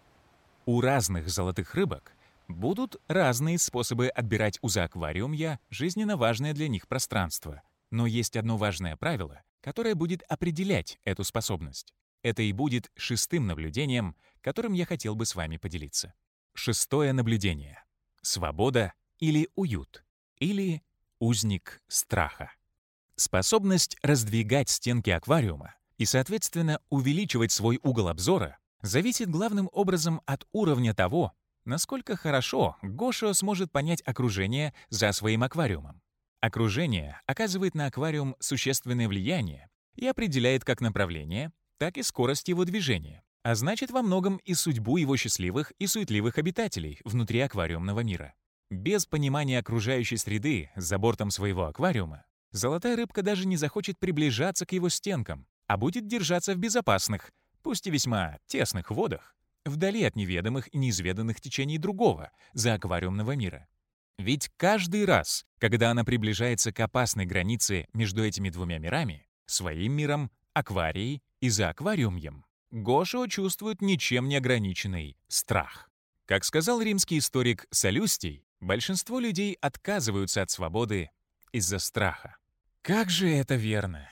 У 0.69 0.81
разных 0.81 1.27
золотых 1.29 1.73
рыбок 1.73 2.11
будут 2.47 2.97
разные 3.07 3.57
способы 3.57 4.07
отбирать 4.07 4.59
у 4.61 4.69
зоаквариумья 4.69 5.59
жизненно 5.71 6.15
важное 6.15 6.53
для 6.53 6.67
них 6.67 6.87
пространство. 6.87 7.63
Но 7.89 8.05
есть 8.05 8.37
одно 8.37 8.55
важное 8.55 8.95
правило, 8.95 9.41
которое 9.61 9.95
будет 9.95 10.21
определять 10.29 10.99
эту 11.05 11.23
способность. 11.23 11.95
Это 12.21 12.43
и 12.43 12.51
будет 12.51 12.91
шестым 12.95 13.47
наблюдением, 13.47 14.15
которым 14.41 14.73
я 14.73 14.85
хотел 14.85 15.15
бы 15.15 15.25
с 15.25 15.33
вами 15.33 15.57
поделиться. 15.57 16.13
Шестое 16.53 17.13
наблюдение. 17.13 17.83
Свобода 18.21 18.93
или 19.17 19.49
уют. 19.55 20.05
Или 20.37 20.83
узник 21.17 21.81
страха. 21.87 22.51
Способность 23.15 23.97
раздвигать 24.03 24.69
стенки 24.69 25.09
аквариума 25.09 25.73
и, 25.97 26.05
соответственно, 26.05 26.79
увеличивать 26.91 27.51
свой 27.51 27.79
угол 27.81 28.07
обзора 28.07 28.58
зависит 28.81 29.29
главным 29.29 29.69
образом 29.71 30.21
от 30.25 30.45
уровня 30.51 30.93
того, 30.93 31.33
насколько 31.65 32.15
хорошо 32.15 32.77
Гошио 32.81 33.33
сможет 33.33 33.71
понять 33.71 34.01
окружение 34.05 34.73
за 34.89 35.11
своим 35.11 35.43
аквариумом. 35.43 36.01
Окружение 36.41 37.21
оказывает 37.25 37.75
на 37.75 37.87
аквариум 37.87 38.35
существенное 38.39 39.07
влияние 39.07 39.69
и 39.95 40.07
определяет 40.07 40.63
как 40.63 40.79
направление, 40.79 41.51
так 41.77 41.97
и 41.97 42.03
скорость 42.03 42.47
его 42.47 42.63
движения, 42.65 43.23
а 43.43 43.55
значит 43.55 43.91
во 43.91 44.01
многом 44.01 44.37
и 44.37 44.53
судьбу 44.53 44.97
его 44.97 45.17
счастливых 45.17 45.71
и 45.79 45.87
суетливых 45.87 46.37
обитателей 46.37 46.99
внутри 47.03 47.39
аквариумного 47.41 48.01
мира. 48.01 48.33
Без 48.69 49.05
понимания 49.05 49.59
окружающей 49.59 50.17
среды 50.17 50.69
за 50.75 50.97
бортом 50.97 51.31
своего 51.31 51.65
аквариума 51.65 52.25
золотая 52.51 52.95
рыбка 52.95 53.21
даже 53.21 53.47
не 53.47 53.57
захочет 53.57 53.99
приближаться 53.99 54.65
к 54.65 54.71
его 54.71 54.89
стенкам, 54.89 55.47
а 55.67 55.77
будет 55.77 56.07
держаться 56.07 56.53
в 56.53 56.57
безопасных, 56.57 57.31
пусть 57.63 57.87
и 57.87 57.91
весьма 57.91 58.37
тесных 58.47 58.91
водах, 58.91 59.35
вдали 59.65 60.03
от 60.03 60.15
неведомых 60.15 60.73
и 60.73 60.77
неизведанных 60.77 61.41
течений 61.41 61.77
другого, 61.77 62.31
за 62.53 62.73
аквариумного 62.73 63.35
мира. 63.35 63.67
Ведь 64.17 64.49
каждый 64.57 65.05
раз, 65.05 65.45
когда 65.59 65.91
она 65.91 66.03
приближается 66.03 66.73
к 66.73 66.79
опасной 66.81 67.25
границе 67.25 67.87
между 67.93 68.25
этими 68.25 68.49
двумя 68.49 68.77
мирами, 68.77 69.25
своим 69.45 69.93
миром, 69.93 70.31
акварией 70.53 71.23
и 71.39 71.49
за 71.49 71.69
аквариумьем, 71.69 72.45
Гошио 72.71 73.27
чувствует 73.27 73.81
ничем 73.81 74.27
не 74.27 74.35
ограниченный 74.35 75.17
страх. 75.27 75.89
Как 76.25 76.43
сказал 76.43 76.81
римский 76.81 77.17
историк 77.17 77.65
Солюстий, 77.71 78.43
большинство 78.59 79.19
людей 79.19 79.57
отказываются 79.61 80.41
от 80.41 80.51
свободы 80.51 81.09
из-за 81.51 81.79
страха. 81.79 82.35
Как 82.81 83.09
же 83.09 83.29
это 83.29 83.55
верно! 83.55 84.07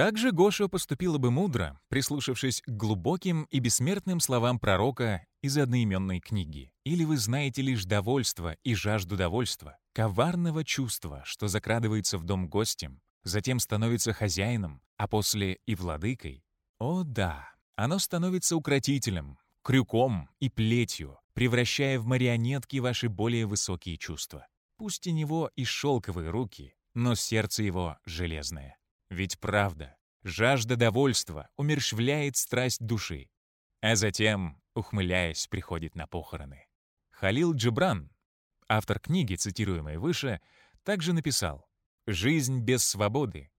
Также 0.00 0.32
Гоша 0.32 0.66
поступила 0.66 1.18
бы 1.18 1.30
мудро, 1.30 1.78
прислушавшись 1.88 2.62
к 2.62 2.70
глубоким 2.70 3.42
и 3.50 3.58
бессмертным 3.58 4.18
словам 4.18 4.58
пророка 4.58 5.26
из 5.42 5.58
одноименной 5.58 6.20
книги. 6.20 6.72
«Или 6.84 7.04
вы 7.04 7.18
знаете 7.18 7.60
лишь 7.60 7.84
довольство 7.84 8.56
и 8.64 8.74
жажду 8.74 9.18
довольства, 9.18 9.76
коварного 9.92 10.64
чувства, 10.64 11.20
что 11.26 11.48
закрадывается 11.48 12.16
в 12.16 12.24
дом 12.24 12.48
гостем, 12.48 13.02
затем 13.24 13.58
становится 13.58 14.14
хозяином, 14.14 14.80
а 14.96 15.06
после 15.06 15.58
и 15.66 15.74
владыкой? 15.74 16.46
О 16.78 17.02
да, 17.02 17.50
оно 17.76 17.98
становится 17.98 18.56
укротителем, 18.56 19.36
крюком 19.60 20.30
и 20.38 20.48
плетью, 20.48 21.18
превращая 21.34 22.00
в 22.00 22.06
марионетки 22.06 22.78
ваши 22.78 23.10
более 23.10 23.44
высокие 23.44 23.98
чувства. 23.98 24.46
Пусть 24.78 25.06
у 25.06 25.10
него 25.10 25.50
и 25.56 25.64
шелковые 25.64 26.30
руки, 26.30 26.74
но 26.94 27.14
сердце 27.14 27.64
его 27.64 27.98
железное. 28.06 28.79
Ведь 29.10 29.38
правда, 29.40 29.96
жажда 30.22 30.76
довольства 30.76 31.50
умерщвляет 31.56 32.36
страсть 32.36 32.80
души, 32.80 33.28
а 33.80 33.96
затем, 33.96 34.62
ухмыляясь, 34.74 35.48
приходит 35.48 35.96
на 35.96 36.06
похороны. 36.06 36.66
Халил 37.10 37.52
Джибран, 37.54 38.10
автор 38.68 39.00
книги, 39.00 39.34
цитируемой 39.34 39.98
выше, 39.98 40.40
также 40.84 41.12
написал 41.12 41.68
«Жизнь 42.06 42.60
без 42.60 42.84
свободы, 42.84 43.50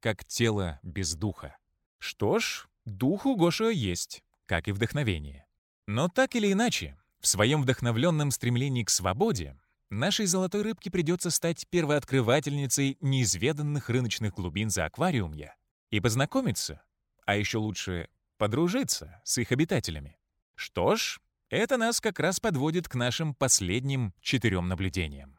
как 0.00 0.24
тело 0.24 0.80
без 0.82 1.14
духа». 1.14 1.56
Что 1.98 2.38
ж, 2.38 2.68
дух 2.84 3.24
у 3.24 3.36
Гошио 3.36 3.70
есть, 3.70 4.22
как 4.46 4.68
и 4.68 4.72
вдохновение. 4.72 5.46
Но 5.86 6.08
так 6.08 6.34
или 6.34 6.52
иначе, 6.52 6.98
в 7.20 7.26
своем 7.26 7.62
вдохновленном 7.62 8.30
стремлении 8.30 8.84
к 8.84 8.90
свободе 8.90 9.56
Нашей 9.90 10.26
золотой 10.26 10.62
рыбке 10.62 10.90
придется 10.90 11.30
стать 11.30 11.66
первооткрывательницей 11.68 12.98
неизведанных 13.00 13.88
рыночных 13.88 14.34
глубин 14.34 14.68
за 14.68 14.84
аквариумья 14.84 15.56
и 15.90 15.98
познакомиться, 15.98 16.82
а 17.24 17.36
еще 17.36 17.56
лучше 17.56 18.08
подружиться 18.36 19.20
с 19.24 19.38
их 19.38 19.50
обитателями. 19.50 20.18
Что 20.54 20.96
ж, 20.96 21.20
это 21.48 21.78
нас 21.78 22.02
как 22.02 22.20
раз 22.20 22.38
подводит 22.38 22.86
к 22.86 22.94
нашим 22.96 23.34
последним 23.34 24.12
четырем 24.20 24.68
наблюдениям. 24.68 25.38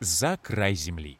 За 0.00 0.36
край 0.36 0.74
Земли. 0.74 1.18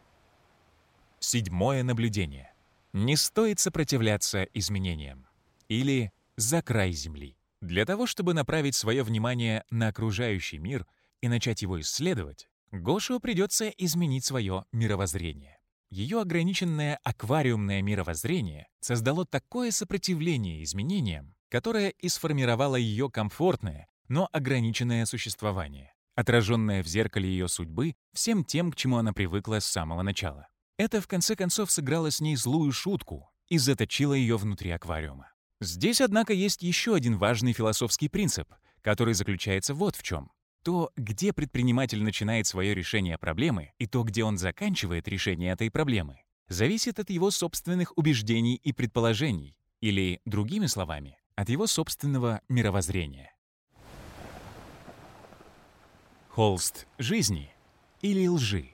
Седьмое 1.18 1.82
наблюдение. 1.82 2.52
Не 2.92 3.16
стоит 3.16 3.58
сопротивляться 3.58 4.42
изменениям. 4.52 5.26
Или 5.68 6.12
за 6.36 6.60
край 6.60 6.92
Земли. 6.92 7.35
Для 7.60 7.84
того, 7.86 8.06
чтобы 8.06 8.34
направить 8.34 8.74
свое 8.74 9.02
внимание 9.02 9.64
на 9.70 9.88
окружающий 9.88 10.58
мир 10.58 10.86
и 11.20 11.28
начать 11.28 11.62
его 11.62 11.80
исследовать, 11.80 12.48
Гошио 12.70 13.18
придется 13.20 13.68
изменить 13.68 14.24
свое 14.24 14.64
мировоззрение. 14.72 15.58
Ее 15.88 16.20
ограниченное 16.20 16.98
аквариумное 17.04 17.80
мировоззрение 17.80 18.66
создало 18.80 19.24
такое 19.24 19.70
сопротивление 19.70 20.62
изменениям, 20.64 21.34
которое 21.48 21.90
и 21.90 22.08
сформировало 22.08 22.76
ее 22.76 23.08
комфортное, 23.08 23.88
но 24.08 24.28
ограниченное 24.32 25.06
существование, 25.06 25.94
отраженное 26.14 26.82
в 26.82 26.86
зеркале 26.86 27.28
ее 27.28 27.48
судьбы 27.48 27.94
всем 28.12 28.44
тем, 28.44 28.72
к 28.72 28.76
чему 28.76 28.96
она 28.98 29.12
привыкла 29.12 29.60
с 29.60 29.66
самого 29.66 30.02
начала. 30.02 30.48
Это 30.76 31.00
в 31.00 31.06
конце 31.06 31.36
концов 31.36 31.70
сыграло 31.70 32.10
с 32.10 32.20
ней 32.20 32.36
злую 32.36 32.72
шутку 32.72 33.30
и 33.48 33.56
заточило 33.58 34.12
ее 34.12 34.36
внутри 34.36 34.70
аквариума. 34.70 35.30
Здесь, 35.60 36.02
однако, 36.02 36.34
есть 36.34 36.62
еще 36.62 36.94
один 36.94 37.16
важный 37.16 37.52
философский 37.52 38.08
принцип, 38.08 38.52
который 38.82 39.14
заключается 39.14 39.72
вот 39.72 39.96
в 39.96 40.02
чем. 40.02 40.30
То, 40.62 40.90
где 40.96 41.32
предприниматель 41.32 42.02
начинает 42.02 42.46
свое 42.46 42.74
решение 42.74 43.16
проблемы, 43.16 43.72
и 43.78 43.86
то, 43.86 44.02
где 44.02 44.24
он 44.24 44.36
заканчивает 44.36 45.08
решение 45.08 45.52
этой 45.52 45.70
проблемы, 45.70 46.20
зависит 46.48 46.98
от 46.98 47.08
его 47.08 47.30
собственных 47.30 47.96
убеждений 47.96 48.56
и 48.56 48.72
предположений, 48.72 49.56
или, 49.80 50.20
другими 50.24 50.66
словами, 50.66 51.18
от 51.36 51.48
его 51.48 51.66
собственного 51.66 52.42
мировоззрения. 52.48 53.32
Холст 56.28 56.86
жизни 56.98 57.50
или 58.02 58.26
лжи. 58.26 58.70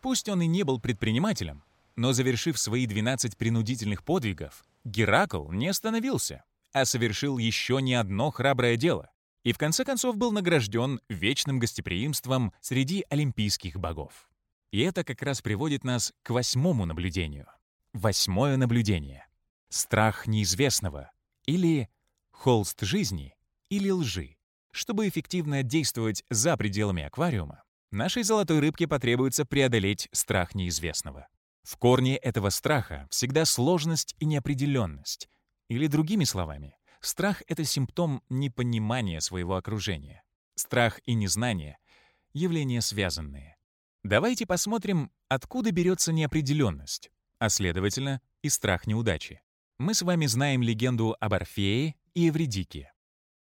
Пусть 0.00 0.28
он 0.28 0.40
и 0.40 0.46
не 0.46 0.62
был 0.62 0.80
предпринимателем, 0.80 1.62
но 1.96 2.12
завершив 2.12 2.58
свои 2.58 2.86
12 2.86 3.36
принудительных 3.36 4.04
подвигов, 4.04 4.64
Геракл 4.88 5.50
не 5.50 5.68
остановился, 5.68 6.44
а 6.72 6.84
совершил 6.86 7.36
еще 7.36 7.80
не 7.82 7.94
одно 7.94 8.30
храброе 8.30 8.76
дело. 8.76 9.10
и 9.44 9.52
в 9.52 9.58
конце 9.58 9.84
концов 9.84 10.16
был 10.16 10.30
награжден 10.32 11.00
вечным 11.08 11.58
гостеприимством 11.58 12.52
среди 12.60 13.06
олимпийских 13.08 13.78
богов. 13.78 14.28
И 14.72 14.80
это 14.80 15.04
как 15.04 15.22
раз 15.22 15.40
приводит 15.40 15.84
нас 15.84 16.12
к 16.22 16.30
восьмому 16.30 16.84
наблюдению. 16.84 17.46
Восьмое 17.94 18.58
наблюдение. 18.58 19.26
Страх 19.70 20.26
неизвестного 20.26 21.12
или 21.46 21.88
холст 22.30 22.82
жизни 22.82 23.34
или 23.70 23.90
лжи. 23.90 24.36
Чтобы 24.70 25.08
эффективно 25.08 25.62
действовать 25.62 26.24
за 26.28 26.56
пределами 26.56 27.04
аквариума, 27.04 27.62
нашей 27.90 28.24
золотой 28.24 28.60
рыбке 28.60 28.86
потребуется 28.86 29.46
преодолеть 29.46 30.08
страх 30.12 30.54
неизвестного. 30.54 31.28
В 31.68 31.76
корне 31.76 32.16
этого 32.16 32.48
страха 32.48 33.06
всегда 33.10 33.44
сложность 33.44 34.16
и 34.18 34.24
неопределенность. 34.24 35.28
Или 35.68 35.86
другими 35.86 36.24
словами, 36.24 36.74
страх— 37.02 37.42
это 37.46 37.62
симптом 37.64 38.22
непонимания 38.30 39.20
своего 39.20 39.54
окружения. 39.54 40.22
Страх 40.54 40.98
и 41.04 41.12
незнание— 41.12 41.76
явления 42.32 42.80
связанные. 42.80 43.58
Давайте 44.02 44.46
посмотрим, 44.46 45.12
откуда 45.28 45.70
берется 45.70 46.10
неопределенность, 46.10 47.10
а 47.38 47.50
следовательно 47.50 48.22
и 48.40 48.48
страх 48.48 48.86
неудачи. 48.86 49.42
Мы 49.76 49.92
с 49.92 50.00
вами 50.00 50.24
знаем 50.24 50.62
легенду 50.62 51.18
об 51.20 51.34
Орфее 51.34 51.96
и 52.14 52.30
Эвредике. 52.30 52.94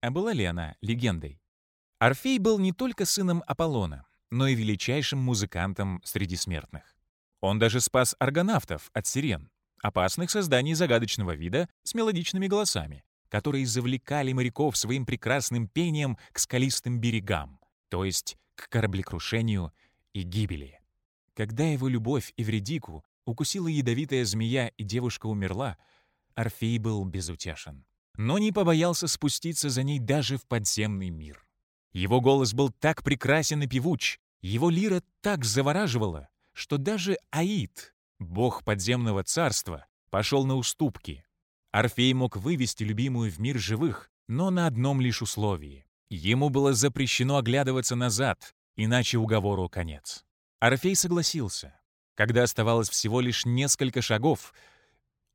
А 0.01 0.11
была 0.11 0.33
ли 0.33 0.43
она 0.43 0.75
легендой? 0.81 1.41
Орфей 1.99 2.37
был 2.37 2.59
не 2.59 2.73
только 2.73 3.05
сыном 3.05 3.45
Аполлона, 3.47 4.09
но 4.29 4.45
и 4.45 4.55
величайшим 4.55 5.19
музыкантом 5.19 6.01
среди 6.03 6.35
смертных. 6.35 6.98
Он 7.41 7.59
даже 7.59 7.79
спас 7.81 8.15
аргонавтов 8.19 8.89
от 8.93 9.07
сирен, 9.07 9.49
опасных 9.81 10.29
созданий 10.29 10.73
загадочного 10.73 11.35
вида 11.35 11.69
с 11.83 11.93
мелодичными 11.93 12.47
голосами, 12.47 13.03
которые 13.29 13.65
завлекали 13.65 14.33
моряков 14.33 14.77
своим 14.77 15.05
прекрасным 15.05 15.67
пением 15.67 16.17
к 16.31 16.39
скалистым 16.39 16.99
берегам, 16.99 17.59
то 17.89 18.03
есть 18.03 18.37
к 18.55 18.69
кораблекрушению 18.69 19.71
и 20.13 20.23
гибели. 20.23 20.79
Когда 21.33 21.63
его 21.65 21.87
любовь 21.87 22.33
Эвредику 22.35 23.05
укусила 23.25 23.67
ядовитая 23.67 24.25
змея 24.25 24.67
и 24.77 24.83
девушка 24.83 25.27
умерла, 25.27 25.77
Орфей 26.35 26.77
был 26.77 27.05
безутешен, 27.05 27.85
но 28.17 28.37
не 28.37 28.51
побоялся 28.51 29.07
спуститься 29.07 29.69
за 29.69 29.83
ней 29.83 29.99
даже 29.99 30.37
в 30.37 30.45
подземный 30.45 31.09
мир. 31.09 31.45
Его 31.93 32.21
голос 32.21 32.53
был 32.53 32.69
так 32.69 33.03
прекрасен 33.03 33.63
и 33.63 33.67
певуч, 33.67 34.19
его 34.41 34.69
лира 34.69 35.01
так 35.21 35.45
завораживала, 35.45 36.29
что 36.59 36.77
даже 36.77 37.17
Аид, 37.31 37.95
бог 38.19 38.65
подземного 38.65 39.23
царства, 39.23 39.85
пошел 40.09 40.45
на 40.45 40.57
уступки. 40.57 41.23
Орфей 41.71 42.13
мог 42.13 42.35
вывести 42.35 42.83
любимую 42.83 43.31
в 43.31 43.39
мир 43.39 43.57
живых, 43.57 44.11
но 44.27 44.49
на 44.49 44.67
одном 44.67 44.99
лишь 44.99 45.21
условии. 45.21 45.85
Ему 46.09 46.49
было 46.49 46.73
запрещено 46.73 47.37
оглядываться 47.37 47.95
назад, 47.95 48.53
иначе 48.75 49.17
уговору 49.17 49.69
конец. 49.69 50.25
Орфей 50.59 50.97
согласился. 50.97 51.79
Когда 52.15 52.43
оставалось 52.43 52.89
всего 52.89 53.21
лишь 53.21 53.45
несколько 53.45 54.01
шагов, 54.01 54.53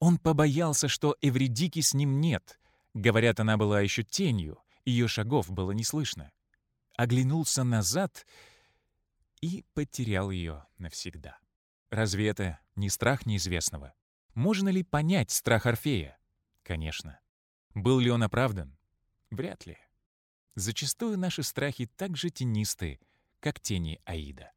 он 0.01 0.19
побоялся, 0.19 0.89
что 0.89 1.17
Эвредики 1.23 1.81
с 1.81 1.95
ним 1.95 2.21
нет. 2.21 2.61
Говорят, 2.93 3.41
она 3.41 3.57
была 3.57 3.81
еще 3.81 4.03
тенью, 4.03 4.59
ее 4.85 5.09
шагов 5.09 5.51
было 5.51 5.71
не 5.71 5.85
слышно. 5.85 6.31
Оглянулся 6.99 7.65
назад— 7.65 8.27
и 9.41 9.65
потерял 9.75 10.31
ее 10.31 10.67
навсегда. 10.79 11.39
Разве 11.91 12.29
это 12.29 12.61
не 12.77 12.91
страх 12.91 13.27
неизвестного? 13.27 13.95
Можно 14.35 14.69
ли 14.69 14.83
понять 14.83 15.31
страх 15.31 15.67
Орфея? 15.67 16.19
Конечно. 16.63 17.21
Был 17.75 18.01
ли 18.01 18.11
он 18.11 18.23
оправдан? 18.23 18.77
Вряд 19.31 19.67
ли. 19.67 19.79
Зачастую 20.55 21.19
наши 21.19 21.43
страхи 21.43 21.87
так 21.87 22.17
же 22.17 22.31
тенисты, 22.31 23.01
как 23.41 23.61
тени 23.61 24.01
Аида. 24.05 24.53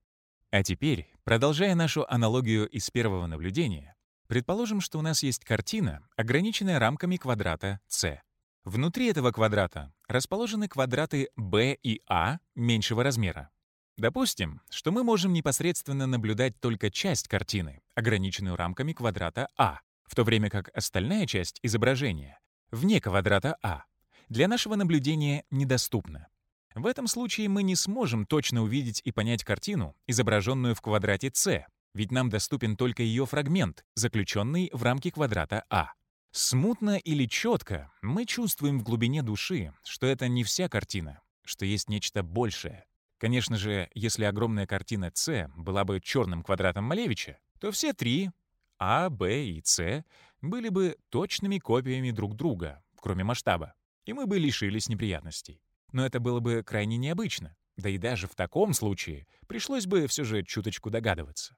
А 0.52 0.64
теперь, 0.64 1.12
продолжая 1.24 1.76
нашу 1.76 2.06
аналогию 2.08 2.68
из 2.70 2.90
первого 2.90 3.28
наблюдения, 3.28 3.96
предположим, 4.28 4.82
что 4.82 5.00
у 5.00 5.02
нас 5.02 5.24
есть 5.24 5.44
картина, 5.44 6.08
ограниченная 6.16 6.80
рамками 6.80 7.18
квадрата 7.18 7.80
C. 7.88 8.22
Внутри 8.64 9.08
этого 9.08 9.32
квадрата 9.32 9.94
расположены 10.08 10.68
квадраты 10.68 11.30
B 11.36 11.78
и 11.82 12.02
A 12.08 12.40
меньшего 12.56 13.04
размера. 13.04 13.50
Допустим, 13.98 14.62
что 14.70 14.92
мы 14.92 15.04
можем 15.04 15.34
непосредственно 15.34 16.06
наблюдать 16.06 16.60
только 16.60 16.92
часть 16.92 17.28
картины, 17.28 17.82
ограниченную 17.96 18.56
рамками 18.56 18.94
квадрата 18.94 19.50
А, 19.58 19.80
в 20.06 20.14
то 20.14 20.24
время 20.24 20.52
как 20.52 20.70
остальная 20.76 21.26
часть 21.26 21.60
изображения, 21.64 22.40
вне 22.70 23.02
квадрата 23.02 23.58
А, 23.64 23.86
для 24.30 24.48
нашего 24.48 24.76
наблюдения 24.76 25.46
недоступна. 25.50 26.28
В 26.76 26.86
этом 26.86 27.08
случае 27.08 27.50
мы 27.50 27.64
не 27.64 27.76
сможем 27.76 28.28
точно 28.28 28.62
увидеть 28.62 29.02
и 29.04 29.12
понять 29.12 29.44
картину, 29.44 29.96
изображенную 30.06 30.76
в 30.76 30.82
квадрате 30.82 31.32
С, 31.34 31.66
ведь 31.96 32.12
нам 32.12 32.30
доступен 32.30 32.78
только 32.78 33.02
ее 33.02 33.26
фрагмент, 33.26 33.84
заключенный 33.96 34.70
в 34.74 34.84
рамке 34.84 35.10
квадрата 35.10 35.64
А. 35.72 35.94
Смутно 36.32 36.98
или 36.98 37.26
четко 37.26 37.92
мы 38.04 38.26
чувствуем 38.26 38.80
в 38.80 38.84
глубине 38.84 39.24
души, 39.24 39.74
что 39.84 40.06
это 40.06 40.28
не 40.28 40.44
вся 40.44 40.70
картина, 40.70 41.22
что 41.44 41.66
есть 41.66 41.90
нечто 41.90 42.22
большее. 42.22 42.86
Конечно 43.18 43.58
же, 43.58 43.90
если 43.94 44.26
огромная 44.26 44.68
картина 44.68 45.12
С 45.14 45.50
была 45.56 45.84
бы 45.84 46.00
черным 46.00 46.44
квадратом 46.44 46.84
Малевича, 46.84 47.40
то 47.60 47.72
все 47.72 47.94
три 47.94 48.30
А, 48.78 49.10
Б 49.10 49.46
и 49.46 49.62
С 49.64 50.04
были 50.42 50.70
бы 50.70 50.98
точными 51.10 51.58
копиями 51.58 52.12
друг 52.12 52.36
друга, 52.36 52.84
кроме 53.02 53.24
масштаба, 53.24 53.74
и 54.06 54.14
мы 54.14 54.28
бы 54.28 54.38
лишились 54.38 54.88
неприятностей. 54.88 55.62
Но 55.92 56.06
это 56.06 56.20
было 56.20 56.40
бы 56.40 56.64
крайне 56.64 56.98
необычно, 56.98 57.56
да 57.76 57.90
и 57.90 57.98
даже 57.98 58.28
в 58.28 58.36
таком 58.36 58.74
случае 58.74 59.28
пришлось 59.48 59.88
бы 59.88 60.08
все 60.08 60.24
же 60.24 60.44
чуточку 60.44 60.90
догадываться. 60.90 61.58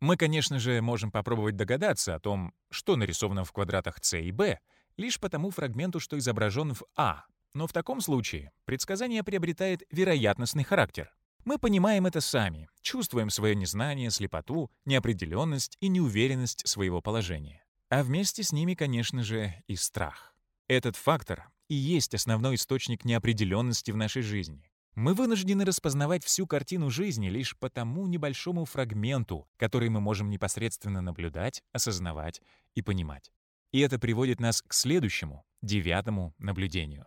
Мы, 0.00 0.16
конечно 0.16 0.58
же, 0.58 0.80
можем 0.80 1.10
попробовать 1.10 1.56
догадаться 1.56 2.14
о 2.14 2.20
том, 2.20 2.54
что 2.70 2.96
нарисовано 2.96 3.44
в 3.44 3.52
квадратах 3.52 3.98
С 4.02 4.16
и 4.16 4.30
Б, 4.30 4.58
лишь 4.96 5.18
по 5.18 5.28
тому 5.28 5.50
фрагменту, 5.50 6.00
что 6.00 6.16
изображен 6.18 6.74
в 6.74 6.84
А, 6.96 7.24
но 7.54 7.66
в 7.66 7.72
таком 7.72 8.00
случае 8.00 8.52
предсказание 8.64 9.22
приобретает 9.22 9.82
вероятностный 9.90 10.64
характер. 10.64 11.12
Мы 11.44 11.58
понимаем 11.58 12.06
это 12.06 12.20
сами, 12.20 12.68
чувствуем 12.82 13.30
свое 13.30 13.54
незнание, 13.54 14.10
слепоту, 14.10 14.70
неопределенность 14.84 15.76
и 15.80 15.88
неуверенность 15.88 16.66
своего 16.68 17.00
положения. 17.00 17.64
А 17.88 18.02
вместе 18.02 18.42
с 18.42 18.52
ними, 18.52 18.74
конечно 18.74 19.22
же, 19.22 19.54
и 19.66 19.74
страх. 19.76 20.34
Этот 20.68 20.96
фактор 20.96 21.50
и 21.68 21.74
есть 21.74 22.14
основной 22.14 22.56
источник 22.56 23.04
неопределенности 23.04 23.90
в 23.90 23.96
нашей 23.96 24.22
жизни. 24.22 24.70
Мы 24.94 25.14
вынуждены 25.14 25.64
распознавать 25.64 26.24
всю 26.24 26.46
картину 26.46 26.90
жизни 26.90 27.28
лишь 27.28 27.56
по 27.56 27.70
тому 27.70 28.06
небольшому 28.06 28.64
фрагменту, 28.64 29.48
который 29.56 29.88
мы 29.88 30.00
можем 30.00 30.30
непосредственно 30.30 31.00
наблюдать, 31.00 31.62
осознавать 31.72 32.42
и 32.74 32.82
понимать. 32.82 33.32
И 33.72 33.80
это 33.80 33.98
приводит 33.98 34.40
нас 34.40 34.62
к 34.62 34.74
следующему, 34.74 35.44
девятому 35.62 36.34
наблюдению. 36.38 37.06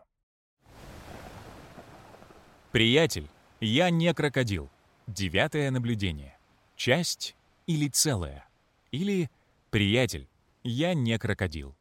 Приятель, 2.73 3.29
я 3.59 3.91
не 3.91 4.11
крокодил. 4.15 4.67
Девятое 5.05 5.69
наблюдение. 5.69 6.39
Часть 6.75 7.35
или 7.67 7.87
целое. 7.87 8.49
Или 8.89 9.29
приятель, 9.69 10.27
я 10.63 10.95
не 10.95 11.19
крокодил. 11.19 11.77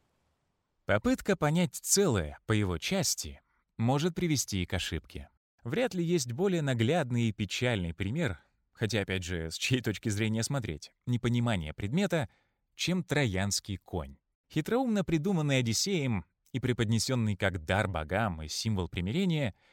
Попытка 0.84 1.34
понять 1.34 1.76
целое 1.76 2.38
по 2.45 2.53
его 2.53 2.76
части 2.76 3.40
может 3.78 4.14
привести 4.14 4.66
к 4.66 4.74
ошибке. 4.74 5.30
Вряд 5.64 5.95
ли 5.95 6.05
есть 6.05 6.32
более 6.32 6.61
наглядный 6.61 7.30
и 7.30 7.32
печальный 7.32 7.95
пример, 7.95 8.45
хотя, 8.74 9.01
опять 9.01 9.24
же, 9.24 9.51
с 9.51 9.57
чьей 9.57 9.80
точки 9.80 10.11
зрения 10.11 10.43
смотреть, 10.43 10.93
непонимание 11.07 11.72
предмета, 11.72 12.28
чем 12.74 13.03
троянский 13.03 13.78
конь. 13.78 14.18
Хитроумно 14.53 15.05
придуманный 15.05 15.61
Одиссеем 15.61 16.26
и 16.53 16.61
преподнесенный 16.61 17.34
как 17.34 17.64
дар 17.64 17.88
богам 17.88 18.43
и 18.43 18.49
символ 18.49 18.90
примирения— 18.90 19.55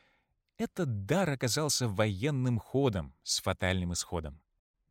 этот 0.59 1.05
дар 1.05 1.29
оказался 1.29 1.87
военным 1.87 2.59
ходом 2.59 3.15
с 3.23 3.41
фатальным 3.41 3.93
исходом. 3.93 4.41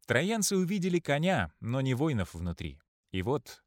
Троянцы 0.07 0.57
увидели 0.57 0.99
коня, 0.99 1.53
но 1.61 1.83
не 1.83 1.93
воинов 1.93 2.33
внутри. 2.33 2.81
И 3.13 3.21
вот 3.21 3.63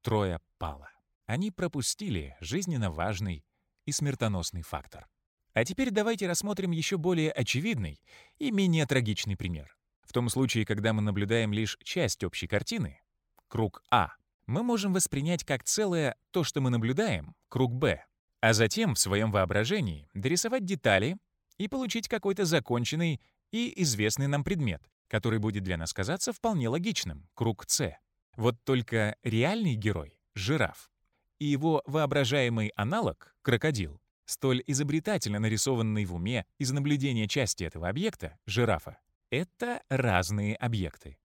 Троя 0.00 0.40
пала. 0.58 0.90
Они 1.26 1.50
пропустили 1.50 2.36
жизненно 2.40 2.90
важный 2.90 3.44
и 3.84 3.92
смертоносный 3.92 4.62
фактор. 4.62 5.06
А 5.52 5.64
теперь 5.64 5.90
давайте 5.90 6.26
рассмотрим 6.26 6.70
еще 6.70 6.96
более 6.96 7.30
очевидный 7.30 8.00
и 8.38 8.50
менее 8.50 8.86
трагичный 8.86 9.36
пример. 9.36 9.76
В 10.02 10.12
том 10.14 10.30
случае, 10.30 10.64
когда 10.64 10.94
мы 10.94 11.02
наблюдаем 11.02 11.52
лишь 11.52 11.78
часть 11.84 12.24
общей 12.24 12.46
картины, 12.46 13.00
круг 13.48 13.82
А, 13.90 14.14
мы 14.46 14.62
можем 14.62 14.94
воспринять 14.94 15.44
как 15.44 15.62
целое 15.64 16.16
то, 16.30 16.42
что 16.44 16.62
мы 16.62 16.70
наблюдаем, 16.70 17.36
круг 17.50 17.74
Б, 17.74 18.04
а 18.40 18.54
затем 18.54 18.94
в 18.94 18.98
своем 18.98 19.30
воображении 19.30 20.08
дорисовать 20.14 20.64
детали 20.64 21.18
и 21.62 21.68
получить 21.68 22.08
какой-то 22.08 22.44
законченный 22.44 23.20
и 23.52 23.72
известный 23.82 24.26
нам 24.26 24.42
предмет, 24.42 24.82
который 25.08 25.38
будет 25.38 25.62
для 25.62 25.76
нас 25.76 25.92
казаться 25.92 26.32
вполне 26.32 26.68
логичным— 26.68 27.28
круг 27.34 27.64
С. 27.68 27.96
Вот 28.36 28.56
только 28.64 29.16
реальный 29.22 29.74
герой— 29.74 30.18
жираф, 30.34 30.90
и 31.38 31.44
его 31.44 31.82
воображаемый 31.86 32.72
аналог— 32.74 33.36
крокодил, 33.42 34.00
столь 34.24 34.64
изобретательно 34.66 35.38
нарисованный 35.38 36.04
в 36.04 36.14
уме 36.14 36.46
из 36.58 36.72
наблюдения 36.72 37.28
части 37.28 37.62
этого 37.62 37.88
объекта, 37.88 38.38
жирафа, 38.46 38.98
это 39.30 39.82
разные 39.88 40.56
объекты. 40.56 41.18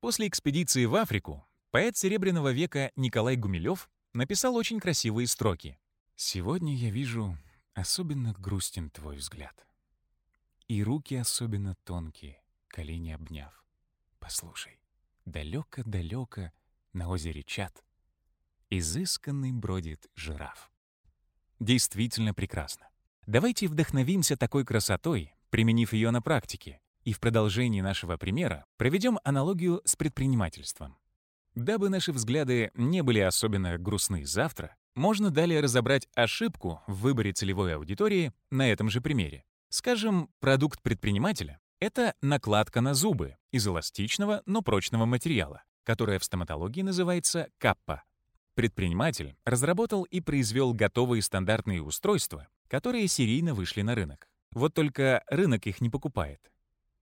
После 0.00 0.28
экспедиции 0.28 0.84
в 0.84 0.94
Африку 0.94 1.44
поэт 1.72 1.96
Серебряного 1.96 2.52
века 2.52 2.92
Николай 2.94 3.36
Гумилев 3.36 3.90
написал 4.12 4.54
очень 4.54 4.78
красивые 4.78 5.26
строки. 5.26 5.78
«Сегодня 6.14 6.76
я 6.76 6.90
вижу, 6.90 7.36
особенно 7.74 8.34
грустен 8.38 8.90
твой 8.90 9.16
взгляд. 9.16 9.66
И 10.70 10.84
руки 10.84 11.16
особенно 11.16 11.74
тонкие, 11.82 12.40
колени 12.68 13.10
обняв. 13.10 13.64
Послушай, 14.20 14.78
далеко-далеко 15.24 16.52
на 16.92 17.08
озере 17.08 17.42
Чат 17.42 17.82
изысканный 18.70 19.50
бродит 19.50 20.08
жираф. 20.14 20.70
Действительно 21.58 22.34
прекрасно. 22.34 22.86
Давайте 23.26 23.66
вдохновимся 23.66 24.36
такой 24.36 24.64
красотой, 24.64 25.34
применив 25.50 25.92
ее 25.92 26.12
на 26.12 26.22
практике, 26.22 26.80
и 27.02 27.12
в 27.14 27.18
продолжении 27.18 27.80
нашего 27.80 28.16
примера 28.16 28.64
проведем 28.76 29.18
аналогию 29.24 29.82
с 29.84 29.96
предпринимательством. 29.96 30.96
Дабы 31.56 31.88
наши 31.88 32.12
взгляды 32.12 32.70
не 32.74 33.02
были 33.02 33.18
особенно 33.18 33.76
грустны 33.76 34.24
завтра, 34.24 34.76
можно 34.94 35.32
далее 35.32 35.62
разобрать 35.62 36.06
ошибку 36.14 36.80
в 36.86 37.00
выборе 37.00 37.32
целевой 37.32 37.74
аудитории 37.74 38.32
на 38.50 38.70
этом 38.70 38.88
же 38.88 39.00
примере. 39.00 39.44
Скажем, 39.72 40.28
продукт 40.40 40.82
предпринимателя— 40.82 41.60
это 41.78 42.16
накладка 42.20 42.80
на 42.80 42.92
зубы 42.92 43.36
из 43.52 43.68
эластичного, 43.68 44.42
но 44.44 44.62
прочного 44.62 45.06
материала, 45.06 45.62
которая 45.84 46.18
в 46.18 46.24
стоматологии 46.24 46.82
называется 46.82 47.48
каппа. 47.58 48.02
Предприниматель 48.54 49.36
разработал 49.44 50.02
и 50.02 50.20
произвел 50.20 50.74
готовые 50.74 51.22
стандартные 51.22 51.82
устройства, 51.82 52.48
которые 52.66 53.06
серийно 53.06 53.54
вышли 53.54 53.82
на 53.82 53.94
рынок. 53.94 54.28
Вот 54.50 54.74
только 54.74 55.22
рынок 55.28 55.68
их 55.68 55.80
не 55.80 55.88
покупает. 55.88 56.50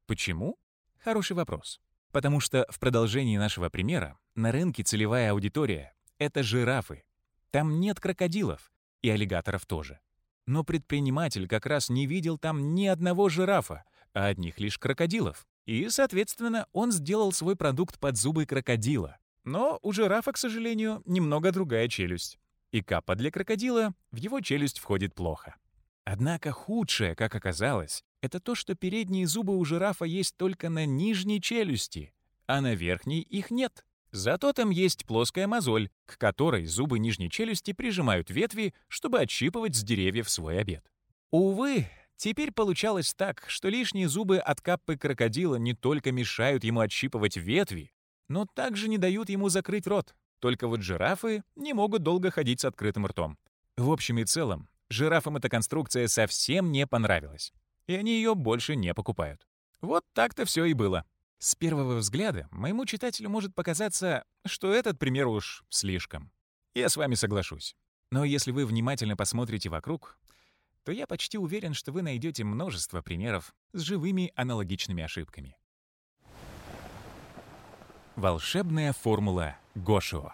Почему? 0.06 0.58
Хороший 0.98 1.36
вопрос. 1.36 1.80
Потому 2.12 2.38
что 2.38 2.66
в 2.68 2.78
продолжении 2.78 3.38
нашего 3.38 3.70
примера 3.70 4.18
на 4.34 4.52
рынке 4.52 4.82
целевая 4.82 5.32
аудитория— 5.32 5.94
это 6.18 6.42
жирафы. 6.42 7.04
Там 7.50 7.80
нет 7.80 7.98
крокодилов, 7.98 8.70
и 9.00 9.08
аллигаторов 9.08 9.64
тоже. 9.64 10.00
Но 10.48 10.64
предприниматель 10.64 11.46
как 11.46 11.66
раз 11.66 11.90
не 11.90 12.06
видел 12.06 12.38
там 12.38 12.74
ни 12.74 12.86
одного 12.86 13.28
жирафа, 13.28 13.84
а 14.14 14.28
одних 14.28 14.58
лишь 14.58 14.78
крокодилов. 14.78 15.46
И, 15.66 15.90
соответственно, 15.90 16.66
он 16.72 16.90
сделал 16.90 17.32
свой 17.32 17.54
продукт 17.54 18.00
под 18.00 18.16
зубы 18.16 18.46
крокодила. 18.46 19.18
Но 19.44 19.78
у 19.82 19.92
жирафа, 19.92 20.32
к 20.32 20.38
сожалению, 20.38 21.02
немного 21.04 21.52
другая 21.52 21.86
челюсть. 21.86 22.38
И 22.72 22.80
капа 22.80 23.14
для 23.14 23.30
крокодила 23.30 23.92
в 24.10 24.16
его 24.16 24.40
челюсть 24.40 24.78
входит 24.78 25.14
плохо. 25.14 25.54
Однако 26.04 26.50
худшее, 26.50 27.14
как 27.14 27.34
оказалось, 27.34 28.02
это 28.22 28.40
то, 28.40 28.54
что 28.54 28.74
передние 28.74 29.26
зубы 29.26 29.54
у 29.54 29.62
жирафа 29.66 30.06
есть 30.06 30.34
только 30.38 30.70
на 30.70 30.86
нижней 30.86 31.42
челюсти, 31.42 32.14
а 32.46 32.62
на 32.62 32.74
верхней 32.74 33.20
их 33.20 33.50
нет. 33.50 33.84
Зато 34.10 34.52
там 34.52 34.70
есть 34.70 35.04
плоская 35.04 35.46
мозоль, 35.46 35.90
к 36.06 36.18
которой 36.18 36.64
зубы 36.66 36.98
нижней 36.98 37.30
челюсти 37.30 37.72
прижимают 37.72 38.30
ветви, 38.30 38.74
чтобы 38.88 39.20
отщипывать 39.20 39.76
с 39.76 39.82
деревьев 39.82 40.30
свой 40.30 40.60
обед. 40.60 40.84
Увы, 41.30 41.88
теперь 42.16 42.52
получалось 42.52 43.12
так, 43.14 43.44
что 43.48 43.68
лишние 43.68 44.08
зубы 44.08 44.38
от 44.38 44.60
каппы 44.60 44.96
крокодила 44.96 45.56
не 45.56 45.74
только 45.74 46.12
мешают 46.12 46.64
ему 46.64 46.80
отщипывать 46.80 47.36
ветви, 47.36 47.92
но 48.28 48.46
также 48.46 48.88
не 48.88 48.98
дают 48.98 49.28
ему 49.28 49.48
закрыть 49.48 49.86
рот. 49.86 50.14
Только 50.40 50.68
вот 50.68 50.82
жирафы 50.82 51.42
не 51.56 51.72
могут 51.72 52.02
долго 52.02 52.30
ходить 52.30 52.60
с 52.60 52.64
открытым 52.64 53.06
ртом. 53.06 53.36
В 53.76 53.90
общем 53.90 54.18
и 54.18 54.24
целом, 54.24 54.68
Жирафам 54.90 55.36
эта 55.36 55.50
конструкция 55.50 56.08
совсем 56.08 56.72
не 56.72 56.86
понравилась, 56.86 57.52
и 57.86 57.94
они 57.94 58.12
ее 58.12 58.34
больше 58.34 58.74
не 58.74 58.94
покупают. 58.94 59.46
Вот 59.82 60.04
так-то 60.14 60.46
все 60.46 60.64
и 60.64 60.72
было. 60.72 61.04
С 61.38 61.54
первого 61.54 61.96
взгляда 61.96 62.48
моему 62.50 62.84
читателю 62.84 63.30
может 63.30 63.54
показаться, 63.54 64.24
что 64.44 64.72
этот 64.72 64.98
пример 64.98 65.28
уж 65.28 65.64
слишком. 65.68 66.32
Я 66.74 66.88
с 66.88 66.96
вами 66.96 67.14
соглашусь. 67.14 67.76
Но 68.10 68.24
если 68.24 68.50
вы 68.50 68.66
внимательно 68.66 69.16
посмотрите 69.16 69.68
вокруг, 69.68 70.18
то 70.84 70.90
я 70.90 71.06
почти 71.06 71.38
уверен, 71.38 71.74
что 71.74 71.92
вы 71.92 72.02
найдете 72.02 72.42
множество 72.42 73.02
примеров 73.02 73.54
с 73.72 73.82
живыми 73.82 74.32
аналогичными 74.34 75.04
ошибками. 75.04 75.56
Волшебная 78.16 78.92
формула 78.92 79.56
Гошио. 79.76 80.32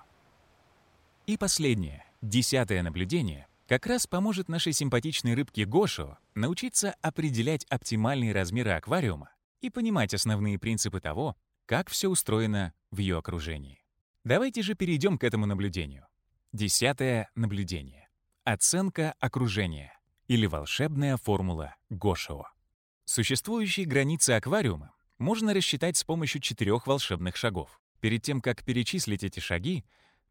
И 1.27 1.37
последнее, 1.37 2.05
десятое 2.23 2.83
наблюдение— 2.83 3.47
как 3.67 3.87
раз 3.87 4.07
поможет 4.07 4.49
нашей 4.49 4.75
симпатичной 4.75 5.35
рыбке 5.35 5.65
Гошо 5.65 6.19
научиться 6.35 6.95
определять 7.01 7.65
оптимальные 7.65 8.33
размеры 8.33 8.73
аквариума 8.73 9.31
и 9.65 9.71
понимать 9.71 10.15
основные 10.15 10.59
принципы 10.59 11.01
того, 11.01 11.37
как 11.67 11.91
все 11.91 12.09
устроено 12.09 12.73
в 12.91 12.99
ее 12.99 13.19
окружении. 13.19 13.83
Давайте 14.23 14.63
же 14.63 14.75
перейдем 14.75 15.19
к 15.19 15.25
этому 15.25 15.47
наблюдению. 15.47 16.07
Десятое 16.53 17.31
наблюдение. 17.35 18.09
Оценка 18.45 19.15
окружения 19.19 19.99
или 20.29 20.47
волшебная 20.47 21.17
формула 21.17 21.75
Гошио. 21.91 22.45
Существующие 23.05 23.87
границы 23.87 24.31
аквариума 24.31 24.95
можно 25.19 25.53
рассчитать 25.53 25.97
с 25.97 26.05
помощью 26.05 26.41
четырех 26.41 26.87
волшебных 26.87 27.37
шагов. 27.37 27.81
Перед 28.01 28.23
тем, 28.23 28.41
как 28.41 28.65
перечислить 28.65 29.25
эти 29.25 29.41
шаги, 29.41 29.85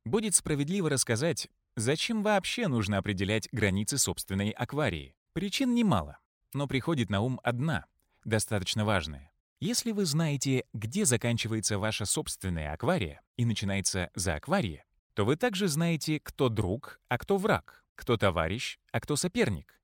будет 0.06 0.36
справедливо 0.36 0.90
рассказать, 0.90 1.50
Зачем 1.76 2.22
вообще 2.22 2.68
нужно 2.68 3.00
определять 3.00 3.50
границы 3.52 3.98
собственной 3.98 4.52
акварии? 4.52 5.16
Причин 5.34 5.74
немало, 5.74 6.20
но 6.54 6.68
приходит 6.68 7.10
на 7.10 7.22
ум 7.22 7.40
одна, 7.44 7.86
достаточно 8.26 8.86
важная. 8.86 9.32
Если 9.60 9.92
вы 9.92 10.06
знаете, 10.06 10.66
где 10.74 11.06
заканчивается 11.06 11.80
ваша 11.80 12.06
собственная 12.06 12.74
аквария 12.74 13.22
и 13.38 13.46
начинается 13.46 14.10
зоаквария, 14.14 14.86
то 15.14 15.26
вы 15.26 15.36
также 15.36 15.68
знаете, 15.68 16.20
кто 16.20 16.50
друг, 16.50 17.00
а 17.08 17.18
кто 17.18 17.38
враг, 17.38 17.86
кто 17.96 18.18
товарищ, 18.18 18.80
а 18.92 19.00
кто 19.00 19.16
соперник. 19.16 19.80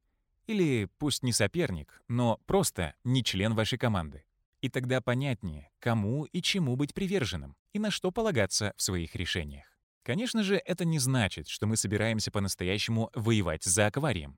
Или 0.48 0.90
пусть 0.98 1.24
не 1.24 1.32
соперник, 1.32 2.02
но 2.08 2.42
просто 2.46 2.96
не 3.04 3.24
член 3.24 3.54
вашей 3.54 3.78
команды. 3.78 4.26
И 4.62 4.68
тогда 4.68 5.00
понятнее, 5.00 5.72
кому 5.80 6.26
и 6.26 6.42
чему 6.42 6.76
быть 6.76 6.94
приверженным 6.94 7.56
и 7.72 7.80
на 7.80 7.92
что 7.92 8.12
полагаться 8.12 8.74
в 8.76 8.82
своих 8.82 9.16
решениях. 9.16 9.66
Конечно 10.04 10.44
же, 10.44 10.56
это 10.66 10.86
не 10.86 11.00
значит, 11.00 11.48
что 11.48 11.68
мы 11.68 11.78
собираемся 11.78 12.32
по-настоящему 12.32 13.12
воевать 13.14 13.64
за 13.64 13.86
акварием. 13.86 14.38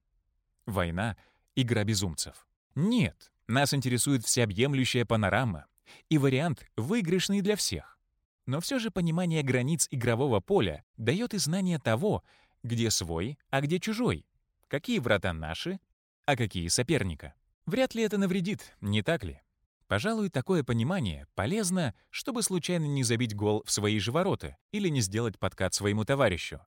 Война— 0.66 1.18
игра 1.56 1.84
безумцев. 1.84 2.46
Нет, 2.76 3.32
нас 3.52 3.74
интересует 3.74 4.26
всеобъемлющая 4.26 5.06
панорама, 5.06 5.68
и 6.10 6.18
вариант 6.18 6.66
выигрышный 6.76 7.42
для 7.42 7.56
всех. 7.56 8.00
Но 8.46 8.60
все 8.60 8.80
же 8.80 8.92
понимание 8.92 9.44
границ 9.44 9.88
игрового 9.92 10.40
поля 10.40 10.84
дает 10.98 11.34
и 11.34 11.38
знание 11.38 11.80
того, 11.80 12.24
где 12.64 12.90
свой, 12.90 13.38
а 13.50 13.62
где 13.62 13.80
чужой, 13.80 14.26
какие 14.68 15.00
врата 15.00 15.34
наши, 15.34 15.80
а 16.26 16.36
какие 16.36 16.68
соперника. 16.68 17.34
Вряд 17.66 17.94
ли 17.94 18.04
это 18.04 18.18
навредит, 18.18 18.76
не 18.82 19.02
так 19.02 19.24
ли? 19.24 19.42
Пожалуй, 19.88 20.30
такое 20.30 20.64
понимание 20.64 21.28
полезно, 21.36 21.94
чтобы 22.10 22.44
случайно 22.44 22.86
не 22.86 23.04
забить 23.04 23.36
гол 23.36 23.64
в 23.66 23.72
свои 23.72 24.00
же 24.00 24.12
ворота 24.12 24.58
или 24.72 24.88
не 24.88 25.02
сделать 25.02 25.38
подкат 25.38 25.74
своему 25.74 26.06
товарищу. 26.06 26.62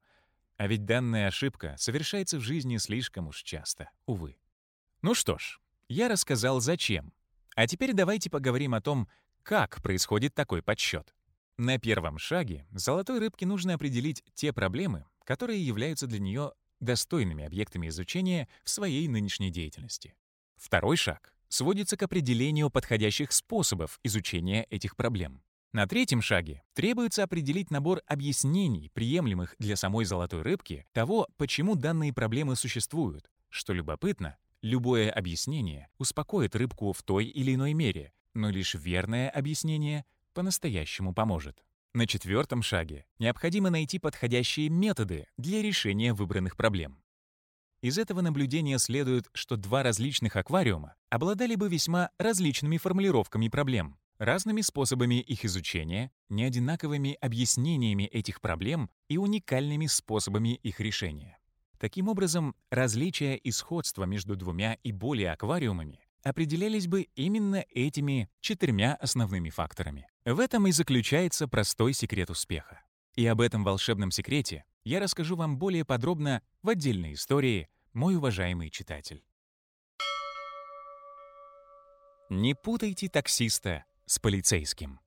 А 0.57 0.67
ведь 0.67 0.85
данная 0.85 1.29
ошибка 1.29 1.75
совершается 1.79 2.39
в 2.39 2.43
жизни 2.43 2.77
слишком 2.77 3.29
уж 3.29 3.43
часто, 3.43 3.91
увы. 4.07 4.37
Ну 5.01 5.15
что 5.15 5.39
ж, 5.39 5.59
я 5.89 6.09
рассказал 6.09 6.61
зачем. 6.61 7.13
А 7.57 7.67
теперь 7.67 7.93
давайте 7.93 8.31
поговорим 8.31 8.75
о 8.75 8.81
том, 8.81 9.09
как 9.43 9.83
происходит 9.83 10.35
такой 10.35 10.63
подсчет. 10.63 11.15
На 11.57 11.79
первом 11.79 12.19
шаге 12.19 12.67
золотой 12.73 13.21
рыбке 13.21 13.47
нужно 13.47 13.75
определить 13.75 14.25
те 14.35 14.53
проблемы, 14.53 15.05
которые 15.25 15.65
являются 15.65 16.07
для 16.07 16.19
нее 16.19 16.53
достойными 16.81 17.45
объектами 17.45 17.89
изучения 17.89 18.49
в 18.65 18.71
своей 18.71 19.07
нынешней 19.07 19.51
деятельности. 19.51 20.15
Второй 20.57 20.97
шаг 20.97 21.33
сводится 21.49 21.97
к 21.97 22.03
определению 22.03 22.71
подходящих 22.71 23.33
способов 23.33 24.01
изучения 24.03 24.65
этих 24.65 24.97
проблем. 24.97 25.43
На 25.73 25.87
третьем 25.87 26.23
шаге 26.23 26.63
требуется 26.73 27.23
определить 27.25 27.71
набор 27.71 28.01
объяснений, 28.07 28.91
приемлемых 28.93 29.57
для 29.59 29.77
самой 29.77 30.05
золотой 30.05 30.43
рыбки, 30.43 30.87
того, 30.93 31.29
почему 31.37 31.75
данные 31.75 32.13
проблемы 32.13 32.55
существуют. 32.57 33.31
Что 33.49 33.73
любопытно, 33.73 34.37
любое 34.65 35.11
объяснение 35.11 35.89
успокоит 35.99 36.57
рыбку 36.57 36.93
в 36.95 37.03
той 37.03 37.27
или 37.27 37.55
иной 37.55 37.75
мере, 37.75 38.13
но 38.33 38.49
лишь 38.49 38.75
верное 38.75 39.29
объяснение 39.29 40.07
по-настоящему 40.33 41.13
поможет. 41.13 41.63
На 41.93 42.07
четвертом 42.07 42.63
шаге 42.63 43.05
необходимо 43.19 43.69
найти 43.69 43.99
подходящие 43.99 44.71
методы 44.71 45.27
для 45.37 45.61
решения 45.61 46.15
выбранных 46.15 46.57
проблем. 46.57 47.03
Из 47.83 47.99
этого 47.99 48.23
наблюдения 48.23 48.79
следует, 48.79 49.29
что 49.35 49.57
два 49.57 49.83
различных 49.83 50.35
аквариума 50.35 50.95
обладали 51.11 51.55
бы 51.57 51.69
весьма 51.69 52.09
различными 52.17 52.79
формулировками 52.79 53.49
проблем, 53.49 53.99
разными 54.17 54.63
способами 54.63 55.21
их 55.21 55.45
изучения, 55.45 56.11
неодинаковыми 56.31 57.19
объяснениями 57.21 58.05
этих 58.05 58.41
проблем 58.41 58.89
и 59.09 59.19
уникальными 59.19 59.87
способами 59.87 60.55
их 60.55 60.81
решения. 60.81 61.39
Таким 61.85 62.09
образом, 62.09 62.57
различия 62.71 63.37
и 63.37 63.51
сходства 63.51 64.05
между 64.05 64.37
двумя 64.37 64.73
и 64.83 64.91
более 64.91 65.33
аквариумами 65.33 66.01
определялись 66.23 66.87
бы 66.87 67.09
именно 67.15 67.63
этими 67.69 68.31
четырьмя 68.41 68.95
основными 68.95 69.51
факторами. 69.51 70.09
В 70.25 70.41
этом 70.41 70.67
и 70.67 70.73
заключается 70.73 71.47
простой 71.47 71.93
секрет 71.93 72.31
успеха. 72.31 72.81
И 73.17 73.27
об 73.27 73.43
этом 73.43 73.65
волшебном 73.65 74.13
секрете 74.13 74.65
я 74.83 74.99
расскажу 74.99 75.37
вам 75.37 75.59
более 75.59 75.85
подробно 75.85 76.41
в 76.63 76.71
отдельной 76.71 77.13
истории, 77.13 77.69
мой 77.93 78.17
уважаемый 78.17 78.71
читатель. 78.71 79.23
Не 82.31 82.55
путайте 82.55 83.11
таксиста 83.11 83.85
с 84.07 84.19
полицейским. 84.19 85.01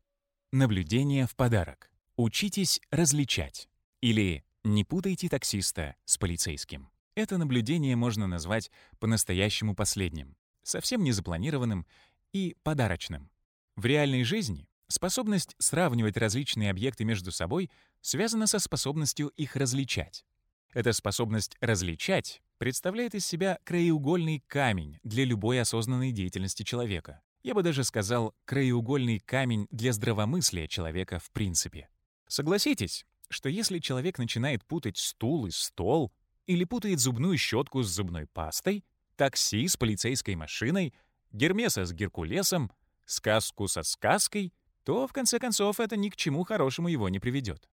Наблюдение 0.51 1.25
в 1.25 1.35
подарок. 1.35 1.89
Учитесь 2.17 2.79
различать. 2.91 3.67
Или 3.99 4.45
не 4.73 4.83
путайте 4.83 5.29
таксиста 5.29 5.95
с 6.05 6.17
полицейским. 6.17 6.89
Это 7.15 7.37
наблюдение 7.37 7.95
можно 7.95 8.27
назвать 8.27 8.69
по-настоящему 8.99 9.75
последним, 9.75 10.35
совсем 10.63 11.03
не 11.03 11.11
запланированным 11.11 11.85
и 12.33 12.55
подарочным. 12.63 13.31
В 13.75 13.85
реальной 13.85 14.23
жизни 14.23 14.67
способность 14.87 15.55
сравнивать 15.57 16.17
различные 16.17 16.69
объекты 16.69 17.05
между 17.05 17.31
собой 17.31 17.71
связана 18.01 18.47
со 18.47 18.59
способностью 18.59 19.29
их 19.29 19.55
различать. 19.55 20.25
Эта 20.73 20.93
способность 20.93 21.57
различать 21.59 22.41
представляет 22.57 23.15
из 23.15 23.25
себя 23.25 23.59
краеугольный 23.63 24.43
камень 24.47 24.99
для 25.03 25.25
любой 25.25 25.61
осознанной 25.61 26.11
деятельности 26.11 26.63
человека. 26.63 27.21
Я 27.41 27.53
бы 27.53 27.63
даже 27.63 27.83
сказал, 27.83 28.35
краеугольный 28.45 29.19
камень 29.19 29.67
для 29.71 29.93
здравомыслия 29.93 30.67
человека 30.67 31.19
в 31.19 31.31
принципе. 31.31 31.89
Согласитесь, 32.27 33.05
что 33.29 33.49
если 33.49 33.79
человек 33.79 34.17
начинает 34.17 34.63
путать 34.65 34.97
стул 34.97 35.47
и 35.47 35.51
стол, 35.51 36.11
или 36.45 36.63
путает 36.63 36.99
зубную 36.99 37.37
щетку 37.37 37.83
с 37.83 37.87
зубной 37.87 38.25
пастой, 38.27 38.85
такси 39.15 39.67
с 39.67 39.75
полицейской 39.75 40.35
машиной, 40.35 40.93
Гермеса 41.31 41.85
с 41.85 41.91
Геркулесом, 41.91 42.71
сказку 43.05 43.67
со 43.67 43.83
сказкой, 43.83 44.53
то, 44.83 45.07
в 45.07 45.13
конце 45.13 45.39
концов, 45.39 45.79
это 45.79 45.97
ни 45.97 46.09
к 46.09 46.15
чему 46.15 46.43
хорошему 46.43 46.87
его 46.87 47.09
не 47.09 47.19
приведет. 47.19 47.67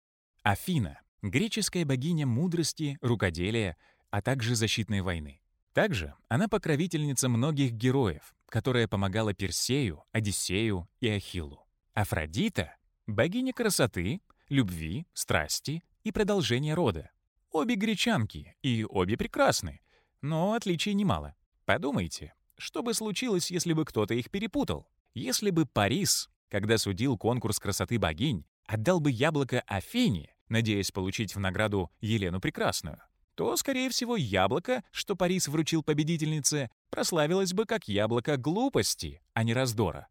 Афина— 0.43 0.99
греческая 1.21 1.85
богиня 1.85 2.25
мудрости, 2.25 2.97
рукоделия, 3.01 3.77
а 4.09 4.21
также 4.21 4.55
защитной 4.55 5.01
войны. 5.01 5.41
Также 5.73 6.15
она 6.27 6.47
покровительница 6.47 7.29
многих 7.29 7.73
героев, 7.73 8.33
которая 8.47 8.87
помогала 8.87 9.33
Персею, 9.33 10.03
Одиссею 10.11 10.89
и 10.99 11.09
Ахиллу. 11.09 11.65
Афродита— 11.93 12.75
богиня 13.07 13.53
красоты, 13.53 14.21
любви, 14.51 15.07
страсти 15.13 15.81
и 16.03 16.11
продолжения 16.11 16.73
рода. 16.73 17.09
Обе 17.51 17.75
гречанки, 17.75 18.55
и 18.61 18.85
обе 18.87 19.15
прекрасны, 19.17 19.79
но 20.21 20.53
отличий 20.53 20.93
немало. 20.93 21.35
Подумайте, 21.65 22.33
что 22.57 22.83
бы 22.83 22.93
случилось, 22.93 23.49
если 23.49 23.71
бы 23.71 23.85
кто-то 23.85 24.13
их 24.13 24.29
перепутал? 24.29 24.89
Если 25.13 25.51
бы 25.51 25.65
Парис, 25.65 26.29
когда 26.49 26.77
судил 26.77 27.17
конкурс 27.17 27.59
красоты 27.59 27.97
богинь, 27.97 28.45
отдал 28.65 28.99
бы 28.99 29.09
яблоко 29.09 29.63
Афине, 29.67 30.35
надеясь 30.49 30.91
получить 30.91 31.33
в 31.33 31.39
награду 31.39 31.89
Елену 32.01 32.41
Прекрасную, 32.41 33.01
то, 33.35 33.55
скорее 33.55 33.89
всего, 33.89 34.17
яблоко, 34.17 34.83
что 34.91 35.15
Парис 35.15 35.47
вручил 35.47 35.81
победительнице, 35.81 36.69
прославилось 36.89 37.53
бы 37.53 37.65
как 37.65 37.87
яблоко 37.87 38.35
глупости, 38.35 39.21
а 39.33 39.43
не 39.43 39.53
раздора. 39.53 40.09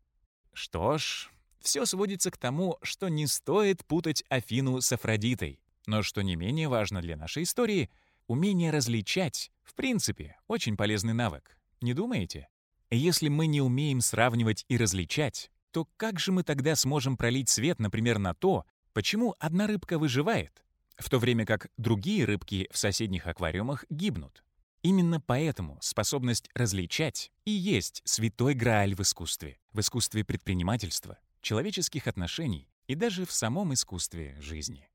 Что 0.54 0.96
ж, 0.96 1.30
все 1.60 1.84
сводится 1.84 2.30
к 2.30 2.36
тому, 2.36 2.78
что 2.82 3.08
не 3.08 3.26
стоит 3.26 3.84
путать 3.84 4.24
Афину 4.28 4.80
с 4.80 4.92
Афродитой. 4.92 5.60
Но 5.86 6.02
что 6.02 6.22
не 6.22 6.36
менее 6.36 6.68
важно 6.68 7.00
для 7.00 7.16
нашей 7.16 7.44
истории, 7.44 7.90
умение 8.26 8.70
различать, 8.70 9.50
в 9.62 9.74
принципе, 9.74 10.36
очень 10.46 10.76
полезный 10.76 11.14
навык. 11.14 11.56
Не 11.80 11.94
думаете? 11.94 12.48
Если 12.90 13.28
мы 13.28 13.46
не 13.46 13.60
умеем 13.60 14.00
сравнивать 14.00 14.64
и 14.68 14.76
различать, 14.76 15.50
то 15.70 15.88
как 15.96 16.18
же 16.18 16.32
мы 16.32 16.42
тогда 16.42 16.74
сможем 16.74 17.16
пролить 17.16 17.48
свет, 17.48 17.78
например, 17.78 18.18
на 18.18 18.34
то, 18.34 18.64
почему 18.92 19.36
одна 19.38 19.66
рыбка 19.66 19.98
выживает, 19.98 20.64
в 20.98 21.08
то 21.08 21.18
время 21.18 21.46
как 21.46 21.68
другие 21.76 22.24
рыбки 22.24 22.68
в 22.72 22.78
соседних 22.78 23.26
аквариумах 23.26 23.84
гибнут? 23.90 24.44
Именно 24.82 25.20
поэтому 25.20 25.78
способность 25.82 26.48
различать 26.54 27.30
и 27.44 27.50
есть 27.50 28.00
святой 28.04 28.54
грааль 28.54 28.94
в 28.94 29.00
искусстве, 29.00 29.58
в 29.72 29.80
искусстве 29.80 30.24
предпринимательства, 30.24 31.18
человеческих 31.40 32.06
отношений 32.06 32.68
и 32.86 32.94
даже 32.94 33.24
в 33.24 33.32
самом 33.32 33.72
искусстве 33.72 34.36
жизни. 34.40 34.88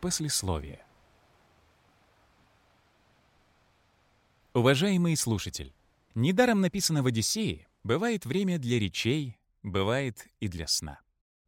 Послесловие. 0.00 0.84
Уважаемый 4.54 5.16
слушатель, 5.16 5.74
недаром 6.14 6.60
написано 6.60 7.02
в 7.02 7.06
«Одиссее» 7.06 7.68
«Бывает 7.82 8.26
время 8.26 8.58
для 8.58 8.78
речей, 8.78 9.38
бывает 9.62 10.26
и 10.38 10.48
для 10.48 10.66
сна». 10.66 11.00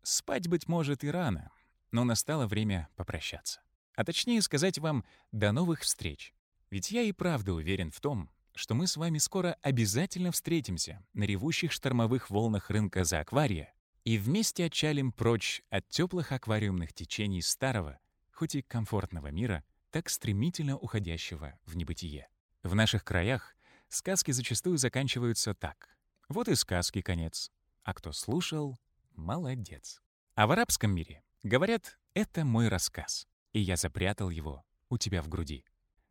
Спать, 0.02 0.48
быть 0.48 0.66
может, 0.68 1.04
и 1.04 1.10
рано, 1.10 1.50
но 1.90 2.04
настало 2.04 2.46
время 2.46 2.88
попрощаться. 2.96 3.60
А 3.94 4.04
точнее 4.04 4.40
сказать 4.42 4.78
вам 4.78 5.04
«до 5.30 5.52
новых 5.52 5.80
встреч». 5.80 6.34
Ведь 6.70 6.90
я 6.90 7.02
и 7.02 7.12
правда 7.12 7.52
уверен 7.52 7.90
в 7.90 8.00
том, 8.00 8.30
что 8.54 8.74
мы 8.74 8.86
с 8.86 8.96
вами 8.96 9.18
скоро 9.18 9.56
обязательно 9.62 10.32
встретимся 10.32 11.04
на 11.14 11.24
ревущих 11.24 11.72
штормовых 11.72 12.30
волнах 12.30 12.70
рынка 12.70 13.04
за 13.04 13.20
аквария 13.20 13.74
и 14.04 14.18
вместе 14.18 14.64
отчалим 14.64 15.12
прочь 15.12 15.62
от 15.70 15.88
теплых 15.88 16.32
аквариумных 16.32 16.92
течений 16.92 17.42
старого, 17.42 17.98
хоть 18.30 18.54
и 18.54 18.62
комфортного 18.62 19.28
мира, 19.28 19.64
так 19.90 20.08
стремительно 20.08 20.76
уходящего 20.76 21.58
в 21.64 21.76
небытие. 21.76 22.28
В 22.62 22.74
наших 22.74 23.04
краях 23.04 23.54
сказки 23.88 24.30
зачастую 24.30 24.78
заканчиваются 24.78 25.54
так. 25.54 25.96
Вот 26.28 26.48
и 26.48 26.54
сказки 26.54 27.02
конец. 27.02 27.50
А 27.84 27.94
кто 27.94 28.12
слушал— 28.12 28.78
молодец. 29.16 30.00
А 30.34 30.46
в 30.46 30.52
арабском 30.52 30.94
мире 30.94 31.22
говорят 31.42 31.98
«это 32.14 32.44
мой 32.44 32.68
рассказ», 32.68 33.26
и 33.52 33.60
я 33.60 33.76
запрятал 33.76 34.30
его 34.30 34.64
у 34.88 34.98
тебя 34.98 35.22
в 35.22 35.28
груди. 35.28 35.64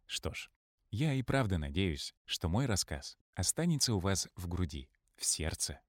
Что 0.05 0.33
ж, 0.33 0.49
я 0.91 1.13
и 1.13 1.23
правда 1.23 1.57
надеюсь, 1.57 2.13
что 2.25 2.49
мой 2.49 2.65
рассказ 2.65 3.17
останется 3.33 3.93
у 3.93 3.99
вас 3.99 4.27
в 4.35 4.47
груди, 4.47 4.89
в 5.15 5.25
сердце, 5.25 5.79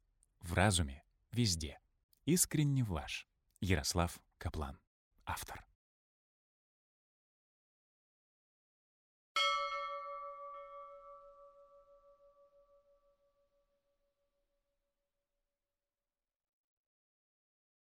в 0.40 0.54
разуме, 0.54 1.04
везде. 1.32 1.78
Искренне 2.24 2.84
ваш. 2.84 3.28
Ярослав 3.60 4.20
Каплан. 4.38 4.78
Автор. 5.24 5.64